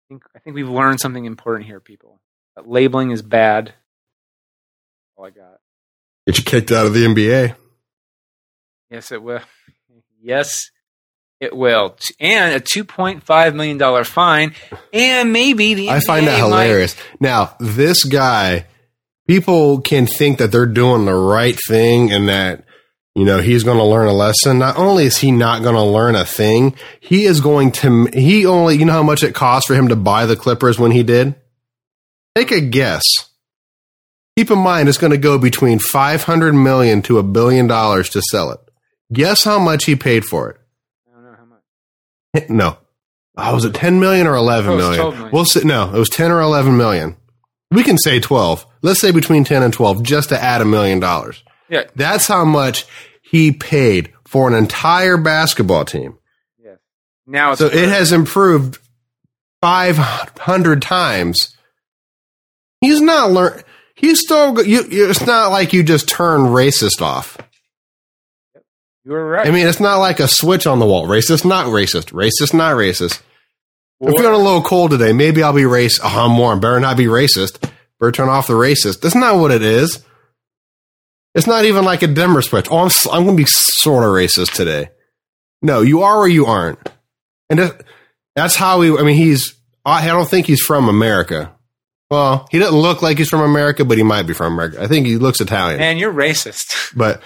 I 0.09 0.13
think, 0.13 0.23
I 0.35 0.39
think 0.39 0.55
we've 0.55 0.67
learned 0.69 0.99
something 0.99 1.25
important 1.25 1.67
here, 1.67 1.79
people. 1.79 2.19
That 2.55 2.67
labeling 2.67 3.11
is 3.11 3.21
bad. 3.21 3.73
All 5.15 5.25
I 5.25 5.29
got. 5.29 5.59
Get 6.25 6.37
you 6.39 6.43
kicked 6.43 6.71
out 6.71 6.87
of 6.87 6.93
the 6.95 7.05
NBA. 7.05 7.55
Yes, 8.89 9.11
it 9.11 9.21
will. 9.21 9.41
Yes, 10.21 10.69
it 11.39 11.55
will. 11.55 11.95
And 12.19 12.53
a 12.53 12.59
two 12.59 12.83
point 12.83 13.23
five 13.23 13.55
million 13.55 13.77
dollar 13.77 14.03
fine, 14.03 14.53
and 14.91 15.31
maybe 15.31 15.75
the 15.75 15.89
I 15.91 16.01
find 16.01 16.27
that 16.27 16.39
NBA 16.39 16.49
might- 16.49 16.63
hilarious. 16.65 16.95
Now, 17.21 17.55
this 17.61 18.03
guy, 18.03 18.65
people 19.29 19.79
can 19.79 20.07
think 20.07 20.39
that 20.39 20.51
they're 20.51 20.65
doing 20.65 21.05
the 21.05 21.13
right 21.15 21.57
thing 21.69 22.11
and 22.11 22.27
that, 22.27 22.65
you 23.19 23.25
know, 23.25 23.39
he's 23.39 23.63
going 23.63 23.77
to 23.77 23.83
learn 23.83 24.07
a 24.07 24.13
lesson. 24.13 24.59
Not 24.59 24.77
only 24.77 25.05
is 25.05 25.17
he 25.17 25.31
not 25.31 25.61
going 25.61 25.75
to 25.75 25.83
learn 25.83 26.15
a 26.15 26.25
thing, 26.25 26.75
he 26.99 27.25
is 27.25 27.41
going 27.41 27.71
to, 27.73 28.05
he 28.13 28.45
only, 28.45 28.77
you 28.77 28.85
know 28.85 28.93
how 28.93 29.03
much 29.03 29.23
it 29.23 29.35
cost 29.35 29.67
for 29.67 29.75
him 29.75 29.89
to 29.89 29.95
buy 29.95 30.25
the 30.25 30.35
Clippers 30.35 30.79
when 30.79 30.91
he 30.91 31.03
did? 31.03 31.35
Take 32.35 32.51
a 32.51 32.61
guess. 32.61 33.03
Keep 34.37 34.51
in 34.51 34.59
mind, 34.59 34.87
it's 34.87 34.97
going 34.97 35.11
to 35.11 35.17
go 35.17 35.37
between 35.37 35.79
500 35.79 36.53
million 36.53 37.01
to 37.03 37.17
a 37.17 37.23
billion 37.23 37.67
dollars 37.67 38.09
to 38.09 38.21
sell 38.21 38.51
it. 38.51 38.59
Guess 39.11 39.43
how 39.43 39.59
much 39.59 39.85
he 39.85 39.95
paid 39.95 40.23
for 40.23 40.49
it? 40.51 40.57
I 41.09 41.13
don't 41.15 41.23
know 41.25 41.37
how 41.37 41.45
much. 41.45 42.49
No. 42.49 42.77
Oh, 43.37 43.53
was 43.55 43.65
it 43.65 43.73
10 43.73 43.99
million 43.99 44.27
or 44.27 44.35
11 44.35 44.71
Oh, 44.71 44.75
it's 44.75 44.81
million? 44.81 44.99
12 45.01 45.13
million. 45.15 45.31
We'll 45.33 45.45
say, 45.45 45.61
no, 45.63 45.93
it 45.93 45.97
was 45.99 46.09
10 46.09 46.31
or 46.31 46.41
11 46.41 46.77
million. 46.77 47.17
We 47.71 47.83
can 47.83 47.97
say 47.97 48.19
12. 48.19 48.65
Let's 48.81 48.99
say 49.01 49.11
between 49.11 49.43
10 49.43 49.61
and 49.63 49.73
12 49.73 50.03
just 50.03 50.29
to 50.29 50.41
add 50.41 50.61
a 50.61 50.65
million 50.65 50.99
dollars. 50.99 51.43
Yeah. 51.69 51.83
That's 51.95 52.27
how 52.27 52.45
much 52.45 52.85
he 53.29 53.51
paid 53.51 54.11
for 54.25 54.47
an 54.47 54.55
entire 54.55 55.17
basketball 55.17 55.85
team. 55.85 56.17
Yeah. 56.57 56.75
Now 57.27 57.51
it's 57.51 57.59
So 57.59 57.67
it 57.67 57.89
has 57.89 58.11
improved 58.11 58.79
500 59.61 60.81
times. 60.81 61.55
He's 62.81 63.01
not 63.01 63.31
learn. 63.31 63.61
He's 63.93 64.21
still. 64.21 64.65
You, 64.65 64.83
you, 64.89 65.09
it's 65.09 65.25
not 65.27 65.51
like 65.51 65.73
you 65.73 65.83
just 65.83 66.07
turn 66.07 66.41
racist 66.41 67.01
off. 67.01 67.37
you 69.03 69.11
were 69.11 69.29
right. 69.29 69.47
I 69.47 69.51
mean, 69.51 69.67
it's 69.67 69.81
not 69.81 69.97
like 69.97 70.19
a 70.19 70.27
switch 70.27 70.65
on 70.65 70.79
the 70.79 70.85
wall. 70.85 71.05
Racist, 71.05 71.45
not 71.45 71.67
racist. 71.67 72.11
Racist, 72.11 72.53
not 72.53 72.75
racist. 72.75 73.21
If 74.01 74.07
you're 74.07 74.17
feeling 74.17 74.33
a 74.33 74.43
little 74.43 74.61
cold 74.61 74.91
today, 74.91 75.11
maybe 75.11 75.43
I'll 75.43 75.53
be 75.53 75.63
racist. 75.63 75.99
Oh, 76.03 76.25
I'm 76.25 76.37
warm. 76.37 76.61
Better 76.61 76.79
not 76.79 76.97
be 76.97 77.05
racist. 77.05 77.61
Better 77.99 78.11
turn 78.11 78.29
off 78.29 78.47
the 78.47 78.53
racist. 78.53 79.01
That's 79.01 79.13
not 79.13 79.37
what 79.37 79.51
it 79.51 79.61
is. 79.61 80.03
It's 81.35 81.47
not 81.47 81.65
even 81.65 81.85
like 81.85 82.01
a 82.01 82.07
dimmer 82.07 82.41
switch. 82.41 82.67
Oh, 82.71 82.77
I'm, 82.79 82.89
I'm 83.11 83.23
going 83.25 83.37
to 83.37 83.43
be 83.43 83.47
sort 83.47 84.03
of 84.03 84.09
racist 84.09 84.53
today. 84.53 84.89
No, 85.61 85.81
you 85.81 86.01
are 86.03 86.17
or 86.17 86.27
you 86.27 86.45
aren't. 86.45 86.79
And 87.49 87.59
that- 87.59 87.83
that's 88.35 88.55
how 88.55 88.79
he, 88.81 88.95
I 88.95 89.01
mean, 89.03 89.17
he's, 89.17 89.53
I 89.83 90.05
don't 90.07 90.27
think 90.29 90.45
he's 90.45 90.61
from 90.61 90.87
America. 90.87 91.53
Well, 92.09 92.47
he 92.51 92.57
doesn't 92.59 92.77
look 92.77 93.01
like 93.01 93.17
he's 93.17 93.29
from 93.29 93.41
America, 93.41 93.83
but 93.83 93.97
he 93.97 94.03
might 94.03 94.23
be 94.23 94.33
from 94.33 94.53
America. 94.53 94.81
I 94.81 94.87
think 94.87 95.05
he 95.07 95.17
looks 95.17 95.41
Italian. 95.41 95.79
Man, 95.79 95.97
you're 95.97 96.13
racist. 96.13 96.63
but 96.95 97.21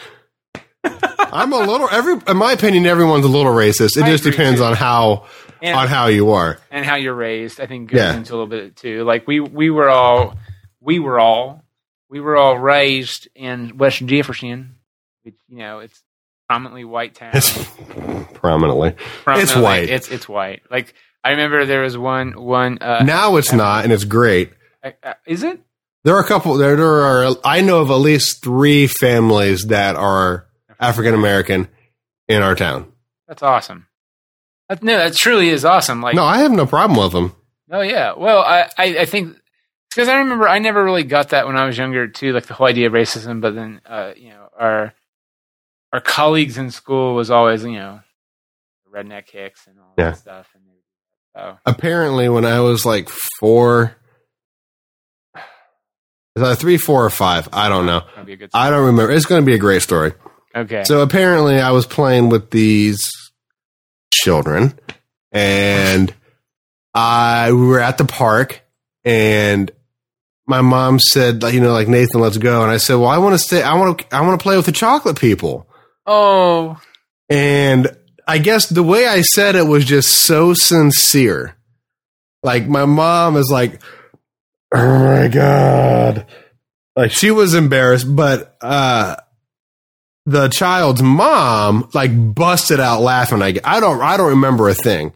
I'm 0.84 1.54
a 1.54 1.60
little, 1.60 1.88
every, 1.90 2.16
in 2.28 2.38
my 2.38 2.52
opinion, 2.54 2.86
everyone's 2.86 3.26
a 3.26 3.30
little 3.30 3.54
racist. 3.54 3.96
It 3.98 4.04
I 4.04 4.10
just 4.12 4.24
depends 4.24 4.60
too. 4.60 4.66
on 4.66 4.74
how, 4.76 5.28
And- 5.62 5.76
on 5.78 5.88
how 5.88 6.08
you 6.08 6.32
are. 6.32 6.58
and 6.72 6.86
how 6.86 6.96
you're 6.96 7.14
raised, 7.16 7.60
I 7.62 7.68
think 7.68 7.92
goes 7.92 8.00
Yeah. 8.00 8.16
into 8.16 8.32
a 8.34 8.36
little 8.36 8.48
bit 8.48 8.76
too. 8.76 9.04
Like 9.04 9.28
we 9.28 9.40
we 9.40 9.70
were 9.70 9.90
all 9.90 10.38
we 10.82 11.00
were 11.00 11.20
all 11.20 11.63
we 12.14 12.20
were 12.22 12.38
all 12.38 12.60
raised 12.60 13.28
in 13.34 13.76
West 13.80 14.06
Jefferson, 14.06 14.76
which 15.24 15.34
you 15.50 15.58
know 15.58 15.80
it's 15.80 16.00
prominently 16.48 16.86
white 16.86 17.16
town. 17.16 17.32
It's 17.34 17.52
prominently. 18.36 18.96
Prominently- 19.24 19.42
it's 19.44 19.56
white. 19.56 19.90
It's 19.90 20.10
it's 20.12 20.30
white. 20.30 20.62
Like 20.70 20.94
I 21.24 21.32
remember 21.32 21.66
there 21.66 21.82
was 21.82 21.98
one 21.98 22.34
one. 22.40 22.78
Uh, 22.80 23.04
now 23.04 23.38
it's 23.38 23.52
not, 23.52 23.84
and 23.84 23.92
it's 23.92 24.04
great. 24.04 24.52
uh, 24.84 24.92
uh, 25.02 25.14
is 25.26 25.42
it? 25.42 25.60
There 26.04 26.16
are 26.16 26.22
a 26.22 26.28
couple. 26.28 26.56
There, 26.56 26.76
there 26.76 26.86
are. 27.02 27.36
I 27.44 27.62
know 27.62 27.82
of 27.82 27.90
at 27.90 27.96
least 27.96 28.44
three 28.44 28.86
families 28.86 29.66
that 29.70 29.96
are 29.96 30.46
African 30.80 31.16
American 31.16 31.68
in 32.28 32.44
our 32.44 32.54
town. 32.54 32.92
That's 33.28 33.42
awesome. 33.42 33.88
That, 34.70 34.84
no, 34.84 34.98
that 34.98 35.16
truly 35.16 35.50
is 35.50 35.66
awesome. 35.66 36.02
Like 36.02 36.16
No, 36.16 36.24
I 36.24 36.40
have 36.40 36.52
no 36.52 36.68
problem 36.68 37.00
with 37.00 37.12
them. 37.12 37.36
Oh 37.72 37.82
yeah. 37.82 38.14
Well, 38.16 38.40
I 38.40 38.70
I, 38.78 38.84
I 39.00 39.06
think 39.06 39.38
because 39.96 40.10
I 40.10 40.18
remember 40.20 40.48
I 40.48 40.60
never 40.60 40.84
really 40.84 41.04
got 41.04 41.30
that 41.30 41.46
when 41.48 41.58
I 41.58 41.66
was 41.66 41.78
younger 41.78 42.08
too, 42.08 42.34
like 42.34 42.46
the 42.48 42.54
whole 42.54 42.68
idea 42.68 42.88
of 42.88 42.94
racism. 42.94 43.42
But 43.42 43.56
then, 43.56 43.82
uh, 43.86 44.14
you 44.16 44.30
know, 44.30 44.50
our 44.58 44.94
our 45.92 46.02
colleagues 46.02 46.58
in 46.58 46.72
school 46.72 47.16
was 47.16 47.30
always, 47.32 47.64
you 47.64 47.74
know, 47.74 48.02
redneck 48.92 49.30
hicks 49.30 49.68
and 49.68 49.80
all 49.80 49.94
Yeah. 49.98 50.12
that 50.12 50.18
stuff. 50.18 50.48
And 50.56 50.64
so 51.36 51.58
Apparently, 51.66 52.30
when 52.30 52.46
I 52.46 52.60
was 52.62 52.86
like 52.86 53.10
four, 53.40 53.96
is 55.36 56.42
that 56.44 56.58
three, 56.58 56.78
four, 56.78 57.06
or 57.06 57.10
five? 57.10 57.48
I 57.54 57.70
don't 57.70 57.86
know. 57.86 58.02
that'd 58.02 58.26
be 58.26 58.34
a 58.34 58.38
good. 58.38 58.50
I 58.54 58.70
don't 58.70 58.86
remember. 58.88 59.12
It's 59.12 59.26
going 59.26 59.42
to 59.42 59.46
be 59.46 59.56
a 59.56 59.60
great 59.60 59.82
story. 59.82 60.14
okay. 60.56 60.84
So 60.84 61.02
apparently, 61.02 61.60
I 61.60 61.72
was 61.72 61.86
playing 61.86 62.30
with 62.30 62.50
these 62.52 63.10
children, 64.14 64.78
and 65.32 66.14
I 66.94 67.52
we 67.52 67.66
were 67.68 67.80
at 67.80 67.98
the 67.98 68.06
park, 68.06 68.62
and 69.04 69.72
my 70.46 70.62
mom 70.62 71.00
said, 71.00 71.42
you 71.44 71.62
know, 71.62 71.72
like 71.72 71.88
Nathan, 71.88 72.20
let's 72.22 72.38
go. 72.38 72.62
And 72.64 72.72
I 72.72 72.78
said, 72.78 72.96
well, 72.96 73.08
I 73.10 73.18
want 73.18 73.34
to 73.34 73.40
stay. 73.40 73.62
I 73.64 73.76
want 73.76 74.00
to. 74.00 74.16
I 74.16 74.22
want 74.22 74.40
to 74.40 74.44
play 74.44 74.58
with 74.58 74.66
the 74.66 74.72
chocolate 74.72 75.20
people. 75.20 75.68
oh, 76.06 76.80
And 77.30 77.96
I 78.28 78.38
guess 78.40 78.68
the 78.68 78.84
way 78.84 79.08
I 79.08 79.22
said 79.22 79.56
it 79.56 79.68
was 79.68 79.86
just 79.86 80.10
so 80.26 80.54
sincere. 80.54 81.56
Like 82.44 82.68
my 82.68 82.84
mom 82.86 83.38
is 83.38 83.50
like, 83.50 83.82
"Oh 84.74 85.00
my 85.00 85.28
god!" 85.30 86.26
Like 86.96 87.12
she 87.12 87.32
was 87.32 87.54
embarrassed, 87.54 88.14
but 88.14 88.56
uh 88.62 89.16
the 90.26 90.48
child's 90.50 91.02
mom 91.02 91.90
like 91.94 92.12
busted 92.36 92.80
out 92.82 93.02
laughing. 93.02 93.42
I 93.42 93.56
I 93.64 93.80
don't 93.80 94.02
I 94.02 94.18
don't 94.18 94.32
remember 94.32 94.68
a 94.68 94.74
thing. 94.74 95.14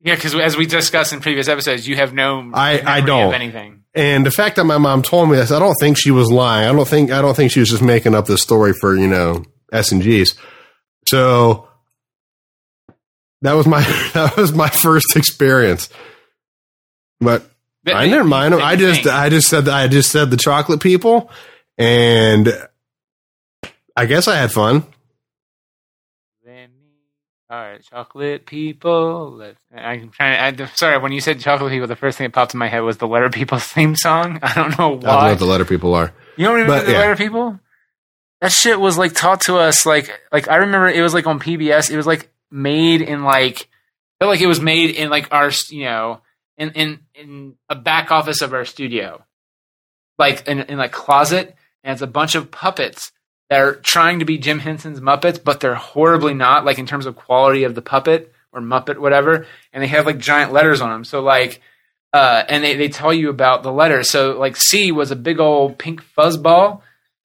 yeah. 0.00 0.16
Because 0.16 0.34
as 0.34 0.56
we 0.56 0.66
discussed 0.66 1.12
in 1.12 1.20
previous 1.20 1.46
episodes, 1.48 1.86
you 1.86 1.94
have 1.96 2.12
no. 2.12 2.50
I- 2.52 2.82
I 2.84 3.00
don't. 3.02 3.28
of 3.28 3.32
anything. 3.34 3.83
And 3.94 4.26
the 4.26 4.30
fact 4.30 4.56
that 4.56 4.64
my 4.64 4.78
mom 4.78 5.02
told 5.02 5.30
me 5.30 5.36
this, 5.36 5.52
I 5.52 5.58
don't 5.60 5.76
think 5.78 5.96
she 5.98 6.10
was 6.10 6.30
lying. 6.30 6.68
I 6.68 6.72
don't 6.72 6.88
think 6.88 7.12
I 7.12 7.22
don't 7.22 7.36
think 7.36 7.52
she 7.52 7.60
was 7.60 7.68
just 7.68 7.82
making 7.82 8.14
up 8.14 8.26
this 8.26 8.42
story 8.42 8.72
for 8.72 8.96
you 8.96 9.06
know 9.06 9.44
S 9.72 9.92
and 9.92 10.02
G's. 10.02 10.34
So 11.06 11.68
that 13.42 13.52
was 13.52 13.66
my 13.66 13.80
that 14.14 14.36
was 14.36 14.52
my 14.52 14.68
first 14.68 15.16
experience. 15.16 15.88
But 17.20 17.48
I 17.86 18.06
never 18.08 18.24
mind. 18.24 18.54
I 18.54 18.76
just 18.76 19.06
I 19.06 19.28
just 19.28 19.48
said 19.48 19.68
I 19.68 19.86
just 19.88 20.10
said 20.10 20.30
the 20.30 20.36
chocolate 20.36 20.80
people, 20.80 21.30
and 21.78 22.52
I 23.96 24.06
guess 24.06 24.26
I 24.26 24.36
had 24.36 24.50
fun. 24.50 24.84
All 27.50 27.60
right, 27.60 27.82
chocolate 27.82 28.46
people. 28.46 29.32
Let's, 29.32 29.58
I'm 29.74 30.10
trying. 30.10 30.58
I'm 30.58 30.68
sorry, 30.74 30.96
when 30.98 31.12
you 31.12 31.20
said 31.20 31.40
chocolate 31.40 31.70
people, 31.70 31.86
the 31.86 31.94
first 31.94 32.16
thing 32.16 32.24
that 32.24 32.32
popped 32.32 32.54
in 32.54 32.58
my 32.58 32.68
head 32.68 32.80
was 32.80 32.96
the 32.96 33.06
Letter 33.06 33.28
People 33.28 33.58
theme 33.60 33.96
song. 33.96 34.38
I 34.42 34.54
don't 34.54 34.78
know 34.78 34.86
I 34.86 34.90
don't 34.90 35.02
know 35.02 35.08
why. 35.08 35.30
what 35.30 35.38
the 35.38 35.44
letter 35.44 35.66
people 35.66 35.94
are. 35.94 36.12
you 36.36 36.46
don't 36.46 36.54
remember 36.54 36.80
but, 36.80 36.86
the 36.86 36.92
yeah. 36.92 36.98
Letter 37.00 37.16
People? 37.16 37.60
That 38.40 38.50
shit 38.50 38.80
was 38.80 38.96
like 38.96 39.12
taught 39.12 39.42
to 39.42 39.56
us. 39.56 39.84
Like, 39.84 40.10
like 40.32 40.48
I 40.48 40.56
remember 40.56 40.88
it 40.88 41.02
was 41.02 41.12
like 41.12 41.26
on 41.26 41.38
PBS. 41.38 41.90
It 41.90 41.96
was 41.96 42.06
like 42.06 42.30
made 42.50 43.02
in 43.02 43.24
like, 43.24 43.68
felt 44.18 44.30
like 44.30 44.40
it 44.40 44.46
was 44.46 44.60
made 44.60 44.90
in 44.90 45.10
like 45.10 45.28
our, 45.30 45.50
you 45.70 45.84
know, 45.84 46.20
in 46.56 46.70
in 46.70 47.00
in 47.14 47.54
a 47.68 47.74
back 47.74 48.10
office 48.10 48.40
of 48.40 48.54
our 48.54 48.64
studio, 48.64 49.22
like 50.18 50.48
in 50.48 50.60
in 50.60 50.78
like 50.78 50.92
closet, 50.92 51.54
and 51.82 51.92
it's 51.92 52.02
a 52.02 52.06
bunch 52.06 52.34
of 52.36 52.50
puppets 52.50 53.12
that 53.50 53.60
are 53.60 53.74
trying 53.76 54.20
to 54.20 54.24
be 54.24 54.38
Jim 54.38 54.58
Henson's 54.58 55.00
Muppets, 55.00 55.42
but 55.42 55.60
they're 55.60 55.74
horribly 55.74 56.34
not, 56.34 56.64
like 56.64 56.78
in 56.78 56.86
terms 56.86 57.06
of 57.06 57.16
quality 57.16 57.64
of 57.64 57.74
the 57.74 57.82
puppet 57.82 58.32
or 58.52 58.60
Muppet, 58.60 58.98
whatever. 58.98 59.46
And 59.72 59.82
they 59.82 59.88
have 59.88 60.06
like 60.06 60.18
giant 60.18 60.52
letters 60.52 60.80
on 60.80 60.90
them. 60.90 61.04
So 61.04 61.20
like, 61.20 61.60
uh, 62.12 62.44
and 62.48 62.62
they, 62.62 62.76
they 62.76 62.88
tell 62.88 63.12
you 63.12 63.28
about 63.28 63.62
the 63.62 63.72
letters. 63.72 64.10
So 64.10 64.38
like 64.38 64.56
C 64.56 64.92
was 64.92 65.10
a 65.10 65.16
big 65.16 65.40
old 65.40 65.78
pink 65.78 66.02
fuzzball. 66.16 66.82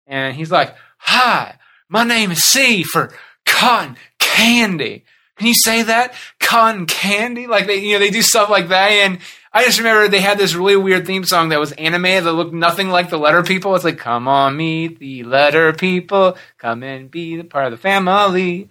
And 0.07 0.35
he's 0.35 0.51
like, 0.51 0.75
hi, 0.99 1.57
my 1.89 2.03
name 2.05 2.33
is 2.33 2.43
C 2.45 2.83
for 2.83 3.13
cotton 3.47 3.97
candy. 4.19 5.05
Can 5.37 5.47
you 5.47 5.55
say 5.55 5.83
that? 5.83 6.15
Cotton 6.39 6.87
candy? 6.87 7.47
Like 7.47 7.67
they, 7.67 7.77
you 7.77 7.95
know, 7.95 7.99
they 7.99 8.11
do 8.11 8.23
stuff 8.23 8.51
like 8.51 8.69
that. 8.69 8.91
And 8.91 9.21
I 9.53 9.65
just 9.65 9.79
remember 9.79 10.07
they 10.07 10.21
had 10.21 10.39
this 10.39 10.55
really 10.55 10.77
weird 10.77 11.07
theme 11.07 11.25
song 11.25 11.49
that 11.49 11.59
was 11.59 11.73
animated 11.73 12.25
that 12.25 12.33
looked 12.33 12.53
nothing 12.55 12.89
like 12.89 13.11
the 13.11 13.19
letter 13.19 13.43
people. 13.43 13.75
It's 13.75 13.85
like, 13.85 13.99
come 13.99 14.29
on, 14.29 14.57
meet 14.57 15.01
the 15.01 15.25
letter 15.25 15.73
people. 15.73 16.37
Come 16.59 16.85
and 16.85 17.11
be 17.11 17.37
the 17.37 17.43
part 17.43 17.67
of 17.67 17.73
the 17.73 17.77
family. 17.77 18.69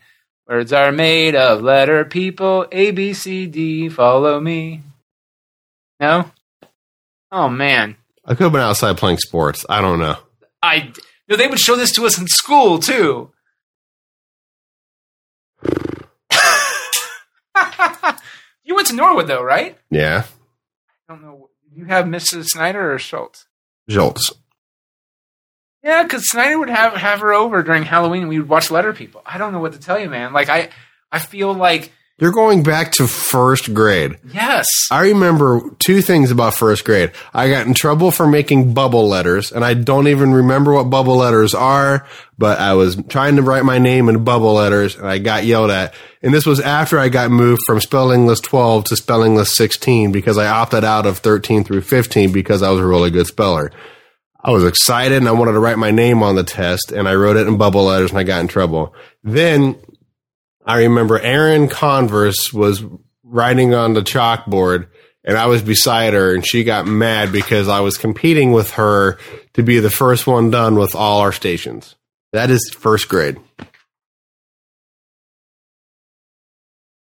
Words 0.48 0.72
are 0.72 0.94
made 0.94 1.36
of 1.36 1.62
letter 1.62 2.06
people. 2.06 2.66
A, 2.72 2.92
B, 2.92 3.14
C, 3.14 3.46
D, 3.46 3.90
follow 3.90 4.40
me. 4.40 4.82
No? 6.00 6.32
Oh, 7.32 7.50
man. 7.50 7.98
I 8.26 8.30
could 8.36 8.46
have 8.46 8.54
been 8.54 8.62
outside 8.62 8.98
playing 8.98 9.18
sports. 9.18 9.66
I 9.70 9.82
don't 9.82 10.00
know. 10.00 10.16
I, 10.64 10.94
no, 11.28 11.36
they 11.36 11.48
would 11.48 11.60
show 11.60 11.76
this 11.76 11.92
to 11.96 12.06
us 12.06 12.18
in 12.18 12.28
school, 12.28 12.80
too. 12.80 13.32
you 18.64 18.76
went 18.76 18.88
to 18.88 18.96
Norwood, 18.96 19.28
though, 19.28 19.44
right? 19.44 19.78
Yeah. 19.92 20.24
I 21.10 21.14
don't 21.14 21.24
know. 21.24 21.50
You 21.74 21.86
have 21.86 22.06
Mrs. 22.06 22.46
Snyder 22.50 22.94
or 22.94 23.00
Schultz? 23.00 23.48
Schultz. 23.90 24.32
Yeah, 25.84 26.04
because 26.04 26.30
Snyder 26.30 26.60
would 26.60 26.70
have 26.70 26.94
have 26.94 27.22
her 27.22 27.34
over 27.34 27.64
during 27.64 27.84
Halloween. 27.84 28.22
and 28.24 28.30
We 28.30 28.40
would 28.40 28.50
watch 28.50 28.70
Letter 28.70 28.94
People. 28.94 29.22
I 29.26 29.38
don't 29.40 29.52
know 29.52 29.60
what 29.60 29.74
to 29.74 29.80
tell 29.80 30.00
you, 30.00 30.10
man. 30.10 30.34
Like 30.34 30.50
I, 30.50 30.70
I 31.12 31.18
feel 31.20 31.54
like 31.54 31.92
You're 32.20 32.32
going 32.32 32.64
back 32.64 32.92
to 32.94 33.08
first 33.08 33.74
grade. 33.74 34.18
yes, 34.34 34.66
I 34.92 35.04
remember 35.04 35.62
two 35.80 36.02
things 36.02 36.32
about 36.32 36.54
first 36.54 36.84
grade. 36.84 37.12
I 37.34 37.50
got 37.50 37.66
in 37.66 37.74
trouble 37.74 38.12
for 38.12 38.28
making 38.28 38.74
bubble 38.74 39.08
letters, 39.08 39.54
and 39.54 39.64
I 39.64 39.74
don't 39.74 40.10
even 40.10 40.34
remember 40.34 40.74
what 40.74 40.90
bubble 40.90 41.16
letters 41.16 41.54
are, 41.54 42.06
but 42.38 42.60
I 42.60 42.74
was 42.74 43.02
trying 43.08 43.38
to 43.38 43.42
write 43.42 43.64
my 43.64 43.78
name 43.78 44.10
in 44.10 44.26
bubble 44.26 44.54
letters, 44.54 44.96
and 44.96 45.08
I 45.08 45.20
got 45.20 45.46
yelled 45.46 45.72
at. 45.72 45.94
And 46.22 46.34
this 46.34 46.46
was 46.46 46.60
after 46.60 47.00
I 47.00 47.08
got 47.08 47.32
moved 47.32 47.62
from 47.66 47.80
spelling 47.80 48.28
list 48.28 48.44
12 48.44 48.84
to 48.86 48.98
spelling 48.98 49.36
list 49.36 49.56
16 49.56 50.12
because 50.12 50.38
I 50.38 50.48
opted 50.48 50.84
out 50.84 51.06
of 51.06 51.20
13 51.20 51.64
through 51.64 51.82
15 51.82 52.34
because 52.34 52.62
I 52.62 52.70
was 52.70 52.82
a 52.82 52.86
really 52.86 53.12
good 53.12 53.28
speller. 53.28 53.72
I 54.42 54.52
was 54.52 54.66
excited 54.66 55.18
and 55.18 55.28
I 55.28 55.34
wanted 55.34 55.54
to 55.54 55.60
write 55.60 55.78
my 55.78 55.92
name 55.92 56.22
on 56.22 56.36
the 56.36 56.44
test, 56.44 56.92
and 56.92 57.08
I 57.08 57.16
wrote 57.16 57.38
it 57.38 57.48
in 57.48 57.58
bubble 57.58 57.86
letters, 57.86 58.10
and 58.10 58.20
I 58.20 58.24
got 58.24 58.42
in 58.42 58.50
trouble. 58.50 58.94
Then 59.24 59.78
I 60.66 60.80
remember 60.80 61.20
Erin 61.20 61.68
Converse 61.68 62.54
was 62.54 62.84
writing 63.24 63.74
on 63.74 63.94
the 63.94 64.02
chalkboard 64.02 64.88
and 65.24 65.38
I 65.38 65.48
was 65.48 65.62
beside 65.62 66.14
her 66.14 66.34
and 66.34 66.46
she 66.46 66.64
got 66.64 66.88
mad 66.88 67.32
because 67.32 67.68
I 67.68 67.80
was 67.82 67.98
competing 67.98 68.52
with 68.52 68.72
her 68.72 69.18
to 69.54 69.64
be 69.64 69.80
the 69.80 69.90
first 69.90 70.28
one 70.28 70.50
done 70.50 70.76
with 70.76 70.96
all 70.96 71.20
our 71.22 71.32
stations. 71.32 71.96
That 72.34 72.50
is 72.50 72.72
first 72.72 73.10
grade. 73.10 73.38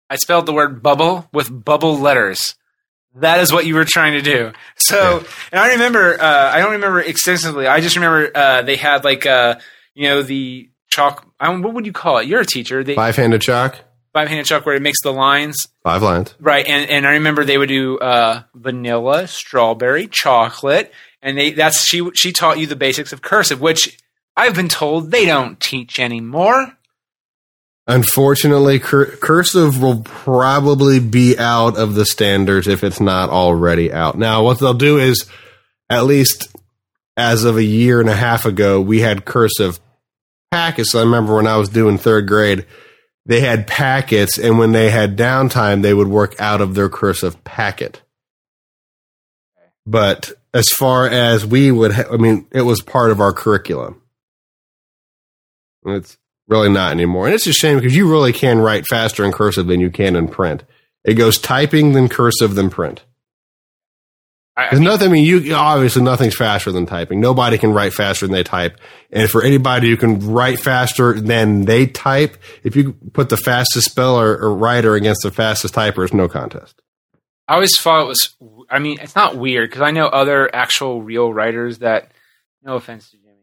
I 0.09 0.15
spelled 0.15 0.45
the 0.45 0.53
word 0.53 0.81
bubble 0.81 1.27
with 1.33 1.49
bubble 1.65 1.97
letters. 1.97 2.55
That 3.15 3.39
is 3.39 3.51
what 3.51 3.65
you 3.65 3.75
were 3.75 3.85
trying 3.85 4.13
to 4.13 4.21
do. 4.21 4.53
So, 4.77 5.23
and 5.51 5.59
I 5.59 5.71
remember, 5.73 6.21
uh, 6.21 6.51
I 6.53 6.59
don't 6.59 6.73
remember 6.73 7.01
extensively. 7.01 7.67
I 7.67 7.81
just 7.81 7.95
remember 7.95 8.31
uh, 8.33 8.61
they 8.61 8.75
had 8.75 9.03
like, 9.03 9.25
uh, 9.25 9.55
you 9.95 10.07
know, 10.07 10.21
the 10.21 10.69
chalk. 10.89 11.25
I 11.39 11.47
don't, 11.47 11.61
what 11.61 11.73
would 11.73 11.85
you 11.85 11.93
call 11.93 12.17
it? 12.17 12.27
You're 12.27 12.41
a 12.41 12.45
teacher. 12.45 12.83
They 12.83 12.95
Five 12.95 13.15
handed 13.15 13.41
chalk, 13.41 13.79
five 14.13 14.27
handed 14.27 14.45
chalk 14.45 14.65
where 14.65 14.75
it 14.75 14.81
makes 14.81 15.01
the 15.01 15.11
lines. 15.13 15.67
five 15.83 16.01
lines. 16.01 16.33
Right, 16.39 16.65
and 16.65 16.89
and 16.89 17.05
I 17.07 17.11
remember 17.13 17.43
they 17.45 17.57
would 17.57 17.69
do 17.69 17.97
uh, 17.99 18.43
vanilla, 18.55 19.27
strawberry, 19.27 20.07
chocolate, 20.07 20.91
and 21.21 21.37
they 21.37 21.51
that's 21.51 21.85
she 21.85 22.09
she 22.13 22.31
taught 22.31 22.59
you 22.59 22.67
the 22.67 22.75
basics 22.75 23.13
of 23.13 23.21
cursive, 23.21 23.61
which 23.61 23.97
I've 24.35 24.55
been 24.55 24.69
told 24.69 25.11
they 25.11 25.25
don't 25.25 25.59
teach 25.59 25.99
anymore. 25.99 26.73
Unfortunately, 27.89 28.79
cur- 28.79 29.15
cursive 29.17 29.81
will 29.81 30.01
probably 30.01 30.99
be 30.99 31.37
out 31.39 31.77
of 31.77 31.93
the 31.95 32.05
standards 32.05 32.67
if 32.67 32.83
it's 32.83 32.99
not 32.99 33.29
already 33.29 33.93
out. 33.93 34.17
Now, 34.17 34.43
what 34.43 34.59
they'll 34.59 34.73
do 34.73 34.97
is, 34.97 35.25
at 35.89 36.03
least 36.05 36.53
as 37.15 37.45
of 37.45 37.55
a 37.55 37.63
year 37.63 38.01
and 38.01 38.09
a 38.09 38.15
half 38.15 38.45
ago, 38.45 38.81
we 38.81 38.99
had 38.99 39.23
cursive 39.23 39.79
packets. 40.51 40.95
I 40.95 41.01
remember 41.01 41.35
when 41.35 41.47
I 41.47 41.57
was 41.57 41.69
doing 41.69 41.97
third 41.97 42.27
grade, 42.27 42.65
they 43.25 43.41
had 43.41 43.67
packets, 43.67 44.37
and 44.37 44.57
when 44.57 44.71
they 44.71 44.89
had 44.89 45.17
downtime, 45.17 45.81
they 45.81 45.93
would 45.93 46.07
work 46.07 46.39
out 46.39 46.61
of 46.61 46.75
their 46.75 46.89
cursive 46.89 47.43
packet. 47.43 48.01
But 49.85 50.31
as 50.53 50.69
far 50.69 51.07
as 51.07 51.45
we 51.45 51.71
would, 51.71 51.93
ha- 51.93 52.11
I 52.11 52.17
mean, 52.17 52.47
it 52.51 52.61
was 52.61 52.81
part 52.81 53.11
of 53.11 53.19
our 53.19 53.33
curriculum. 53.33 54.01
It's 55.85 56.17
really 56.47 56.69
not 56.69 56.91
anymore. 56.91 57.25
And 57.25 57.35
it's 57.35 57.47
a 57.47 57.53
shame 57.53 57.77
because 57.77 57.95
you 57.95 58.09
really 58.09 58.33
can 58.33 58.59
write 58.59 58.85
faster 58.85 59.23
in 59.23 59.31
cursive 59.31 59.67
than 59.67 59.79
you 59.79 59.89
can 59.89 60.15
in 60.15 60.27
print. 60.27 60.63
It 61.03 61.13
goes 61.13 61.37
typing 61.37 61.93
then 61.93 62.09
cursive 62.09 62.55
then 62.55 62.69
print. 62.69 63.03
I, 64.57 64.65
I 64.65 64.69
There's 64.71 64.79
mean, 64.79 64.89
nothing. 64.89 65.09
I 65.09 65.11
mean, 65.11 65.23
you 65.23 65.53
obviously 65.53 66.01
nothing's 66.01 66.35
faster 66.35 66.71
than 66.71 66.87
typing. 66.87 67.19
Nobody 67.21 67.57
can 67.59 67.73
write 67.73 67.93
faster 67.93 68.25
than 68.25 68.33
they 68.33 68.43
type. 68.43 68.79
And 69.11 69.29
for 69.29 69.43
anybody 69.43 69.89
who 69.89 69.97
can 69.97 70.19
write 70.31 70.59
faster 70.59 71.13
than 71.21 71.65
they 71.65 71.85
type, 71.85 72.37
if 72.63 72.75
you 72.75 72.93
put 73.13 73.29
the 73.29 73.37
fastest 73.37 73.91
speller 73.91 74.35
or 74.35 74.53
writer 74.55 74.95
against 74.95 75.21
the 75.21 75.29
fastest 75.31 75.75
typer, 75.75 76.03
it's 76.03 76.13
no 76.13 76.27
contest. 76.27 76.81
I 77.47 77.53
always 77.53 77.79
thought 77.79 78.01
it 78.01 78.07
was. 78.07 78.35
I 78.69 78.79
mean, 78.79 78.97
it's 78.99 79.15
not 79.15 79.37
weird 79.37 79.69
because 79.69 79.83
I 79.83 79.91
know 79.91 80.07
other 80.07 80.53
actual 80.53 81.01
real 81.01 81.31
writers 81.31 81.77
that. 81.79 82.11
No 82.63 82.75
offense 82.75 83.11
to 83.11 83.17
Jimmy. 83.17 83.35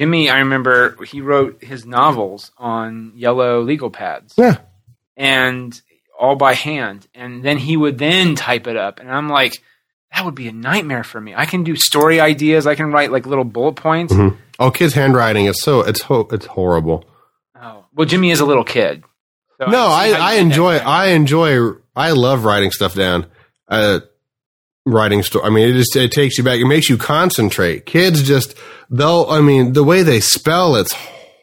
Jimmy, 0.00 0.30
I 0.30 0.38
remember 0.38 0.96
he 1.04 1.20
wrote 1.20 1.62
his 1.62 1.84
novels 1.84 2.52
on 2.56 3.12
yellow 3.16 3.60
legal 3.62 3.90
pads. 3.90 4.32
Yeah. 4.38 4.58
and 5.16 5.78
all 6.18 6.36
by 6.36 6.54
hand 6.54 7.06
and 7.14 7.42
then 7.42 7.58
he 7.58 7.76
would 7.76 7.98
then 7.98 8.34
type 8.34 8.66
it 8.66 8.74
up 8.74 9.00
and 9.00 9.10
i'm 9.12 9.28
like 9.28 9.52
that 10.14 10.24
would 10.24 10.34
be 10.34 10.48
a 10.48 10.52
nightmare 10.52 11.04
for 11.04 11.20
me 11.20 11.34
i 11.34 11.44
can 11.46 11.62
do 11.64 11.76
story 11.76 12.20
ideas 12.20 12.66
i 12.66 12.74
can 12.74 12.90
write 12.92 13.10
like 13.12 13.26
little 13.26 13.44
bullet 13.44 13.74
points 13.76 14.12
Mhm. 14.12 14.36
Oh, 14.58 14.70
kids' 14.70 14.94
handwriting 14.94 15.44
is 15.46 15.60
so 15.62 15.80
it's 15.80 16.00
ho- 16.02 16.28
it's 16.32 16.46
horrible. 16.46 17.04
oh 17.60 17.84
well 17.94 18.06
jimmy 18.06 18.30
is 18.30 18.40
a 18.40 18.46
little 18.46 18.64
kid 18.64 19.04
so 19.60 19.66
no, 19.66 19.86
see 19.88 19.92
I, 20.14 20.32
I 20.32 20.34
enjoy 20.34 20.76
I 20.76 21.06
enjoy 21.08 21.70
I 21.94 22.10
love 22.10 22.44
writing 22.44 22.70
stuff 22.70 22.94
down. 22.94 23.24
Uh, 23.68 24.00
writing 24.84 25.22
story. 25.22 25.46
I 25.46 25.48
mean, 25.48 25.70
it 25.70 25.72
just 25.72 25.96
it 25.96 26.12
takes 26.12 26.36
you 26.36 26.44
back. 26.44 26.60
It 26.60 26.66
makes 26.66 26.90
you 26.90 26.98
concentrate. 26.98 27.86
Kids 27.86 28.22
just 28.22 28.54
they'll. 28.90 29.24
I 29.30 29.40
mean, 29.40 29.72
the 29.72 29.82
way 29.82 30.02
they 30.02 30.20
spell, 30.20 30.76
it's 30.76 30.92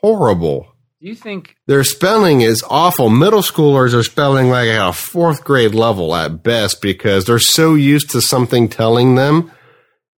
horrible. 0.01 0.67
You 1.03 1.15
think 1.15 1.57
Their 1.67 1.83
spelling 1.83 2.41
is 2.41 2.63
awful. 2.69 3.09
Middle 3.09 3.41
schoolers 3.41 3.93
are 3.93 4.03
spelling 4.03 4.49
like 4.49 4.69
at 4.69 4.89
a 4.89 4.93
fourth 4.93 5.43
grade 5.43 5.75
level 5.75 6.15
at 6.15 6.43
best 6.43 6.81
because 6.81 7.25
they're 7.25 7.39
so 7.39 7.75
used 7.75 8.11
to 8.11 8.21
something 8.21 8.69
telling 8.69 9.15
them 9.15 9.51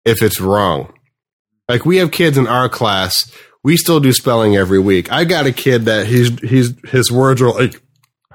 if 0.04 0.22
it's 0.22 0.42
wrong. 0.42 0.94
Like 1.70 1.86
we 1.86 1.98
have 1.98 2.12
kids 2.12 2.38
in 2.38 2.48
our 2.48 2.68
class, 2.68 3.32
we 3.64 3.78
still 3.78 4.02
do 4.02 4.12
spelling 4.12 4.58
every 4.58 4.80
week. 4.80 5.10
I 5.10 5.24
got 5.24 5.46
a 5.46 5.54
kid 5.54 5.86
that 5.86 6.08
he's 6.08 6.38
he's 6.42 6.74
his 6.90 7.10
words 7.10 7.42
are 7.42 7.54
like 7.54 7.82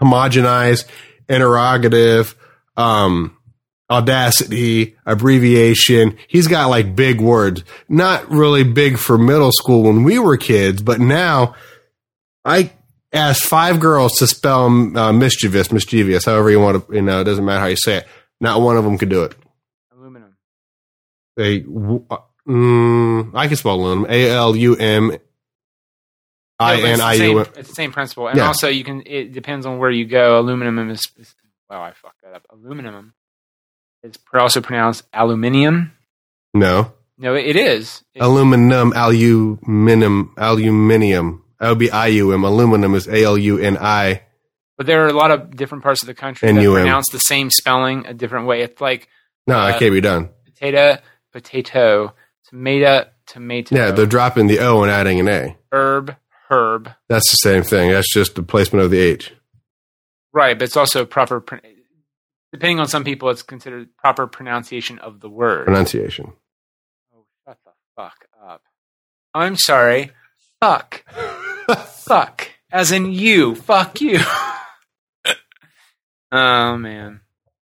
homogenized, 0.01 0.87
interrogative, 1.29 2.35
um, 2.79 3.37
audacity, 3.91 4.97
abbreviation. 5.05 6.17
He's 6.29 6.47
got 6.47 6.71
like 6.71 6.97
big 6.97 7.21
words. 7.21 7.63
Not 7.91 8.31
really 8.31 8.65
big 8.65 8.97
for 8.99 9.19
middle 9.19 9.53
school 9.53 9.83
when 9.83 10.03
we 10.03 10.19
were 10.19 10.39
kids, 10.39 10.81
but 10.81 10.99
now 10.99 11.55
I 12.49 12.73
asked 13.13 13.45
five 13.45 13.79
girls 13.81 14.13
to 14.19 14.27
spell 14.27 14.67
uh, 14.67 15.13
mischievous, 15.13 15.71
mischievous, 15.73 16.25
however 16.25 16.51
you 16.51 16.61
want 16.61 16.87
to, 16.89 16.95
you 16.95 17.03
know, 17.03 17.21
it 17.21 17.25
doesn't 17.25 17.45
matter 17.45 17.61
how 17.61 17.67
you 17.67 17.77
say 17.77 17.99
it. 17.99 18.07
Not 18.41 18.61
one 18.61 18.77
of 18.77 18.85
them 18.85 18.97
could 18.99 19.09
do 19.09 19.25
it. 19.25 19.35
aluminum 19.93 20.37
They, 21.37 21.61
w- 21.61 22.05
uh, 22.11 22.19
mm, 22.49 23.31
I 23.35 23.47
can 23.49 23.57
spell 23.57 23.75
aluminum. 23.75 24.11
A 24.11 24.31
L 24.31 24.55
U 24.57 24.77
M 24.77 25.13
I 26.61 26.75
Yeah, 26.75 26.81
but 26.81 26.85
N 26.87 26.91
it's 26.93 26.99
the 27.01 27.05
I 27.05 27.17
same- 27.19 27.37
U 27.37 27.45
M. 27.45 27.65
same 27.65 27.93
principle 27.93 28.29
and 28.29 28.37
Yeah. 28.37 28.47
also 28.47 28.69
you 28.69 28.85
can 28.85 29.03
it 29.07 29.33
depends 29.33 29.65
on 29.67 29.79
where 29.79 29.91
you 29.91 30.07
go 30.07 30.39
aluminum 30.41 30.91
is, 30.91 31.03
is 31.17 31.35
wow 31.71 31.83
i 31.83 31.93
fucked 31.93 32.23
that 32.23 32.33
up 32.35 32.47
aluminum 32.51 33.15
is 34.03 34.17
pr- 34.17 34.39
also 34.41 34.61
pronounced 34.61 35.03
aluminium 35.13 35.93
No. 36.55 36.93
no 37.17 37.35
it 37.35 37.55
is 37.57 38.03
It- 38.15 38.23
Aluminum, 38.23 38.93
aluminum, 38.97 40.33
aluminium. 40.37 41.45
That 41.61 41.71
would 41.71 41.79
be 41.79 41.91
I 41.91 42.07
U 42.09 42.33
M. 42.33 42.45
Aluminum 42.45 42.95
is 42.95 43.09
A 43.09 43.25
L 43.25 43.37
U 43.39 43.59
N 43.59 43.77
I. 43.81 44.23
But 44.77 44.87
there 44.87 45.05
are 45.05 45.09
a 45.09 45.13
lot 45.13 45.31
of 45.33 45.57
different 45.57 45.83
parts 45.83 46.03
of 46.03 46.07
the 46.07 46.15
country 46.15 46.47
that 46.47 46.55
NUM. 46.61 46.75
pronounce 46.75 47.09
the 47.11 47.19
same 47.19 47.51
spelling 47.51 48.07
a 48.07 48.15
different 48.15 48.47
way. 48.47 48.63
It's 48.63 48.81
like 48.81 49.09
No, 49.47 49.59
Uh, 49.59 49.67
that 49.69 49.79
can't 49.81 49.93
be 49.93 50.01
done. 50.01 50.31
potato, 50.45 50.99
potato, 51.33 52.15
tomato, 52.49 53.09
tomato, 53.27 53.75
Yeah, 53.75 53.91
they're 53.91 54.07
dropping 54.07 54.47
the 54.47 54.61
O 54.61 54.83
and 54.83 54.91
adding 54.91 55.19
an 55.19 55.29
A. 55.29 55.57
herb, 55.73 56.15
herb. 56.49 56.93
That's 57.09 57.29
the 57.31 57.37
same 57.37 57.65
thing. 57.65 57.91
That's 57.91 58.13
just 58.13 58.37
the 58.37 58.43
placement 58.45 58.85
of 58.85 58.91
the 58.93 58.99
H. 59.01 59.33
Right, 60.33 60.57
but 60.57 60.65
it's 60.67 60.77
also 60.77 61.05
proper. 61.05 61.45
Depending 62.53 62.79
on 62.81 62.87
some 62.87 63.03
people, 63.05 63.29
it's 63.31 63.43
considered 63.43 63.89
proper 63.97 64.27
pronunciation 64.27 64.99
of 65.01 65.21
the 65.21 65.29
word. 65.29 65.65
Pronunciation. 65.67 66.33
oh, 67.15 67.25
shut 67.45 67.59
the 67.65 67.73
fuck 67.97 68.27
up! 68.47 68.63
I'm 69.35 69.57
sorry. 69.57 70.13
Fuck. 70.61 71.05
fuck. 71.87 72.49
As 72.71 72.93
in 72.93 73.13
you. 73.13 73.55
Fuck 73.55 74.01
you. 74.01 74.19
Oh 76.31 76.77
man. 76.77 77.23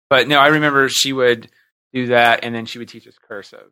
But 0.10 0.28
no, 0.28 0.38
I 0.38 0.48
remember 0.48 0.90
she 0.90 1.14
would 1.14 1.50
do 1.94 2.08
that 2.08 2.44
and 2.44 2.54
then 2.54 2.66
she 2.66 2.80
would 2.80 2.90
teach 2.90 3.08
us 3.08 3.16
cursive. 3.28 3.72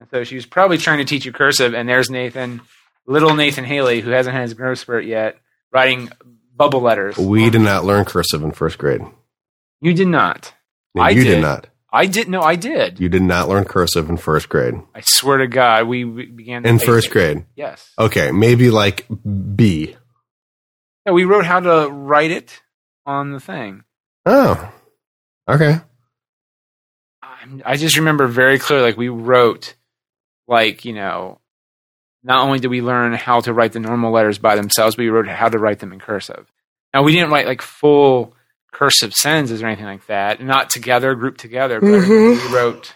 And 0.00 0.08
so 0.10 0.24
she 0.24 0.34
was 0.34 0.46
probably 0.46 0.78
trying 0.78 0.98
to 0.98 1.04
teach 1.04 1.26
you 1.26 1.32
cursive 1.32 1.74
and 1.74 1.86
there's 1.88 2.08
Nathan, 2.08 2.62
little 3.06 3.34
Nathan 3.34 3.64
Haley, 3.64 4.00
who 4.00 4.10
hasn't 4.10 4.34
had 4.34 4.42
his 4.42 4.54
growth 4.54 4.78
spurt 4.78 5.04
yet, 5.04 5.36
writing 5.72 6.08
bubble 6.56 6.80
letters. 6.80 7.18
We 7.18 7.50
did 7.50 7.60
not 7.60 7.84
learn 7.84 8.06
cursive 8.06 8.42
in 8.42 8.52
first 8.52 8.78
grade. 8.78 9.02
You 9.82 9.92
did 9.92 10.08
not. 10.08 10.54
No, 10.94 11.02
I 11.02 11.10
you 11.10 11.24
did. 11.24 11.34
did 11.34 11.42
not. 11.42 11.66
I 11.94 12.06
didn't 12.06 12.32
know 12.32 12.42
I 12.42 12.56
did. 12.56 12.98
You 12.98 13.08
did 13.08 13.22
not 13.22 13.48
learn 13.48 13.64
cursive 13.64 14.10
in 14.10 14.16
first 14.16 14.48
grade. 14.48 14.74
I 14.94 15.00
swear 15.02 15.38
to 15.38 15.46
God, 15.46 15.86
we, 15.86 16.04
we 16.04 16.26
began 16.26 16.66
In 16.66 16.78
first 16.80 17.10
grade. 17.10 17.44
Yes. 17.54 17.88
Okay, 17.98 18.32
maybe 18.32 18.70
like 18.70 19.06
B. 19.54 19.96
Yeah, 21.06 21.12
we 21.12 21.24
wrote 21.24 21.44
how 21.46 21.60
to 21.60 21.88
write 21.90 22.30
it 22.32 22.60
on 23.06 23.30
the 23.32 23.38
thing. 23.40 23.84
Oh. 24.26 24.72
Okay. 25.48 25.80
I'm- 27.22 27.62
I 27.64 27.76
just 27.76 27.96
remember 27.96 28.26
very 28.26 28.58
clearly, 28.58 28.84
like 28.86 28.96
we 28.96 29.08
wrote, 29.08 29.74
like 30.48 30.84
you 30.84 30.94
know, 30.94 31.40
not 32.22 32.44
only 32.44 32.58
did 32.58 32.68
we 32.68 32.80
learn 32.82 33.12
how 33.12 33.40
to 33.40 33.52
write 33.52 33.72
the 33.72 33.80
normal 33.80 34.10
letters 34.12 34.38
by 34.38 34.56
themselves, 34.56 34.96
we 34.96 35.08
wrote 35.10 35.28
how 35.28 35.48
to 35.48 35.58
write 35.58 35.78
them 35.78 35.92
in 35.92 36.00
cursive. 36.00 36.50
Now 36.92 37.02
we 37.02 37.12
didn't 37.12 37.30
write 37.30 37.46
like 37.46 37.62
full 37.62 38.34
cursive 38.74 39.14
sentences 39.14 39.62
or 39.62 39.66
anything 39.66 39.86
like 39.86 40.06
that, 40.08 40.42
not 40.42 40.68
together, 40.68 41.14
grouped 41.14 41.40
together, 41.40 41.80
but 41.80 41.86
Mhm. 41.86 42.48
we 42.50 42.54
wrote 42.54 42.94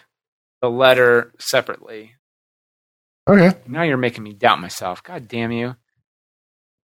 the 0.61 0.69
letter 0.69 1.33
separately. 1.39 2.15
Okay. 3.27 3.57
Now 3.67 3.83
you're 3.83 3.97
making 3.97 4.23
me 4.23 4.33
doubt 4.33 4.59
myself. 4.61 5.01
God 5.03 5.27
damn 5.27 5.51
you! 5.51 5.75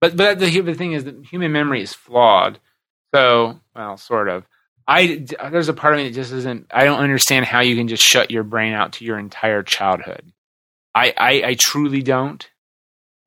But 0.02 0.18
but 0.18 0.40
the, 0.40 0.60
the 0.62 0.74
thing 0.74 0.94
is 0.94 1.04
that 1.06 1.26
human 1.26 1.52
memory 1.52 1.82
is 1.82 1.94
flawed. 1.94 2.60
So 3.14 3.60
well, 3.76 3.98
sort 3.98 4.28
of. 4.30 4.46
I 4.88 5.26
there's 5.52 5.70
a 5.70 5.74
part 5.74 5.94
of 5.94 6.00
me 6.00 6.08
that 6.10 6.16
just 6.16 6.32
isn't. 6.32 6.68
I 6.74 6.86
don't 6.86 7.00
understand 7.02 7.46
how 7.46 7.62
you 7.62 7.76
can 7.76 7.88
just 7.88 8.04
shut 8.04 8.32
your 8.32 8.44
brain 8.44 8.74
out 8.74 8.94
to 8.94 9.06
your 9.06 9.20
entire 9.20 9.62
childhood. 9.64 10.32
I 10.96 11.14
I, 11.16 11.32
I 11.50 11.56
truly 11.60 12.02
don't, 12.02 12.50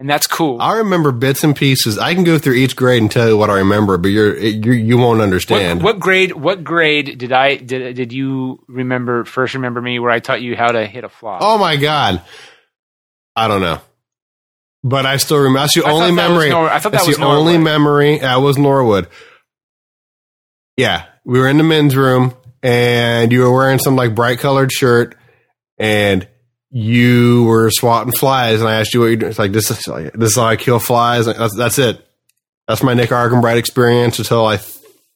and 0.05 0.11
that's 0.11 0.27
cool. 0.27 0.61
I 0.61 0.77
remember 0.77 1.13
bits 1.13 1.45
and 1.45 1.57
pieces. 1.57 1.99
I 1.99 2.13
can 2.13 2.25
go 2.25 2.37
through 2.39 2.57
each 2.57 2.77
grade 2.77 3.01
and 3.01 3.11
tell 3.11 3.27
you 3.27 3.39
what 3.39 3.49
I 3.49 3.55
remember, 3.61 3.97
but 3.97 4.09
you're 4.09 4.37
you 4.37 4.73
you 4.73 4.99
won't 4.99 5.23
understand. 5.23 5.83
what 5.83 5.99
grade? 5.99 6.33
What 6.33 6.63
grade 6.63 7.17
did 7.17 7.33
I 7.33 7.57
did 7.57 7.97
did 7.97 8.13
you 8.13 8.63
remember 8.69 9.25
first? 9.25 9.55
Remember 9.55 9.81
me 9.81 9.99
where 9.99 10.11
I 10.11 10.19
taught 10.19 10.43
you 10.43 10.57
how 10.57 10.73
to 10.73 10.87
hit 10.87 11.05
a 11.05 11.09
flop? 11.09 11.41
Oh 11.43 11.57
my 11.57 11.77
god. 11.77 12.21
I 13.35 13.49
don't 13.49 13.63
know. 13.63 13.81
But 14.83 15.07
I 15.07 15.17
still 15.17 15.39
remember. 15.39 15.61
That's 15.61 15.75
the 15.75 15.85
only 15.85 16.11
thought 16.11 16.17
that 16.17 16.29
was 16.29 16.37
memory. 16.37 16.51
Nor- 16.51 16.69
I 16.69 16.79
thought 16.81 16.93
that 16.93 17.07
was 17.07 17.17
the 17.17 17.25
only 17.25 17.57
memory. 17.57 18.19
That 18.19 18.37
was 18.43 18.59
Norwood. 18.59 19.09
Yeah, 20.77 21.07
we 21.25 21.39
were 21.39 21.49
in 21.49 21.57
the 21.57 21.65
men's 21.65 21.97
room, 21.97 22.35
and 22.63 23.33
you 23.33 23.41
were 23.41 23.51
wearing 23.51 23.79
some 23.79 23.97
like 23.97 24.15
bright 24.15 24.39
colored 24.39 24.71
shirt, 24.71 25.17
and 25.79 26.29
you 26.77 27.45
were 27.45 27.71
swatting 27.71 28.13
flies. 28.13 28.59
And 28.59 28.69
I 28.69 28.81
asked 28.81 28.93
you 28.95 29.01
what 29.01 29.07
you 29.07 29.17
doing. 29.17 29.31
It's 29.31 29.39
like 29.39 29.53
this 29.53 29.71
is 29.71 29.87
like, 29.87 30.13
this 30.13 30.31
is 30.31 30.37
how 30.37 30.47
I 30.47 30.57
kill 30.57 30.81
flies. 30.81 31.27
That's 31.27 31.57
that's 31.57 31.79
it. 31.79 32.05
That's 32.67 32.83
my 32.83 32.95
Nick 32.95 33.11
Arkenbright 33.11 33.59
experience 33.59 34.19
until 34.19 34.45
I 34.45 34.59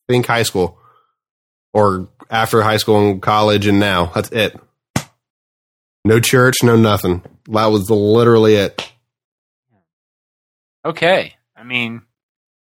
think 0.06 0.26
high 0.26 0.44
school, 0.44 0.78
or 1.72 2.08
after 2.30 2.62
high 2.62 2.76
school 2.76 3.10
and 3.10 3.20
college, 3.20 3.66
and 3.66 3.80
now 3.80 4.06
that's 4.14 4.30
it. 4.30 4.58
No 6.04 6.20
church, 6.20 6.56
no 6.62 6.76
nothing. 6.76 7.22
That 7.48 7.66
was 7.66 7.90
literally 7.90 8.54
it. 8.54 8.92
Okay, 10.84 11.34
I 11.56 11.64
mean, 11.64 12.02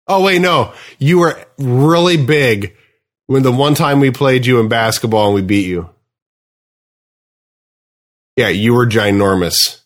Oh 0.08 0.22
wait, 0.22 0.40
no. 0.40 0.72
You 0.98 1.18
were 1.18 1.44
really 1.58 2.16
big 2.16 2.76
when 3.26 3.42
the 3.42 3.52
one 3.52 3.74
time 3.74 4.00
we 4.00 4.10
played 4.10 4.46
you 4.46 4.60
in 4.60 4.68
basketball 4.68 5.26
and 5.26 5.34
we 5.34 5.42
beat 5.42 5.66
you. 5.66 5.90
Yeah, 8.36 8.48
you 8.48 8.74
were 8.74 8.86
ginormous. 8.86 9.80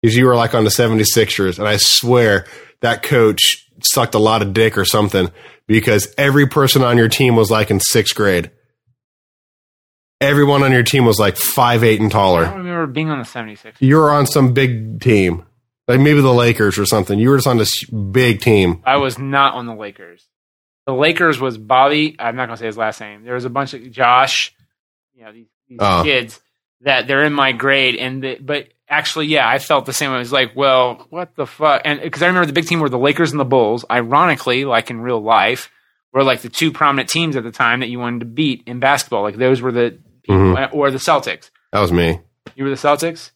Because 0.00 0.16
you 0.16 0.26
were 0.26 0.34
like 0.34 0.54
on 0.54 0.64
the 0.64 0.70
76ers, 0.70 1.58
and 1.58 1.68
I 1.68 1.76
swear 1.78 2.46
that 2.80 3.02
coach 3.04 3.68
sucked 3.82 4.14
a 4.14 4.18
lot 4.18 4.42
of 4.42 4.52
dick 4.52 4.76
or 4.76 4.84
something 4.84 5.30
because 5.68 6.12
every 6.18 6.46
person 6.48 6.82
on 6.82 6.98
your 6.98 7.08
team 7.08 7.36
was 7.36 7.50
like 7.50 7.70
in 7.70 7.78
sixth 7.78 8.14
grade. 8.16 8.50
Everyone 10.20 10.62
on 10.62 10.70
your 10.72 10.82
team 10.84 11.04
was 11.04 11.18
like 11.18 11.36
five 11.36 11.82
eight 11.82 12.00
and 12.00 12.10
taller. 12.10 12.44
I 12.44 12.50
don't 12.50 12.58
remember 12.58 12.86
being 12.86 13.10
on 13.10 13.18
the 13.18 13.24
76ers. 13.24 13.74
You 13.80 13.96
were 13.96 14.10
on 14.10 14.26
some 14.26 14.52
big 14.54 15.00
team, 15.00 15.44
like 15.88 16.00
maybe 16.00 16.20
the 16.20 16.32
Lakers 16.32 16.78
or 16.78 16.86
something. 16.86 17.18
You 17.18 17.30
were 17.30 17.36
just 17.36 17.48
on 17.48 17.58
this 17.58 17.84
big 17.86 18.40
team. 18.40 18.82
I 18.84 18.96
was 18.98 19.18
not 19.18 19.54
on 19.54 19.66
the 19.66 19.74
Lakers. 19.74 20.26
The 20.86 20.94
Lakers 20.94 21.40
was 21.40 21.58
Bobby. 21.58 22.14
I'm 22.18 22.36
not 22.36 22.46
gonna 22.46 22.56
say 22.56 22.66
his 22.66 22.76
last 22.76 23.00
name. 23.00 23.24
There 23.24 23.34
was 23.34 23.44
a 23.44 23.50
bunch 23.50 23.74
of 23.74 23.88
Josh, 23.90 24.52
you 25.14 25.24
know, 25.24 25.32
these, 25.32 25.46
these 25.68 25.78
Oh. 25.80 26.02
kids 26.04 26.40
that 26.82 27.06
they're 27.06 27.24
in 27.24 27.32
my 27.32 27.52
grade, 27.52 27.96
and 27.96 28.22
the, 28.22 28.36
but 28.40 28.68
actually, 28.88 29.26
yeah, 29.26 29.48
I 29.48 29.58
felt 29.58 29.86
the 29.86 29.92
same. 29.92 30.10
way. 30.10 30.16
I 30.16 30.20
was 30.20 30.32
like, 30.32 30.54
well, 30.56 31.06
what 31.10 31.34
the 31.36 31.46
fuck? 31.46 31.82
And 31.84 32.00
because 32.00 32.22
I 32.22 32.26
remember 32.26 32.46
the 32.46 32.52
big 32.52 32.66
team 32.66 32.80
were 32.80 32.88
the 32.88 32.98
Lakers 32.98 33.30
and 33.30 33.40
the 33.40 33.44
Bulls. 33.44 33.84
Ironically, 33.90 34.64
like 34.64 34.90
in 34.90 35.00
real 35.00 35.20
life, 35.20 35.70
were 36.12 36.24
like 36.24 36.42
the 36.42 36.48
two 36.48 36.72
prominent 36.72 37.08
teams 37.08 37.36
at 37.36 37.44
the 37.44 37.52
time 37.52 37.80
that 37.80 37.88
you 37.88 37.98
wanted 37.98 38.20
to 38.20 38.26
beat 38.26 38.64
in 38.66 38.80
basketball. 38.80 39.22
Like 39.22 39.36
those 39.36 39.60
were 39.62 39.72
the 39.72 39.98
Mhm. 40.28 40.68
or 40.72 40.90
the 40.90 40.98
Celtics. 40.98 41.50
That 41.72 41.80
was 41.80 41.90
me. 41.92 42.20
You 42.54 42.64
were 42.64 42.70
the 42.70 42.76
Celtics. 42.76 43.30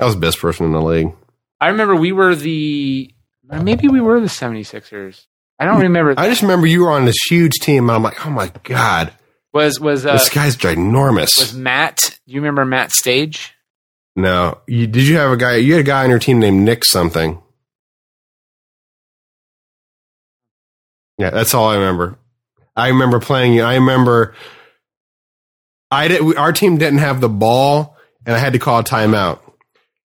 I 0.00 0.04
was 0.04 0.14
the 0.14 0.20
best 0.20 0.38
person 0.40 0.66
in 0.66 0.72
the 0.72 0.80
league. 0.80 1.12
I 1.60 1.68
remember 1.68 1.94
we 1.96 2.12
were 2.12 2.34
the 2.34 3.12
maybe 3.44 3.88
we 3.88 4.00
were 4.00 4.20
the 4.20 4.26
76ers. 4.28 5.26
I 5.58 5.64
don't 5.64 5.80
remember. 5.80 6.14
I 6.16 6.28
just 6.28 6.42
remember 6.42 6.66
you 6.68 6.82
were 6.82 6.92
on 6.92 7.04
this 7.04 7.16
huge 7.28 7.54
team, 7.60 7.88
and 7.88 7.96
I'm 7.96 8.02
like, 8.02 8.24
oh 8.24 8.30
my 8.30 8.50
god, 8.62 9.12
was 9.52 9.80
was 9.80 10.06
uh, 10.06 10.12
this 10.12 10.28
guy's 10.28 10.56
ginormous. 10.56 11.38
was 11.38 11.54
Matt. 11.54 12.18
Do 12.26 12.34
you 12.34 12.40
remember 12.40 12.64
Matt 12.64 12.92
Stage? 12.92 13.54
no, 14.16 14.58
you, 14.66 14.86
did 14.86 15.06
you 15.06 15.16
have 15.16 15.30
a 15.30 15.36
guy? 15.36 15.56
You 15.56 15.74
had 15.74 15.80
a 15.80 15.84
guy 15.84 16.04
on 16.04 16.10
your 16.10 16.18
team 16.18 16.38
named 16.40 16.64
Nick 16.64 16.84
something. 16.84 17.40
Yeah, 21.18 21.30
that's 21.30 21.54
all 21.54 21.68
I 21.68 21.74
remember. 21.76 22.16
I 22.76 22.88
remember 22.88 23.18
playing 23.18 23.54
you. 23.54 23.62
I 23.62 23.74
remember. 23.74 24.34
I 25.90 26.08
did. 26.08 26.22
We, 26.22 26.36
our 26.36 26.52
team 26.52 26.78
didn't 26.78 27.00
have 27.00 27.20
the 27.20 27.28
ball, 27.28 27.96
and 28.24 28.36
I 28.36 28.38
had 28.38 28.52
to 28.52 28.58
call 28.58 28.78
a 28.78 28.84
timeout. 28.84 29.40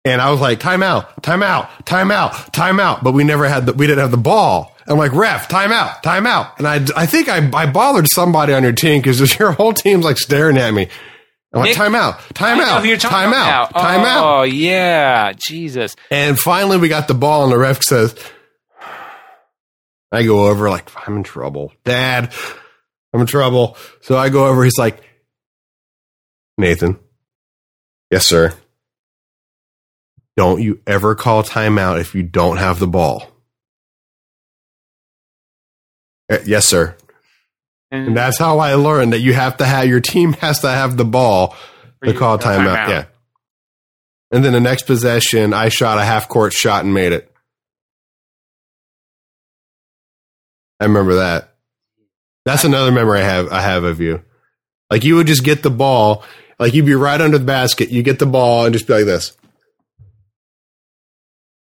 And 0.03 0.19
I 0.19 0.31
was 0.31 0.41
like, 0.41 0.59
timeout, 0.59 1.21
timeout, 1.21 1.67
timeout, 1.85 2.31
timeout. 2.53 3.03
But 3.03 3.11
we 3.13 3.23
never 3.23 3.47
had 3.47 3.65
the. 3.65 3.73
We 3.73 3.87
didn't 3.87 3.99
have 3.99 4.11
the 4.11 4.17
ball. 4.17 4.75
I'm 4.91 4.97
like, 4.97 5.13
ref, 5.13 5.47
time 5.47 5.71
out, 5.71 6.03
time 6.03 6.27
out. 6.27 6.57
And 6.57 6.67
I, 6.67 6.85
I 6.95 7.05
think 7.05 7.29
I, 7.29 7.49
I 7.53 7.65
bothered 7.71 8.07
somebody 8.13 8.53
on 8.53 8.63
your 8.63 8.73
team 8.73 9.01
because 9.01 9.37
your 9.39 9.53
whole 9.53 9.73
team's 9.73 10.03
like 10.03 10.17
staring 10.17 10.57
at 10.57 10.73
me. 10.73 10.89
I'm 11.53 11.59
like, 11.61 11.69
Nick- 11.69 11.77
timeout, 11.77 12.41
I 12.41 12.55
know 12.57 12.63
timeout, 12.63 12.81
who 12.81 12.87
you're 12.87 12.97
talking 12.97 13.17
timeout, 13.17 13.69
about 13.69 13.75
now. 13.75 13.81
timeout. 13.81 14.39
Oh 14.39 14.43
yeah, 14.43 15.33
Jesus. 15.33 15.95
And 16.09 16.37
finally, 16.39 16.77
we 16.77 16.87
got 16.87 17.07
the 17.07 17.13
ball, 17.13 17.43
and 17.43 17.51
the 17.51 17.57
ref 17.57 17.81
says, 17.81 18.15
I 20.11 20.23
go 20.23 20.47
over, 20.47 20.69
like, 20.69 20.89
I'm 21.07 21.17
in 21.17 21.23
trouble. 21.23 21.71
Dad, 21.85 22.33
I'm 23.13 23.21
in 23.21 23.27
trouble. 23.27 23.77
So 24.01 24.17
I 24.17 24.29
go 24.29 24.47
over, 24.47 24.63
he's 24.63 24.77
like, 24.77 25.01
Nathan, 26.57 26.99
yes, 28.09 28.25
sir. 28.25 28.53
Don't 30.37 30.61
you 30.61 30.81
ever 30.87 31.15
call 31.15 31.43
timeout 31.43 31.99
if 31.99 32.13
you 32.15 32.23
don't 32.23 32.57
have 32.57 32.79
the 32.79 32.87
ball. 32.87 33.30
Uh, 36.31 36.37
yes, 36.45 36.65
sir. 36.65 36.95
And 37.91 38.07
And 38.07 38.17
that's 38.17 38.39
how 38.39 38.59
I 38.59 38.75
learned 38.75 39.13
that 39.13 39.19
you 39.19 39.33
have 39.33 39.57
to 39.57 39.65
have, 39.65 39.85
your 39.87 39.99
team 39.99 40.33
has 40.33 40.61
to 40.61 40.69
have 40.69 40.95
the 40.95 41.05
ball 41.05 41.55
to 42.03 42.13
call 42.13 42.37
to 42.37 42.43
call 42.43 42.55
timeout. 42.55 42.87
Yeah. 42.87 43.05
And 44.31 44.45
then 44.45 44.53
the 44.53 44.61
next 44.61 44.83
possession, 44.83 45.53
I 45.53 45.67
shot 45.67 45.97
a 45.97 46.05
half 46.05 46.29
court 46.29 46.53
shot 46.53 46.85
and 46.85 46.93
made 46.93 47.11
it. 47.11 47.29
I 50.79 50.85
remember 50.85 51.15
that. 51.15 51.53
That's 52.45 52.63
another 52.63 52.91
memory 52.91 53.19
I 53.19 53.23
have. 53.23 53.51
I 53.51 53.61
have 53.61 53.83
of 53.83 53.99
you. 53.99 54.23
Like 54.89 55.03
you 55.03 55.15
would 55.15 55.27
just 55.27 55.43
get 55.43 55.61
the 55.61 55.69
ball, 55.69 56.23
like 56.59 56.73
you'd 56.73 56.85
be 56.85 56.95
right 56.95 57.19
under 57.19 57.37
the 57.37 57.45
basket. 57.45 57.89
You 57.89 58.03
get 58.03 58.19
the 58.19 58.25
ball 58.25 58.65
and 58.65 58.73
just 58.73 58.87
be 58.87 58.93
like 58.93 59.05
this. 59.05 59.35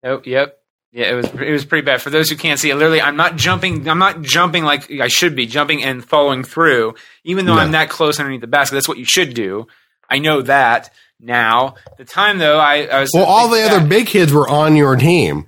Oh, 0.04 0.22
yep. 0.24 0.60
Yeah, 0.96 1.12
it 1.12 1.16
was 1.16 1.26
it 1.26 1.52
was 1.52 1.66
pretty 1.66 1.84
bad. 1.86 2.02
For 2.02 2.10
those 2.10 2.30
who 2.30 2.38
can't 2.38 2.58
see 2.58 2.70
it, 2.70 2.76
literally, 2.76 3.02
I'm 3.02 3.18
not 3.18 3.36
jumping. 3.36 3.88
I'm 3.90 4.00
not 4.00 4.22
jumping 4.22 4.64
like 4.64 4.90
I 4.90 5.10
should 5.10 5.36
be 5.36 5.46
jumping 5.46 5.84
and 5.84 6.04
following 6.04 6.44
through. 6.46 6.96
Even 7.26 7.46
though 7.46 7.56
No. 7.56 7.60
I'm 7.62 7.72
that 7.72 7.90
close 7.90 8.18
underneath 8.18 8.40
the 8.40 8.48
basket, 8.48 8.76
that's 8.76 8.88
what 8.88 8.98
you 8.98 9.04
should 9.04 9.34
do. 9.34 9.68
I 10.10 10.20
know 10.20 10.42
that 10.44 10.92
now. 11.20 11.76
The 11.98 12.06
time 12.06 12.38
though, 12.38 12.58
I, 12.60 12.84
I 12.86 13.02
was 13.02 13.12
Well, 13.14 13.26
all 13.26 13.50
the 13.50 13.62
other 13.64 13.86
big 13.86 14.08
kids 14.08 14.32
were 14.32 14.48
on 14.48 14.78
your 14.78 14.96
team. 14.96 15.48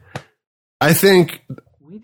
I 0.81 0.91
think 0.93 1.41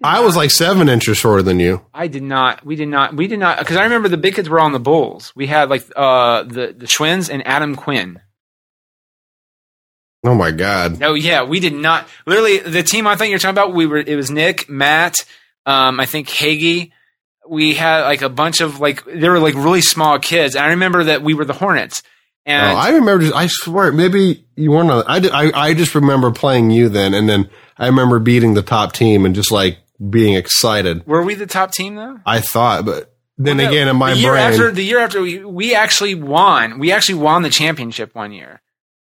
I 0.02 0.22
was 0.22 0.36
not- 0.36 0.40
like 0.42 0.52
seven 0.52 0.88
inches 0.88 1.18
shorter 1.18 1.44
than 1.44 1.60
you. 1.60 1.86
I 1.94 2.08
did 2.08 2.24
not. 2.24 2.66
We 2.66 2.78
did 2.78 2.88
not. 2.88 3.14
We 3.14 3.28
did 3.28 3.40
not. 3.40 3.60
Because 3.60 3.76
I 3.76 3.84
remember 3.84 4.08
the 4.08 4.16
big 4.16 4.36
kids 4.36 4.48
were 4.48 4.62
on 4.62 4.72
the 4.72 4.80
Bulls. 4.80 5.34
We 5.36 5.48
had 5.48 5.70
like 5.70 5.84
uh 5.98 6.44
the 6.44 6.74
the 6.78 6.86
Schwins 6.88 7.30
and 7.30 7.46
Adam 7.46 7.76
Quinn. 7.76 8.22
Oh 10.24 10.36
my 10.36 10.52
god! 10.52 11.00
No, 11.00 11.14
yeah, 11.14 11.44
we 11.44 11.60
did 11.60 11.74
not. 11.74 12.08
Literally, 12.26 12.60
the 12.60 12.84
team 12.84 13.08
I 13.08 13.16
think 13.16 13.32
you're 13.32 13.40
talking 13.40 13.52
about, 13.58 13.74
we 13.74 13.86
were. 13.86 13.98
It 13.98 14.16
was 14.16 14.32
Nick, 14.32 14.70
Matt, 14.70 15.26
um, 15.66 16.00
I 16.00 16.06
think 16.06 16.30
Hagee, 16.30 16.92
we 17.48 17.74
had 17.74 18.04
like 18.04 18.22
a 18.22 18.30
bunch 18.30 18.62
of 18.62 18.80
like 18.80 19.04
they 19.06 19.28
were 19.28 19.40
like 19.40 19.56
really 19.56 19.82
small 19.82 20.20
kids. 20.20 20.56
And 20.56 20.64
I 20.64 20.70
remember 20.70 21.06
that 21.06 21.22
we 21.24 21.34
were 21.34 21.46
the 21.46 21.54
Hornets. 21.54 22.04
And 22.46 22.72
Oh, 22.72 22.80
I 22.80 22.90
remember. 22.92 23.24
Just, 23.24 23.36
I 23.36 23.48
swear, 23.48 23.92
maybe 23.92 24.46
you 24.56 24.72
weren't 24.72 24.92
on. 24.92 25.04
I, 25.08 25.18
I 25.18 25.70
I 25.70 25.74
just 25.74 25.96
remember 25.96 26.32
playing 26.32 26.72
you 26.72 26.90
then, 26.90 27.14
and 27.14 27.28
then 27.28 27.50
I 27.78 27.88
remember 27.88 28.20
beating 28.20 28.54
the 28.54 28.62
top 28.62 28.94
team 28.94 29.26
and 29.26 29.34
just 29.36 29.52
like 29.52 29.78
being 30.10 30.36
excited. 30.36 31.06
were 31.06 31.22
we 31.22 31.36
the 31.36 31.48
top 31.48 31.72
team 31.72 31.96
though? 31.96 32.20
I 32.26 32.40
thought, 32.42 32.86
but 32.86 33.14
then 33.38 33.60
again, 33.60 33.88
in 33.88 33.96
my 33.98 34.14
the 34.14 34.20
year 34.20 34.32
brain, 34.32 34.44
after 34.44 34.72
the 34.72 34.84
year 34.84 35.00
after 35.00 35.22
we 35.22 35.44
we 35.44 35.76
actually 35.76 36.16
won. 36.16 36.80
We 36.80 36.92
actually 36.92 37.20
won 37.20 37.44
the 37.44 37.50
championship 37.50 38.14
one 38.14 38.32
year. 38.32 38.62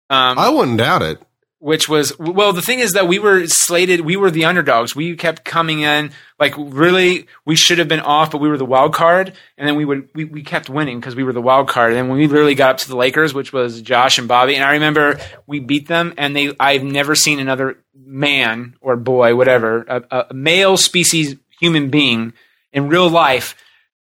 Um, 0.09 0.37
I 0.37 0.49
wouldn't 0.49 0.77
doubt 0.77 1.01
it. 1.01 1.19
which 1.59 1.89
was 1.89 2.17
well 2.19 2.53
the 2.53 2.61
thing 2.61 2.79
is 2.79 2.93
that 2.93 3.07
we 3.07 3.17
were 3.17 3.47
slated 3.47 4.01
we 4.01 4.15
were 4.15 4.29
the 4.29 4.45
underdogs 4.45 4.95
we 4.95 5.15
kept 5.15 5.43
coming 5.43 5.79
in 5.79 6.11
like 6.39 6.53
really 6.57 7.25
we 7.45 7.55
should 7.55 7.79
have 7.79 7.87
been 7.87 8.01
off 8.01 8.29
but 8.29 8.39
we 8.39 8.47
were 8.49 8.57
the 8.57 8.65
wild 8.65 8.93
card 8.93 9.33
and 9.57 9.67
then 9.67 9.75
we 9.75 9.83
would 9.85 10.07
we, 10.13 10.25
we 10.25 10.43
kept 10.43 10.69
winning 10.69 10.99
because 10.99 11.15
we 11.15 11.23
were 11.23 11.33
the 11.33 11.41
wild 11.41 11.67
card 11.67 11.93
and 11.93 12.07
when 12.09 12.19
we 12.19 12.27
literally 12.27 12.53
got 12.55 12.71
up 12.71 12.77
to 12.77 12.87
the 12.89 12.95
lakers 12.95 13.33
which 13.33 13.51
was 13.51 13.81
josh 13.81 14.19
and 14.19 14.27
bobby 14.27 14.53
and 14.53 14.63
i 14.63 14.73
remember 14.73 15.17
we 15.47 15.59
beat 15.59 15.87
them 15.87 16.13
and 16.17 16.35
they 16.35 16.53
i've 16.59 16.83
never 16.83 17.15
seen 17.15 17.39
another 17.39 17.77
man 17.95 18.75
or 18.81 18.95
boy 18.95 19.35
whatever 19.35 19.83
a, 19.87 20.27
a 20.29 20.33
male 20.35 20.77
species 20.77 21.35
human 21.59 21.89
being 21.89 22.33
in 22.73 22.89
real 22.89 23.09
life 23.09 23.55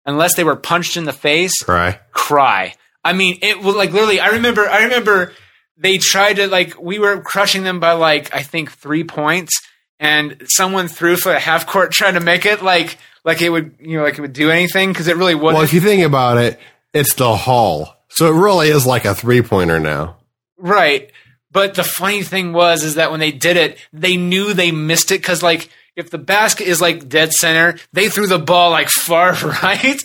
unless 0.05 0.35
they 0.35 0.43
were 0.45 0.55
punched 0.55 0.95
in 0.95 1.03
the 1.03 1.11
face 1.13 1.61
Cry. 1.63 1.99
cry. 2.13 2.73
I 3.03 3.13
mean, 3.13 3.39
it 3.41 3.61
was 3.61 3.75
like 3.75 3.91
literally. 3.91 4.19
I 4.19 4.27
remember. 4.27 4.67
I 4.67 4.83
remember 4.83 5.31
they 5.79 5.97
tried 5.97 6.35
to 6.35 6.47
like 6.47 6.79
we 6.79 6.99
were 6.99 7.21
crushing 7.21 7.63
them 7.63 7.79
by 7.79 7.93
like 7.93 8.33
I 8.35 8.43
think 8.43 8.71
three 8.71 9.03
points, 9.03 9.61
and 9.99 10.41
someone 10.45 10.87
threw 10.87 11.15
for 11.15 11.31
a 11.31 11.39
half 11.39 11.65
court 11.65 11.91
trying 11.91 12.13
to 12.13 12.19
make 12.19 12.45
it 12.45 12.61
like 12.61 12.97
like 13.23 13.41
it 13.41 13.49
would 13.49 13.75
you 13.79 13.97
know 13.97 14.03
like 14.03 14.17
it 14.17 14.21
would 14.21 14.33
do 14.33 14.51
anything 14.51 14.89
because 14.89 15.07
it 15.07 15.15
really 15.15 15.35
wasn't. 15.35 15.55
Well, 15.55 15.63
if 15.63 15.73
you 15.73 15.81
think 15.81 16.03
about 16.03 16.37
it, 16.37 16.59
it's 16.93 17.13
the 17.15 17.35
hall, 17.35 17.95
so 18.09 18.27
it 18.27 18.39
really 18.39 18.69
is 18.69 18.85
like 18.85 19.05
a 19.05 19.15
three 19.15 19.41
pointer 19.41 19.79
now. 19.79 20.17
Right. 20.57 21.11
But 21.51 21.73
the 21.73 21.83
funny 21.83 22.21
thing 22.21 22.53
was 22.53 22.83
is 22.83 22.95
that 22.95 23.09
when 23.09 23.19
they 23.19 23.31
did 23.31 23.57
it, 23.57 23.79
they 23.91 24.17
knew 24.17 24.53
they 24.53 24.71
missed 24.71 25.11
it 25.11 25.21
because 25.21 25.41
like 25.41 25.69
if 25.95 26.11
the 26.11 26.17
basket 26.17 26.67
is 26.67 26.79
like 26.79 27.09
dead 27.09 27.31
center, 27.31 27.77
they 27.91 28.07
threw 28.07 28.27
the 28.27 28.39
ball 28.39 28.71
like 28.71 28.89
far 28.89 29.33
right, 29.63 29.99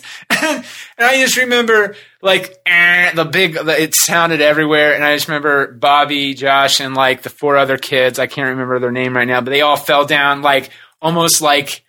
and, 0.97 1.07
I 1.07 1.19
just 1.21 1.37
remember 1.37 1.95
like 2.21 2.57
eh, 2.65 3.13
the 3.13 3.25
big 3.25 3.53
the, 3.53 3.81
it 3.81 3.95
sounded 3.95 4.41
everywhere, 4.41 4.93
and 4.93 5.03
I 5.03 5.15
just 5.15 5.27
remember 5.27 5.71
Bobby, 5.71 6.33
Josh, 6.33 6.79
and 6.79 6.95
like 6.95 7.21
the 7.21 7.29
four 7.29 7.57
other 7.57 7.77
kids. 7.77 8.19
I 8.19 8.27
can't 8.27 8.49
remember 8.49 8.79
their 8.79 8.91
name 8.91 9.15
right 9.15 9.27
now, 9.27 9.41
but 9.41 9.49
they 9.49 9.61
all 9.61 9.77
fell 9.77 10.05
down 10.05 10.41
like 10.41 10.69
almost 11.01 11.41
like 11.41 11.83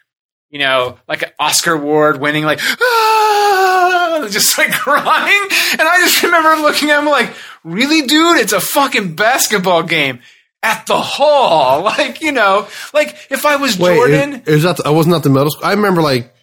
you 0.51 0.59
know 0.59 0.99
like 1.09 1.23
an 1.23 1.31
Oscar 1.39 1.75
award 1.75 2.21
winning 2.21 2.45
like 2.45 2.61
ah, 2.63 4.27
just 4.31 4.57
like 4.59 4.71
crying, 4.73 5.49
and 5.73 5.83
I 5.83 5.99
just 6.01 6.23
remember 6.23 6.63
looking 6.63 6.91
at 6.91 6.97
them 6.97 7.07
like 7.07 7.33
really, 7.65 8.03
dude, 8.03 8.39
it's 8.39 8.53
a 8.53 8.61
fucking 8.61 9.17
basketball 9.17 9.83
game 9.83 10.21
at 10.63 10.87
the 10.87 11.01
hall. 11.01 11.83
Like, 11.83 12.21
you 12.21 12.33
know, 12.33 12.69
like 12.93 13.17
if 13.31 13.47
I 13.47 13.57
was 13.57 13.79
Wait, 13.79 13.95
Jordan, 13.95 14.43
is, 14.47 14.57
is 14.57 14.63
that? 14.65 14.85
I 14.85 14.91
wasn't 14.91 15.15
at 15.15 15.23
the 15.23 15.31
middle 15.31 15.51
school. 15.51 15.65
I 15.65 15.73
remember 15.73 16.03
like 16.03 16.35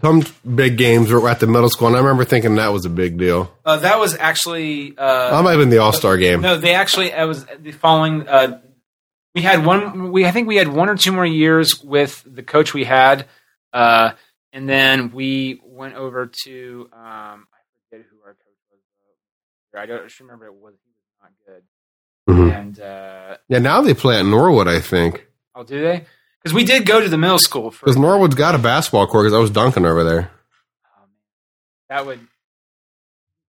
some 0.00 0.22
big 0.54 0.76
games 0.76 1.10
were 1.10 1.28
at 1.28 1.40
the 1.40 1.46
middle 1.46 1.68
school, 1.70 1.88
and 1.88 1.96
I 1.96 2.00
remember 2.00 2.24
thinking 2.24 2.56
that 2.56 2.72
was 2.72 2.84
a 2.84 2.90
big 2.90 3.18
deal. 3.18 3.52
uh, 3.64 3.78
that 3.78 3.98
was 3.98 4.16
actually, 4.16 4.96
uh, 4.96 5.38
I 5.38 5.40
might 5.42 5.52
have 5.52 5.60
been 5.60 5.70
the 5.70 5.78
All 5.78 5.92
Star 5.92 6.16
game. 6.16 6.40
no, 6.42 6.56
they 6.58 6.74
actually, 6.74 7.12
I 7.12 7.24
was 7.24 7.46
the 7.60 7.72
following, 7.72 8.28
uh, 8.28 8.60
we 9.34 9.42
had 9.42 9.64
one, 9.66 10.12
we, 10.12 10.24
I 10.26 10.30
think 10.30 10.48
we 10.48 10.56
had 10.56 10.68
one 10.68 10.88
or 10.88 10.96
two 10.96 11.12
more 11.12 11.26
years 11.26 11.82
with 11.82 12.22
the 12.26 12.42
coach 12.42 12.72
we 12.74 12.84
had. 12.84 13.26
Uh, 13.72 14.12
and 14.52 14.66
then 14.68 15.12
we 15.12 15.60
went 15.64 15.94
over 15.94 16.30
to, 16.44 16.88
um, 16.92 17.46
I 17.52 17.58
forget 17.90 18.06
who 18.10 18.16
our 18.24 18.32
coach 18.32 18.56
was. 18.70 18.80
I 19.78 19.84
don't 19.86 20.06
just 20.08 20.18
remember 20.20 20.46
it 20.46 20.54
was, 20.54 20.74
he 20.82 20.90
was 20.90 21.20
not 21.22 21.32
good. 21.46 21.62
Mhm. 22.28 22.58
And, 22.60 22.80
uh, 22.80 23.36
Yeah, 23.48 23.58
now 23.58 23.82
they 23.82 23.92
play 23.92 24.18
at 24.18 24.24
Norwood, 24.26 24.68
I 24.68 24.80
think, 24.80 25.26
oh, 25.54 25.64
do 25.64 25.80
they? 25.82 26.04
Because 26.46 26.54
we 26.54 26.64
did 26.64 26.86
go 26.86 27.00
to 27.00 27.08
the 27.08 27.18
middle 27.18 27.40
school 27.40 27.70
because 27.70 27.96
Norwood's 27.96 28.36
got 28.36 28.54
a 28.54 28.58
basketball 28.58 29.08
court. 29.08 29.24
Because 29.24 29.34
I 29.34 29.40
was 29.40 29.50
dunking 29.50 29.84
over 29.84 30.04
there. 30.04 30.30
Oh, 30.84 31.06
that 31.88 32.06
would. 32.06 32.20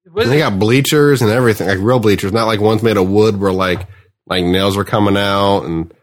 And 0.04 0.32
they 0.32 0.40
got 0.40 0.58
bleachers 0.58 1.22
and 1.22 1.30
everything, 1.30 1.68
like 1.68 1.78
real 1.78 2.00
bleachers, 2.00 2.34
not 2.34 2.46
like 2.48 2.60
ones 2.60 2.82
made 2.82 2.98
of 2.98 3.08
wood 3.08 3.40
where 3.40 3.54
like 3.54 3.88
like 4.26 4.44
nails 4.44 4.76
were 4.76 4.84
coming 4.84 5.16
out. 5.16 5.62
And 5.66 5.94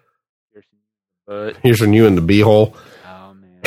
but 1.26 1.57
here's 1.64 1.80
when 1.80 1.92
you 1.92 2.07
in 2.07 2.14
the 2.14 2.22
beehole. 2.22 2.76
oh 3.05 3.34
man, 3.34 3.64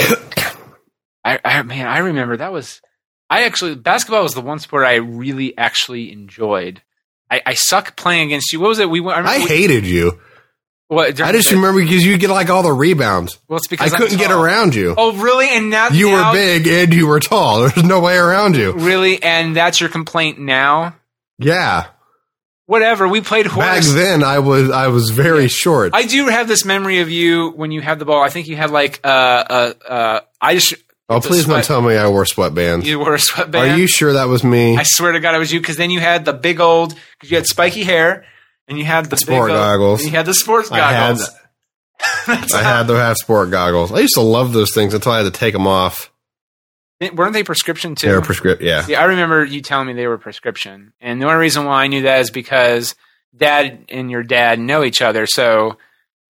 I, 1.25 1.39
I 1.43 1.61
man, 1.63 1.85
I 1.87 1.97
remember 1.97 2.37
that 2.37 2.53
was. 2.53 2.81
I 3.29 3.43
actually 3.43 3.75
basketball 3.75 4.23
was 4.23 4.35
the 4.35 4.39
one 4.41 4.59
sport 4.59 4.85
I 4.85 4.95
really 4.95 5.57
actually 5.57 6.13
enjoyed. 6.13 6.81
I, 7.29 7.41
I 7.45 7.53
suck 7.55 7.97
playing 7.97 8.27
against 8.27 8.53
you. 8.53 8.61
What 8.61 8.69
was 8.69 8.79
it? 8.79 8.89
We 8.89 9.01
went. 9.01 9.27
I, 9.27 9.35
I 9.35 9.37
we- 9.39 9.47
hated 9.47 9.85
you. 9.85 10.17
What, 10.89 11.19
I 11.19 11.33
just 11.33 11.51
remember 11.51 11.81
because 11.81 12.05
you 12.05 12.17
get 12.17 12.29
like 12.29 12.49
all 12.49 12.63
the 12.63 12.71
rebounds. 12.71 13.39
Well, 13.49 13.57
it's 13.57 13.67
because 13.67 13.93
I'm 13.93 13.99
couldn't 13.99 14.17
get 14.17 14.31
around 14.31 14.73
you. 14.73 14.95
Oh, 14.97 15.11
really? 15.17 15.49
And 15.49 15.69
now 15.69 15.89
you 15.89 16.11
now- 16.11 16.31
were 16.31 16.37
big 16.37 16.65
and 16.65 16.93
you 16.93 17.07
were 17.07 17.19
tall. 17.19 17.59
There's 17.67 17.83
no 17.83 17.99
way 17.99 18.15
around 18.15 18.55
you. 18.55 18.71
Really? 18.71 19.21
And 19.21 19.53
that's 19.55 19.81
your 19.81 19.89
complaint 19.89 20.39
now? 20.39 20.95
Yeah. 21.39 21.87
Whatever. 22.67 23.07
We 23.07 23.21
played 23.21 23.45
horse. 23.47 23.65
Back 23.65 23.83
then, 23.83 24.23
I 24.23 24.39
was 24.39 24.69
I 24.69 24.87
was 24.87 25.09
very 25.09 25.47
short. 25.47 25.91
I 25.93 26.03
do 26.03 26.27
have 26.27 26.47
this 26.47 26.65
memory 26.65 26.99
of 26.99 27.09
you 27.09 27.49
when 27.51 27.71
you 27.71 27.81
had 27.81 27.99
the 27.99 28.05
ball. 28.05 28.21
I 28.21 28.29
think 28.29 28.47
you 28.47 28.55
had 28.55 28.71
like 28.71 28.99
uh 29.03 29.07
uh 29.07 29.73
uh. 29.87 30.19
I 30.41 30.55
just 30.55 30.73
oh, 31.09 31.19
please 31.21 31.45
don't 31.45 31.63
tell 31.63 31.81
me 31.81 31.95
I 31.95 32.07
wore 32.09 32.25
sweatbands. 32.25 32.83
you 32.85 32.99
wore 32.99 33.13
a 33.15 33.19
sweatband. 33.19 33.71
Are 33.71 33.77
you 33.77 33.87
sure 33.87 34.13
that 34.13 34.27
was 34.27 34.43
me? 34.43 34.77
I 34.77 34.83
swear 34.83 35.13
to 35.13 35.19
God, 35.21 35.33
it 35.35 35.37
was 35.39 35.51
you 35.53 35.61
because 35.61 35.77
then 35.77 35.91
you 35.91 36.01
had 36.01 36.25
the 36.25 36.33
big 36.33 36.59
old 36.59 36.93
because 37.11 37.31
you 37.31 37.37
had 37.37 37.45
spiky 37.45 37.83
hair 37.83 38.25
and 38.67 38.77
you 38.77 38.85
had 38.85 39.05
the 39.09 39.17
Sport 39.17 39.49
big 39.49 39.55
uh, 39.55 39.59
goggles. 39.59 40.03
you 40.03 40.11
had 40.11 40.25
the 40.25 40.33
sports 40.33 40.71
I 40.71 40.79
had 40.91 41.17
goggles. 41.17 41.29
I 42.53 42.61
had 42.63 42.87
to 42.87 42.93
have 42.93 43.17
sport 43.17 43.49
goggles. 43.49 43.91
I 43.91 43.99
used 43.99 44.13
to 44.15 44.21
love 44.21 44.53
those 44.53 44.73
things 44.73 44.93
until 44.93 45.11
I 45.13 45.23
had 45.23 45.33
to 45.33 45.37
take 45.39 45.53
them 45.53 45.65
off. 45.65 46.11
weren't 47.13 47.33
they 47.33 47.43
prescription 47.43 47.95
too? 47.95 48.07
They 48.07 48.13
were 48.13 48.21
prescription. 48.21 48.67
Yeah. 48.67 48.83
See, 48.83 48.95
I 48.95 49.05
remember 49.05 49.43
you 49.43 49.61
telling 49.61 49.87
me 49.87 49.93
they 49.93 50.07
were 50.07 50.17
prescription, 50.19 50.93
and 51.01 51.21
the 51.21 51.25
only 51.25 51.37
reason 51.39 51.65
why 51.65 51.83
I 51.83 51.87
knew 51.87 52.03
that 52.03 52.19
is 52.21 52.29
because 52.29 52.95
Dad 53.35 53.85
and 53.89 54.11
your 54.11 54.23
dad 54.23 54.59
know 54.59 54.83
each 54.83 55.01
other. 55.01 55.25
So 55.25 55.77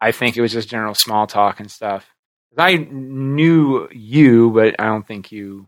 I 0.01 0.11
think 0.11 0.37
it 0.37 0.41
was 0.41 0.53
just 0.53 0.69
general 0.69 0.95
small 0.95 1.27
talk 1.27 1.59
and 1.59 1.69
stuff. 1.69 2.05
I 2.57 2.75
knew 2.77 3.87
you, 3.91 4.51
but 4.51 4.75
I 4.79 4.85
don't 4.85 5.05
think 5.07 5.31
you 5.31 5.67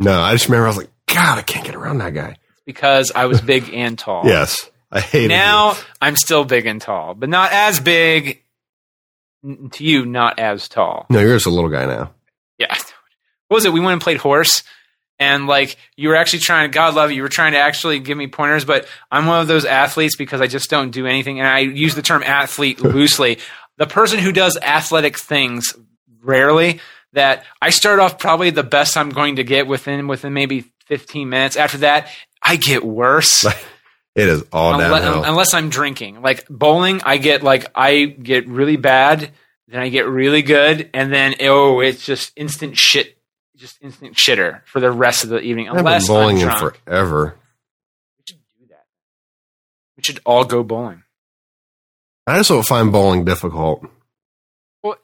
No, 0.00 0.20
I 0.20 0.32
just 0.32 0.46
remember 0.46 0.66
I 0.66 0.68
was 0.68 0.76
like, 0.76 0.90
God, 1.06 1.38
I 1.38 1.42
can't 1.42 1.64
get 1.64 1.74
around 1.74 1.98
that 1.98 2.14
guy. 2.14 2.36
because 2.64 3.12
I 3.14 3.26
was 3.26 3.40
big 3.40 3.70
and 3.72 3.98
tall. 3.98 4.22
Yes, 4.26 4.70
I 4.90 5.00
hated 5.00 5.28
Now 5.28 5.72
you. 5.72 5.78
I'm 6.00 6.16
still 6.16 6.44
big 6.44 6.66
and 6.66 6.80
tall, 6.80 7.14
but 7.14 7.28
not 7.28 7.52
as 7.52 7.80
big. 7.80 8.42
To 9.44 9.84
you, 9.84 10.04
not 10.04 10.38
as 10.40 10.68
tall. 10.68 11.06
No, 11.10 11.20
you're 11.20 11.36
just 11.36 11.46
a 11.46 11.50
little 11.50 11.70
guy 11.70 11.86
now. 11.86 12.12
Yeah. 12.58 12.74
What 13.46 13.56
was 13.56 13.64
it? 13.64 13.72
We 13.72 13.80
went 13.80 13.92
and 13.92 14.02
played 14.02 14.16
horse. 14.16 14.64
And 15.20 15.46
like 15.46 15.76
you 15.96 16.08
were 16.08 16.16
actually 16.16 16.40
trying 16.40 16.70
to, 16.70 16.74
God 16.74 16.94
love 16.94 17.10
you, 17.10 17.16
you 17.16 17.22
were 17.22 17.28
trying 17.28 17.52
to 17.52 17.58
actually 17.58 17.98
give 18.00 18.16
me 18.16 18.26
pointers, 18.26 18.64
but 18.64 18.86
I'm 19.10 19.26
one 19.26 19.40
of 19.40 19.48
those 19.48 19.64
athletes 19.64 20.16
because 20.16 20.40
I 20.40 20.46
just 20.46 20.70
don't 20.70 20.90
do 20.90 21.06
anything. 21.06 21.38
And 21.40 21.48
I 21.48 21.60
use 21.60 21.94
the 21.94 22.02
term 22.02 22.22
athlete 22.22 22.80
loosely. 22.82 23.38
The 23.76 23.86
person 23.86 24.18
who 24.18 24.32
does 24.32 24.56
athletic 24.56 25.18
things 25.18 25.74
rarely, 26.20 26.80
that 27.12 27.44
I 27.62 27.70
start 27.70 28.00
off 28.00 28.18
probably 28.18 28.50
the 28.50 28.62
best 28.62 28.96
I'm 28.96 29.10
going 29.10 29.36
to 29.36 29.44
get 29.44 29.66
within 29.66 30.08
within 30.08 30.34
maybe 30.34 30.64
15 30.86 31.28
minutes. 31.28 31.56
After 31.56 31.78
that, 31.78 32.08
I 32.42 32.56
get 32.56 32.84
worse. 32.84 33.44
It 34.18 34.28
is 34.28 34.42
all 34.52 34.74
Unless, 34.74 35.02
downhill. 35.02 35.22
unless 35.22 35.54
I'm 35.54 35.70
drinking. 35.70 36.22
Like 36.22 36.44
bowling, 36.50 37.00
I 37.04 37.18
get 37.18 37.44
like 37.44 37.66
I 37.72 38.04
get 38.06 38.48
really 38.48 38.76
bad, 38.76 39.30
then 39.68 39.80
I 39.80 39.90
get 39.90 40.08
really 40.08 40.42
good, 40.42 40.90
and 40.92 41.12
then 41.12 41.36
oh, 41.42 41.78
it's 41.78 42.04
just 42.04 42.32
instant 42.34 42.76
shit, 42.76 43.16
just 43.54 43.78
instant 43.80 44.14
shitter 44.16 44.62
for 44.64 44.80
the 44.80 44.90
rest 44.90 45.22
of 45.22 45.30
the 45.30 45.38
evening. 45.40 45.68
I've 45.68 45.84
been 45.84 46.06
bowling 46.06 46.38
in 46.38 46.50
forever. 46.50 47.36
we 48.18 48.24
should 48.26 48.40
do 48.58 48.66
that. 48.70 48.86
We 49.96 50.02
should 50.02 50.18
all 50.26 50.44
go 50.44 50.64
bowling. 50.64 51.04
I 52.26 52.38
just 52.38 52.48
don't 52.48 52.66
find 52.66 52.90
bowling 52.90 53.24
difficult. 53.24 53.86
Well, 54.82 54.96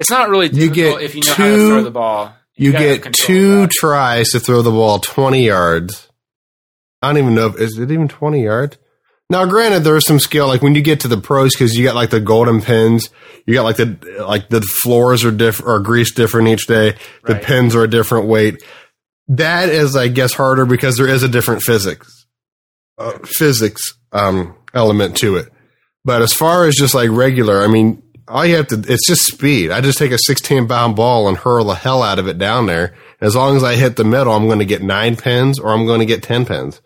It's 0.00 0.10
not 0.10 0.28
really 0.28 0.48
You 0.48 0.70
get 0.70 1.00
if 1.02 1.14
you 1.14 1.22
know 1.24 1.34
how 1.34 1.44
to 1.44 1.68
throw 1.68 1.82
the 1.84 1.90
ball. 1.92 2.34
You 2.56 2.72
gotta 2.72 2.98
get 2.98 3.12
two 3.12 3.68
tries 3.68 4.30
to 4.30 4.40
throw 4.40 4.62
the 4.62 4.72
ball 4.72 4.98
20 4.98 5.44
yards. 5.46 6.08
I 7.06 7.12
don't 7.12 7.22
even 7.22 7.34
know 7.34 7.46
if 7.48 7.56
is 7.60 7.78
it 7.78 7.90
even 7.90 8.08
20 8.08 8.42
yards. 8.42 8.76
Now, 9.28 9.44
granted, 9.44 9.80
there's 9.80 10.06
some 10.06 10.20
skill. 10.20 10.46
Like 10.46 10.62
when 10.62 10.74
you 10.76 10.82
get 10.82 11.00
to 11.00 11.08
the 11.08 11.16
pros, 11.18 11.52
because 11.52 11.74
you 11.76 11.84
got 11.84 11.96
like 11.96 12.10
the 12.10 12.20
golden 12.20 12.60
pins, 12.62 13.10
you 13.44 13.54
got 13.54 13.64
like 13.64 13.76
the 13.76 14.24
like 14.26 14.48
the 14.50 14.60
floors 14.60 15.24
are 15.24 15.32
different 15.32 15.68
or 15.68 15.80
greased 15.80 16.14
different 16.14 16.46
each 16.48 16.66
day. 16.66 16.92
The 17.24 17.34
Right. 17.34 17.42
pins 17.42 17.74
are 17.74 17.82
a 17.82 17.88
different 17.90 18.26
weight. 18.28 18.62
That 19.28 19.68
is, 19.68 19.96
I 19.96 20.06
guess, 20.08 20.32
harder 20.34 20.64
because 20.64 20.96
there 20.96 21.08
is 21.08 21.24
a 21.24 21.28
different 21.28 21.62
physics 21.62 22.08
uh, 22.98 23.18
physics 23.24 23.82
um, 24.12 24.54
element 24.72 25.16
to 25.18 25.36
it. 25.36 25.48
But 26.04 26.22
as 26.22 26.32
far 26.32 26.66
as 26.66 26.76
just 26.76 26.94
like 26.94 27.10
regular, 27.10 27.62
I 27.62 27.66
mean, 27.66 28.02
all 28.28 28.46
you 28.46 28.54
have 28.56 28.68
to, 28.68 28.76
it's 28.86 29.06
just 29.08 29.22
speed. 29.26 29.72
I 29.72 29.80
just 29.80 29.98
take 29.98 30.12
a 30.12 30.18
16 30.18 30.68
pound 30.68 30.94
ball 30.94 31.28
and 31.28 31.36
hurl 31.36 31.64
the 31.64 31.74
hell 31.74 32.02
out 32.02 32.18
of 32.20 32.28
it 32.28 32.38
down 32.38 32.66
there. 32.66 32.94
As 33.20 33.34
long 33.34 33.56
as 33.56 33.64
I 33.64 33.74
hit 33.74 33.96
the 33.96 34.04
middle, 34.04 34.32
I'm 34.32 34.46
going 34.46 34.60
to 34.60 34.64
get 34.64 34.82
nine 34.82 35.16
pins 35.16 35.58
or 35.58 35.72
I'm 35.72 35.84
going 35.86 35.98
to 36.00 36.06
get 36.06 36.22
10 36.22 36.46
pins. 36.46 36.80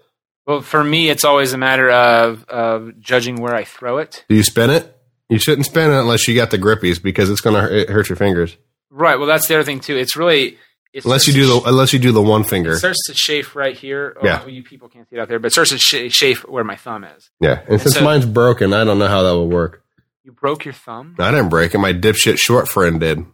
Well, 0.50 0.62
for 0.62 0.82
me, 0.82 1.08
it's 1.10 1.24
always 1.24 1.52
a 1.52 1.56
matter 1.58 1.88
of, 1.92 2.44
of 2.48 2.98
judging 2.98 3.36
where 3.36 3.54
I 3.54 3.62
throw 3.62 3.98
it. 3.98 4.24
Do 4.28 4.34
you 4.34 4.42
spin 4.42 4.70
it? 4.70 4.96
You 5.28 5.38
shouldn't 5.38 5.66
spin 5.66 5.92
it 5.92 5.96
unless 6.00 6.26
you 6.26 6.34
got 6.34 6.50
the 6.50 6.58
grippies 6.58 7.00
because 7.00 7.30
it's 7.30 7.40
going 7.40 7.54
to 7.54 7.92
hurt, 7.92 8.08
your 8.08 8.16
fingers. 8.16 8.56
Right. 8.90 9.16
Well, 9.16 9.28
that's 9.28 9.46
the 9.46 9.54
other 9.54 9.62
thing 9.62 9.78
too. 9.78 9.96
It's 9.96 10.16
really 10.16 10.58
it 10.92 11.04
Unless 11.04 11.28
you 11.28 11.34
do 11.34 11.46
the, 11.46 11.68
unless 11.68 11.92
you 11.92 12.00
do 12.00 12.10
the 12.10 12.20
one 12.20 12.42
finger. 12.42 12.72
It 12.72 12.78
starts 12.78 13.06
to 13.06 13.14
chafe 13.14 13.54
right 13.54 13.76
here. 13.76 14.16
Oh, 14.20 14.26
Yeah. 14.26 14.44
you 14.46 14.64
people 14.64 14.88
can't 14.88 15.08
see 15.08 15.14
it 15.14 15.20
out 15.20 15.28
there, 15.28 15.38
but 15.38 15.46
it 15.46 15.50
starts 15.52 15.70
to 15.70 15.78
sh- 15.78 16.12
chafe 16.12 16.40
where 16.48 16.64
my 16.64 16.74
thumb 16.74 17.04
is. 17.04 17.30
Yeah. 17.38 17.62
And 17.68 17.80
since 17.80 17.94
so- 17.94 18.02
mine's 18.02 18.26
broken, 18.26 18.72
I 18.72 18.82
don't 18.82 18.98
know 18.98 19.06
how 19.06 19.22
that 19.22 19.30
will 19.34 19.48
work. 19.48 19.84
You 20.24 20.32
broke 20.32 20.64
your 20.64 20.74
thumb. 20.74 21.14
I 21.20 21.30
didn't 21.30 21.50
break 21.50 21.76
it. 21.76 21.78
My 21.78 21.92
dipshit 21.92 22.38
short 22.40 22.68
friend 22.68 22.98
did. 22.98 23.24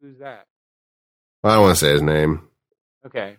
Who's 0.00 0.18
that? 0.20 0.46
I 1.42 1.54
don't 1.54 1.62
want 1.62 1.76
to 1.76 1.84
say 1.84 1.92
his 1.92 2.02
name. 2.02 2.42
Okay. 3.04 3.38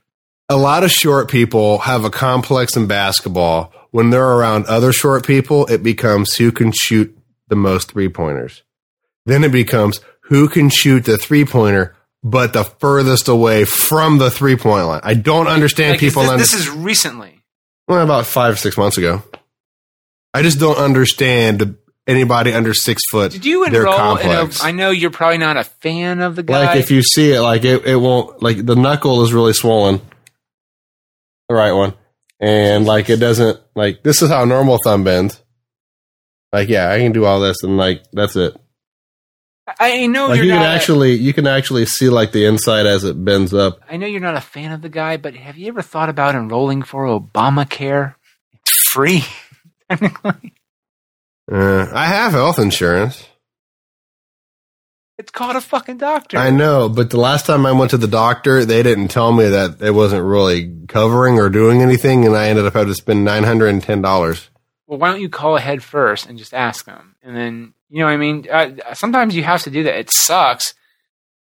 A 0.50 0.58
lot 0.58 0.84
of 0.84 0.92
short 0.92 1.30
people 1.30 1.80
have 1.80 2.04
a 2.06 2.10
complex 2.10 2.76
in 2.76 2.88
basketball. 2.88 3.74
When 3.92 4.10
they're 4.10 4.26
around 4.26 4.66
other 4.66 4.92
short 4.92 5.26
people, 5.26 5.66
it 5.68 5.84
becomes 5.84 6.36
who 6.36 6.52
can 6.52 6.72
shoot 6.72 7.16
the 7.48 7.56
most 7.56 7.92
three 7.92 8.10
pointers. 8.10 8.64
Then 9.26 9.44
it 9.44 9.52
becomes 9.52 10.00
who 10.22 10.50
can 10.50 10.70
shoot 10.70 11.06
the 11.06 11.18
three 11.18 11.46
pointer, 11.46 11.96
but 12.24 12.54
the 12.54 12.64
furthest 12.64 13.28
away 13.28 13.66
from 13.66 14.18
the 14.18 14.32
three 14.32 14.56
point 14.56 14.88
line. 14.88 15.02
I 15.04 15.14
don't 15.14 15.48
understand 15.48 15.92
Like, 15.92 16.00
people. 16.00 16.24
this, 16.24 16.32
under- 16.32 16.42
this 16.44 16.54
is 16.54 16.70
recently. 16.70 17.42
well, 17.88 18.02
about 18.04 18.26
five 18.26 18.54
or 18.54 18.58
six 18.58 18.78
months 18.78 18.98
ago. 18.98 19.22
I 20.34 20.42
just 20.42 20.60
don't 20.60 20.78
understand 20.78 21.78
anybody 22.08 22.52
under 22.54 22.74
six 22.74 23.04
foot. 23.12 23.32
Did 23.32 23.46
you 23.46 23.66
enroll 23.66 24.18
in 24.18 24.30
a? 24.32 24.50
I 24.62 24.72
know 24.72 24.90
you're 24.90 25.12
probably 25.12 25.38
not 25.38 25.58
a 25.58 25.64
fan 25.64 26.22
of 26.22 26.36
the 26.36 26.42
guy. 26.44 26.66
Like 26.66 26.78
if 26.80 26.90
you 26.90 27.04
see 27.04 27.32
it, 27.34 27.42
like 27.42 27.64
it, 27.64 27.86
it 27.86 27.96
won't 27.96 28.42
like 28.42 28.66
the 28.66 28.76
knuckle 28.76 29.22
is 29.24 29.32
really 29.34 29.54
swollen. 29.54 30.02
The 31.54 31.60
right 31.60 31.72
one. 31.72 31.94
And 32.40 32.86
like 32.86 33.10
it 33.10 33.18
doesn't 33.18 33.60
like 33.76 34.02
this 34.04 34.22
is 34.22 34.30
how 34.30 34.44
normal 34.46 34.80
thumb 34.84 35.04
bends. 35.04 35.42
Like 36.52 36.68
yeah, 36.68 36.90
I 36.90 36.98
can 37.00 37.12
do 37.12 37.26
all 37.26 37.40
this 37.40 37.64
and 37.64 37.78
like 37.78 38.04
that's 38.12 38.36
it. 38.36 38.56
I 39.80 40.08
know 40.08 40.28
Like 40.28 40.38
you're 40.38 40.46
you 40.46 40.52
can 40.52 40.60
not. 40.62 40.72
a- 40.72 40.76
actually 40.76 41.14
you 41.14 41.32
can 41.34 41.48
actually 41.48 41.86
see 41.86 42.10
like 42.10 42.32
the 42.32 42.46
inside 42.46 42.86
as 42.86 43.04
it 43.06 43.24
bends 43.24 43.54
up. 43.54 43.80
I 43.90 43.98
know 43.98 44.08
you're 44.08 44.20
not 44.20 44.36
a 44.36 44.42
fan 44.42 44.72
of 44.72 44.82
the 44.82 44.90
guy, 44.90 45.18
but 45.18 45.36
have 45.36 45.58
you 45.58 45.68
ever 45.68 45.82
thought 45.82 46.10
about 46.10 46.36
enrolling 46.36 46.82
for 46.82 47.06
Obamacare? 47.06 48.16
It's 48.52 48.90
free, 48.92 49.24
technically. 49.90 50.54
Uh, 51.52 51.88
I 51.94 52.06
have 52.08 52.34
health 52.34 52.60
insurance. 52.60 53.26
It's 55.18 55.32
called 55.32 55.56
a 55.56 55.62
fucking 55.62 55.98
doctor. 55.98 56.38
I 56.38 56.50
know, 56.50 56.90
but 56.90 57.12
the 57.12 57.20
last 57.20 57.46
time 57.46 57.66
I 57.68 57.72
went 57.72 57.92
to 57.92 57.98
the 57.98 58.08
doctor, 58.08 58.66
they 58.66 58.82
didn't 58.82 59.10
tell 59.10 59.32
me 59.32 59.48
that 59.48 59.80
it 59.82 59.92
wasn't 59.92 60.24
really 60.26 60.74
covering 60.88 61.38
or 61.40 61.50
doing 61.50 61.82
anything, 61.82 62.26
and 62.26 62.36
I 62.36 62.50
ended 62.50 62.66
up 62.66 62.74
having 62.74 62.88
to 62.90 62.96
spend 62.96 63.24
nine 63.24 63.44
hundred 63.44 63.68
and 63.68 63.84
ten 63.84 64.02
dollars. 64.02 64.50
well, 64.88 64.98
why 64.98 65.12
don't 65.12 65.22
you 65.22 65.30
call 65.30 65.56
ahead 65.56 65.84
first 65.84 66.26
and 66.26 66.38
just 66.38 66.54
ask 66.54 66.86
them, 66.86 67.16
and 67.22 67.36
then 67.36 67.74
you 67.90 68.00
know, 68.00 68.06
what 68.06 68.14
I 68.14 68.18
mean, 68.18 68.48
uh, 68.52 68.96
sometimes 68.96 69.36
you 69.36 69.44
have 69.44 69.62
to 69.64 69.70
do 69.70 69.84
that. 69.84 70.00
It 70.00 70.10
sucks, 70.12 70.74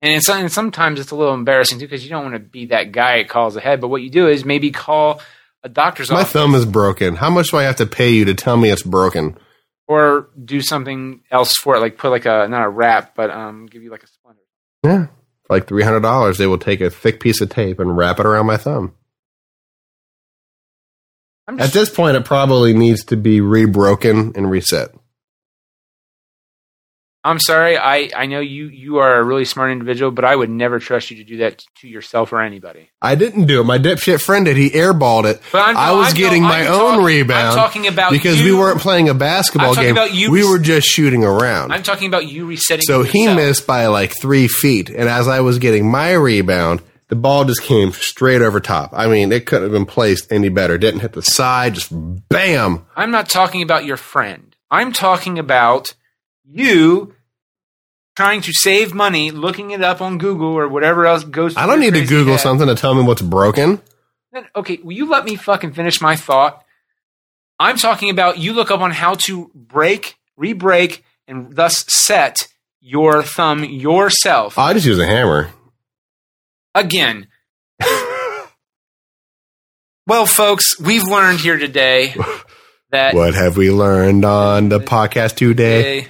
and 0.01 0.15
it's 0.15 0.31
and 0.31 0.51
sometimes 0.51 0.99
it's 0.99 1.11
a 1.11 1.17
little 1.17 1.35
embarrassing 1.35 1.79
too 1.79 1.85
because 1.85 2.03
you 2.03 2.09
don't 2.09 2.23
want 2.25 2.37
to 2.37 2.41
be 2.41 2.67
that 2.67 2.91
guy 2.91 3.19
that 3.19 3.29
calls 3.29 3.55
ahead. 3.55 3.83
But 3.83 3.89
what 3.89 4.01
you 4.01 4.09
do 4.09 4.29
is 4.29 4.47
maybe 4.47 4.71
call 4.71 5.21
a 5.63 5.69
doctor's 5.69 6.11
My 6.11 6.21
office 6.21 6.33
thumb 6.33 6.55
is 6.55 6.65
broken. 6.65 7.17
How 7.17 7.29
much 7.29 7.51
do 7.51 7.59
I 7.59 7.65
have 7.65 7.77
to 7.77 7.87
pay 7.87 8.09
you 8.11 8.25
to 8.25 8.35
tell 8.35 8.57
me 8.57 8.71
it's 8.71 8.83
broken? 8.83 9.37
Or 9.89 10.29
do 10.45 10.61
something 10.61 11.23
else 11.31 11.55
for 11.55 11.75
it, 11.75 11.81
like 11.81 11.97
put 11.97 12.11
like 12.11 12.27
a 12.27 12.47
not 12.49 12.63
a 12.65 12.69
wrap, 12.69 13.17
but 13.17 13.31
um, 13.31 13.67
give 13.67 13.83
you 13.83 13.91
like 13.91 14.05
a 14.05 14.07
splinter. 14.07 14.43
Yeah. 14.85 15.07
Like 15.49 15.67
three 15.67 15.83
hundred 15.83 16.01
dollars, 16.01 16.37
they 16.39 16.47
will 16.47 16.59
take 16.59 16.81
a 16.81 16.91
thick 16.91 17.21
piece 17.21 17.41
of 17.41 17.49
tape 17.49 17.81
and 17.81 17.97
wrap 17.97 18.21
it 18.21 18.27
around 18.27 18.47
my 18.47 18.59
thumb. 18.59 18.95
At 21.49 21.73
this 21.73 21.89
point, 21.89 22.19
it 22.19 22.27
probably 22.27 22.75
needs 22.75 23.05
to 23.07 23.17
be 23.17 23.41
rebroken 23.41 24.37
and 24.37 24.51
reset. 24.51 24.95
I'm 27.29 27.39
sorry. 27.41 27.77
I, 27.77 28.11
I 28.17 28.27
know 28.27 28.41
you 28.41 28.67
you 28.69 28.99
are 28.99 29.17
a 29.19 29.23
really 29.23 29.45
smart 29.45 29.71
individual, 29.71 30.11
but 30.11 30.25
I 30.25 30.35
would 30.35 30.51
never 30.51 30.79
trust 30.79 31.11
you 31.11 31.19
to 31.19 31.25
do 31.25 31.37
that 31.39 31.63
to 31.81 31.89
yourself 31.89 32.33
or 32.33 32.41
anybody. 32.41 32.89
I 33.03 33.15
didn't 33.15 33.47
do 33.47 33.61
it. 33.61 33.65
My 33.65 33.79
dipshit 33.79 34.21
friend 34.23 34.45
did. 34.47 34.57
He 34.57 34.71
airballed 34.71 35.25
it. 35.27 35.41
But 35.53 35.59
I'm- 35.63 35.77
I 35.77 35.93
was 35.93 36.09
I'm- 36.09 36.17
getting 36.17 36.43
I'm 36.45 36.49
my 36.49 36.65
talk- 36.65 36.81
own 36.99 37.05
I'm 37.31 37.55
talking 37.55 37.87
about 37.87 38.11
because 38.13 38.41
you- 38.41 38.53
we 38.55 38.59
weren't 38.59 38.81
playing 38.81 39.09
a 39.09 39.15
basketball 39.15 39.77
I'm 39.77 39.83
game. 39.85 39.93
about 39.93 40.15
you 40.15 40.31
we 40.31 40.49
were 40.49 40.59
just 40.59 40.89
shooting 40.89 41.25
around. 41.25 41.73
I'm 41.73 41.83
talking 41.83 42.09
about 42.09 42.27
you 42.27 42.47
resetting. 42.47 42.83
so 42.83 43.03
he 43.03 43.27
missed 43.27 43.67
by 43.67 43.87
like 43.87 44.15
three 44.21 44.49
feet, 44.49 44.89
and 44.91 45.09
as 45.09 45.29
I 45.29 45.41
was 45.41 45.59
getting 45.59 45.91
my 45.91 46.13
rebound, 46.13 46.83
the 47.09 47.17
ball 47.17 47.45
just 47.45 47.63
came 47.63 47.93
straight 47.93 48.43
over 48.43 48.61
top. 48.61 48.91
I 48.93 49.07
mean, 49.07 49.33
it 49.33 49.47
couldn't 49.47 49.65
have 49.65 49.73
been 49.73 49.87
placed 49.87 50.31
any 50.33 50.49
better. 50.49 50.77
Didn't 50.79 51.01
hit 51.01 51.13
the 51.13 51.23
side, 51.23 51.75
just 51.75 51.89
bam. 52.29 52.85
I'm 52.97 53.11
not 53.11 53.29
talking 53.29 53.63
about 53.63 53.85
your 53.85 53.97
friend. 53.97 54.55
I'm 54.71 54.93
talking 54.93 55.39
about 55.39 55.95
you 56.45 57.15
trying 58.19 58.41
to 58.41 58.53
save 58.53 58.93
money, 58.93 59.31
looking 59.31 59.71
it 59.71 59.81
up 59.81 60.01
on 60.01 60.19
Google 60.19 60.49
or 60.49 60.67
whatever 60.67 61.07
else 61.07 61.23
goes. 61.23 61.57
I 61.57 61.69
don't 61.69 61.79
need 61.79 61.95
to 61.95 62.05
Google 62.05 62.33
head. 62.33 62.41
something 62.41 62.67
to 62.67 62.75
tell 62.75 62.93
me 62.93 63.05
what's 63.05 63.23
broken. 63.23 63.81
Okay, 64.57 64.81
will 64.83 64.91
you 64.93 65.09
let 65.09 65.25
me 65.25 65.37
fucking 65.37 65.73
finish 65.73 66.01
my 66.01 66.17
thought? 66.17 66.65
I'm 67.61 67.77
talking 67.77 68.11
about 68.11 68.39
you 68.39 68.55
look 68.55 68.73
up 68.73 68.81
on 68.81 68.91
how 68.91 69.15
to 69.27 69.53
break, 69.55 70.17
re-break, 70.37 71.05
and 71.29 71.55
thus 71.55 71.85
set 71.87 72.49
your 72.81 73.23
thumb 73.23 73.63
yourself. 73.65 74.59
Oh, 74.59 74.63
I 74.63 74.73
just 74.73 74.87
use 74.87 74.99
a 74.99 75.07
hammer. 75.07 75.51
Again. 76.75 77.29
well, 80.09 80.27
folks, 80.27 80.81
we've 80.81 81.05
learned 81.05 81.39
here 81.39 81.57
today 81.57 82.17
that 82.91 83.15
What 83.15 83.35
have 83.35 83.57
we 83.57 83.71
learned 83.71 84.25
on 84.25 84.71
the 84.71 84.81
podcast 84.81 85.37
today? 85.37 86.01
Hey. 86.01 86.09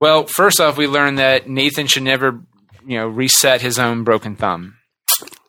Well, 0.00 0.26
first 0.26 0.60
off, 0.60 0.76
we 0.76 0.86
learned 0.86 1.18
that 1.18 1.48
Nathan 1.48 1.86
should 1.86 2.02
never, 2.02 2.40
you 2.86 2.98
know, 2.98 3.06
reset 3.06 3.60
his 3.60 3.78
own 3.78 4.04
broken 4.04 4.34
thumb, 4.36 4.76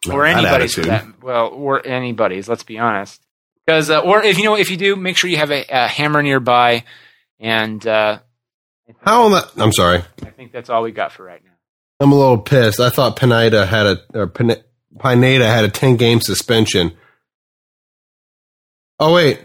or 0.09 0.25
anybody's 0.25 0.73
for 0.75 0.81
that. 0.81 1.05
Well, 1.23 1.47
or 1.47 1.85
anybody's. 1.85 2.49
Let's 2.49 2.63
be 2.63 2.77
honest. 2.77 3.21
Because, 3.65 3.89
uh, 3.89 3.99
or 4.01 4.23
if 4.23 4.37
you 4.37 4.43
know, 4.43 4.55
if 4.57 4.69
you 4.69 4.77
do, 4.77 4.95
make 4.95 5.15
sure 5.15 5.29
you 5.29 5.37
have 5.37 5.51
a, 5.51 5.63
a 5.69 5.87
hammer 5.87 6.21
nearby. 6.21 6.83
And 7.39 7.85
uh, 7.87 8.19
How 9.01 9.25
am 9.27 9.33
I? 9.35 9.47
I'm 9.57 9.71
sorry. 9.71 10.01
I 10.23 10.29
think 10.31 10.51
that's 10.51 10.69
all 10.69 10.83
we 10.83 10.91
got 10.91 11.11
for 11.11 11.23
right 11.23 11.41
now. 11.43 11.51
I'm 11.99 12.11
a 12.11 12.15
little 12.15 12.39
pissed. 12.39 12.79
I 12.79 12.89
thought 12.89 13.15
Pineda 13.15 13.65
had 13.65 13.85
a 13.85 14.01
or 14.15 14.27
Pine- 14.27 14.63
Pineda 14.99 15.45
had 15.47 15.63
a 15.63 15.69
10 15.69 15.95
game 15.97 16.19
suspension. 16.19 16.93
Oh 18.99 19.13
wait. 19.13 19.39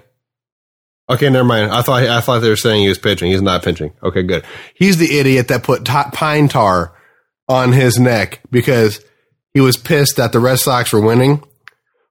Okay, 1.08 1.30
never 1.30 1.44
mind. 1.46 1.70
I 1.70 1.82
thought 1.82 2.02
I 2.02 2.20
thought 2.20 2.40
they 2.40 2.48
were 2.48 2.56
saying 2.56 2.82
he 2.82 2.88
was 2.88 2.98
pitching. 2.98 3.30
He's 3.30 3.42
not 3.42 3.62
pitching. 3.62 3.92
Okay, 4.02 4.22
good. 4.22 4.44
He's 4.74 4.96
the 4.96 5.18
idiot 5.18 5.48
that 5.48 5.62
put 5.62 5.84
ta- 5.84 6.10
pine 6.12 6.48
tar 6.48 6.92
on 7.48 7.72
his 7.72 7.98
neck 7.98 8.40
because 8.50 9.00
he 9.54 9.60
was 9.60 9.76
pissed 9.76 10.16
that 10.16 10.32
the 10.32 10.40
Red 10.40 10.58
Sox 10.58 10.92
were 10.92 11.00
winning. 11.00 11.42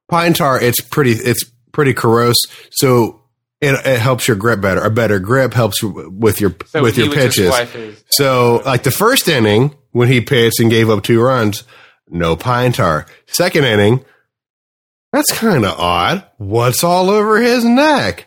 Pine 0.08 0.32
tar, 0.32 0.60
it's 0.62 0.80
pretty, 0.80 1.10
it's 1.12 1.44
pretty 1.72 1.92
corrosive, 1.92 2.68
so 2.70 3.20
it, 3.60 3.74
it 3.86 3.98
helps 4.00 4.28
your 4.28 4.36
grip 4.36 4.60
better. 4.62 4.80
A 4.80 4.90
better 4.90 5.18
grip 5.18 5.52
helps 5.52 5.82
with 5.82 6.40
your 6.40 6.54
So 6.66 6.82
with 6.82 6.96
your 6.96 7.08
pitches. 7.12 7.36
his- 7.72 8.02
So, 8.08 8.62
like 8.64 8.82
the 8.84 8.90
first 8.90 9.28
inning 9.28 9.74
when 9.90 10.08
he 10.08 10.20
pitched 10.22 10.58
and 10.60 10.70
gave 10.70 10.88
up 10.88 11.02
two 11.02 11.20
runs, 11.20 11.64
no 12.08 12.34
pine 12.36 12.72
tar. 12.72 13.04
Second 13.26 13.64
inning, 13.64 14.04
that's 15.12 15.32
kind 15.36 15.64
of 15.64 15.78
odd. 15.78 16.24
What's 16.38 16.84
all 16.84 17.10
over 17.10 17.38
his 17.40 17.64
neck? 17.64 18.26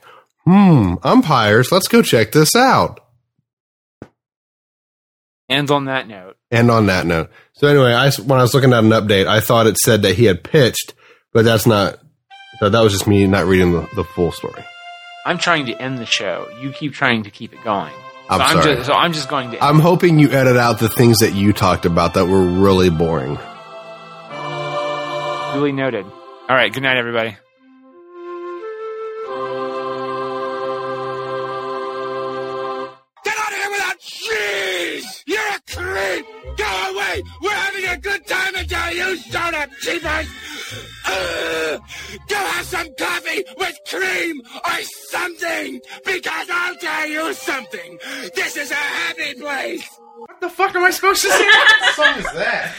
Hmm, 0.49 0.95
umpires, 1.03 1.71
let's 1.71 1.87
go 1.87 2.01
check 2.01 2.31
this 2.31 2.55
out. 2.55 3.01
And 5.47 5.69
on 5.69 5.85
that 5.85 6.07
note, 6.07 6.37
And 6.49 6.71
on 6.71 6.87
that 6.87 7.05
note, 7.05 7.29
so 7.53 7.67
anyway, 7.67 7.93
I 7.93 8.09
when 8.23 8.39
I 8.39 8.41
was 8.41 8.55
looking 8.55 8.73
at 8.73 8.83
an 8.83 8.89
update, 8.89 9.27
I 9.27 9.41
thought 9.41 9.67
it 9.67 9.77
said 9.77 10.01
that 10.01 10.15
he 10.15 10.25
had 10.25 10.43
pitched, 10.43 10.95
but 11.33 11.45
that's 11.45 11.67
not. 11.67 11.99
That 12.61 12.71
that 12.71 12.81
was 12.81 12.93
just 12.93 13.05
me 13.05 13.27
not 13.27 13.45
reading 13.45 13.73
the, 13.73 13.87
the 13.95 14.03
full 14.03 14.31
story. 14.31 14.65
I'm 15.23 15.37
trying 15.37 15.67
to 15.67 15.79
end 15.79 15.99
the 15.99 16.07
show. 16.07 16.47
You 16.59 16.71
keep 16.71 16.93
trying 16.93 17.21
to 17.25 17.29
keep 17.29 17.53
it 17.53 17.63
going. 17.63 17.93
I'm 18.27 18.39
so 18.39 18.43
I'm 18.43 18.63
sorry. 18.63 18.75
just, 18.75 18.87
so 18.87 18.93
I'm 18.93 19.13
just 19.13 19.29
going 19.29 19.51
to. 19.51 19.63
I'm 19.63 19.79
hoping 19.79 20.17
you 20.17 20.31
edit 20.31 20.57
out 20.57 20.79
the 20.79 20.89
things 20.89 21.19
that 21.19 21.35
you 21.35 21.53
talked 21.53 21.85
about 21.85 22.15
that 22.15 22.25
were 22.25 22.43
really 22.43 22.89
boring. 22.89 23.37
Duly 25.53 25.73
noted. 25.73 26.05
All 26.05 26.55
right. 26.55 26.73
Good 26.73 26.81
night, 26.81 26.97
everybody. 26.97 27.37
A 37.19 37.23
creep! 37.23 37.33
Go 37.39 37.39
away! 37.39 37.39
We're 37.41 37.51
having 37.51 37.85
a 37.85 37.97
good 37.97 38.27
time 38.27 38.55
until 38.55 38.91
you 38.91 39.17
showed 39.17 39.53
up, 39.53 39.69
cheapers! 39.81 40.27
Uh, 41.05 41.79
go 42.27 42.35
have 42.35 42.65
some 42.65 42.87
coffee 42.95 43.43
with 43.57 43.79
cream 43.89 44.41
or 44.65 44.81
something, 45.09 45.81
because 46.05 46.47
I'll 46.51 46.75
tell 46.75 47.07
you 47.07 47.33
something. 47.33 47.97
This 48.35 48.57
is 48.57 48.71
a 48.71 48.75
happy 48.75 49.33
place. 49.35 49.99
What 50.17 50.41
the 50.41 50.49
fuck 50.49 50.75
am 50.75 50.83
I 50.83 50.91
supposed 50.91 51.21
to 51.23 51.29
say? 51.29 51.45
What 51.45 51.95
song 51.95 52.19
is 52.19 52.25
that? 52.33 52.75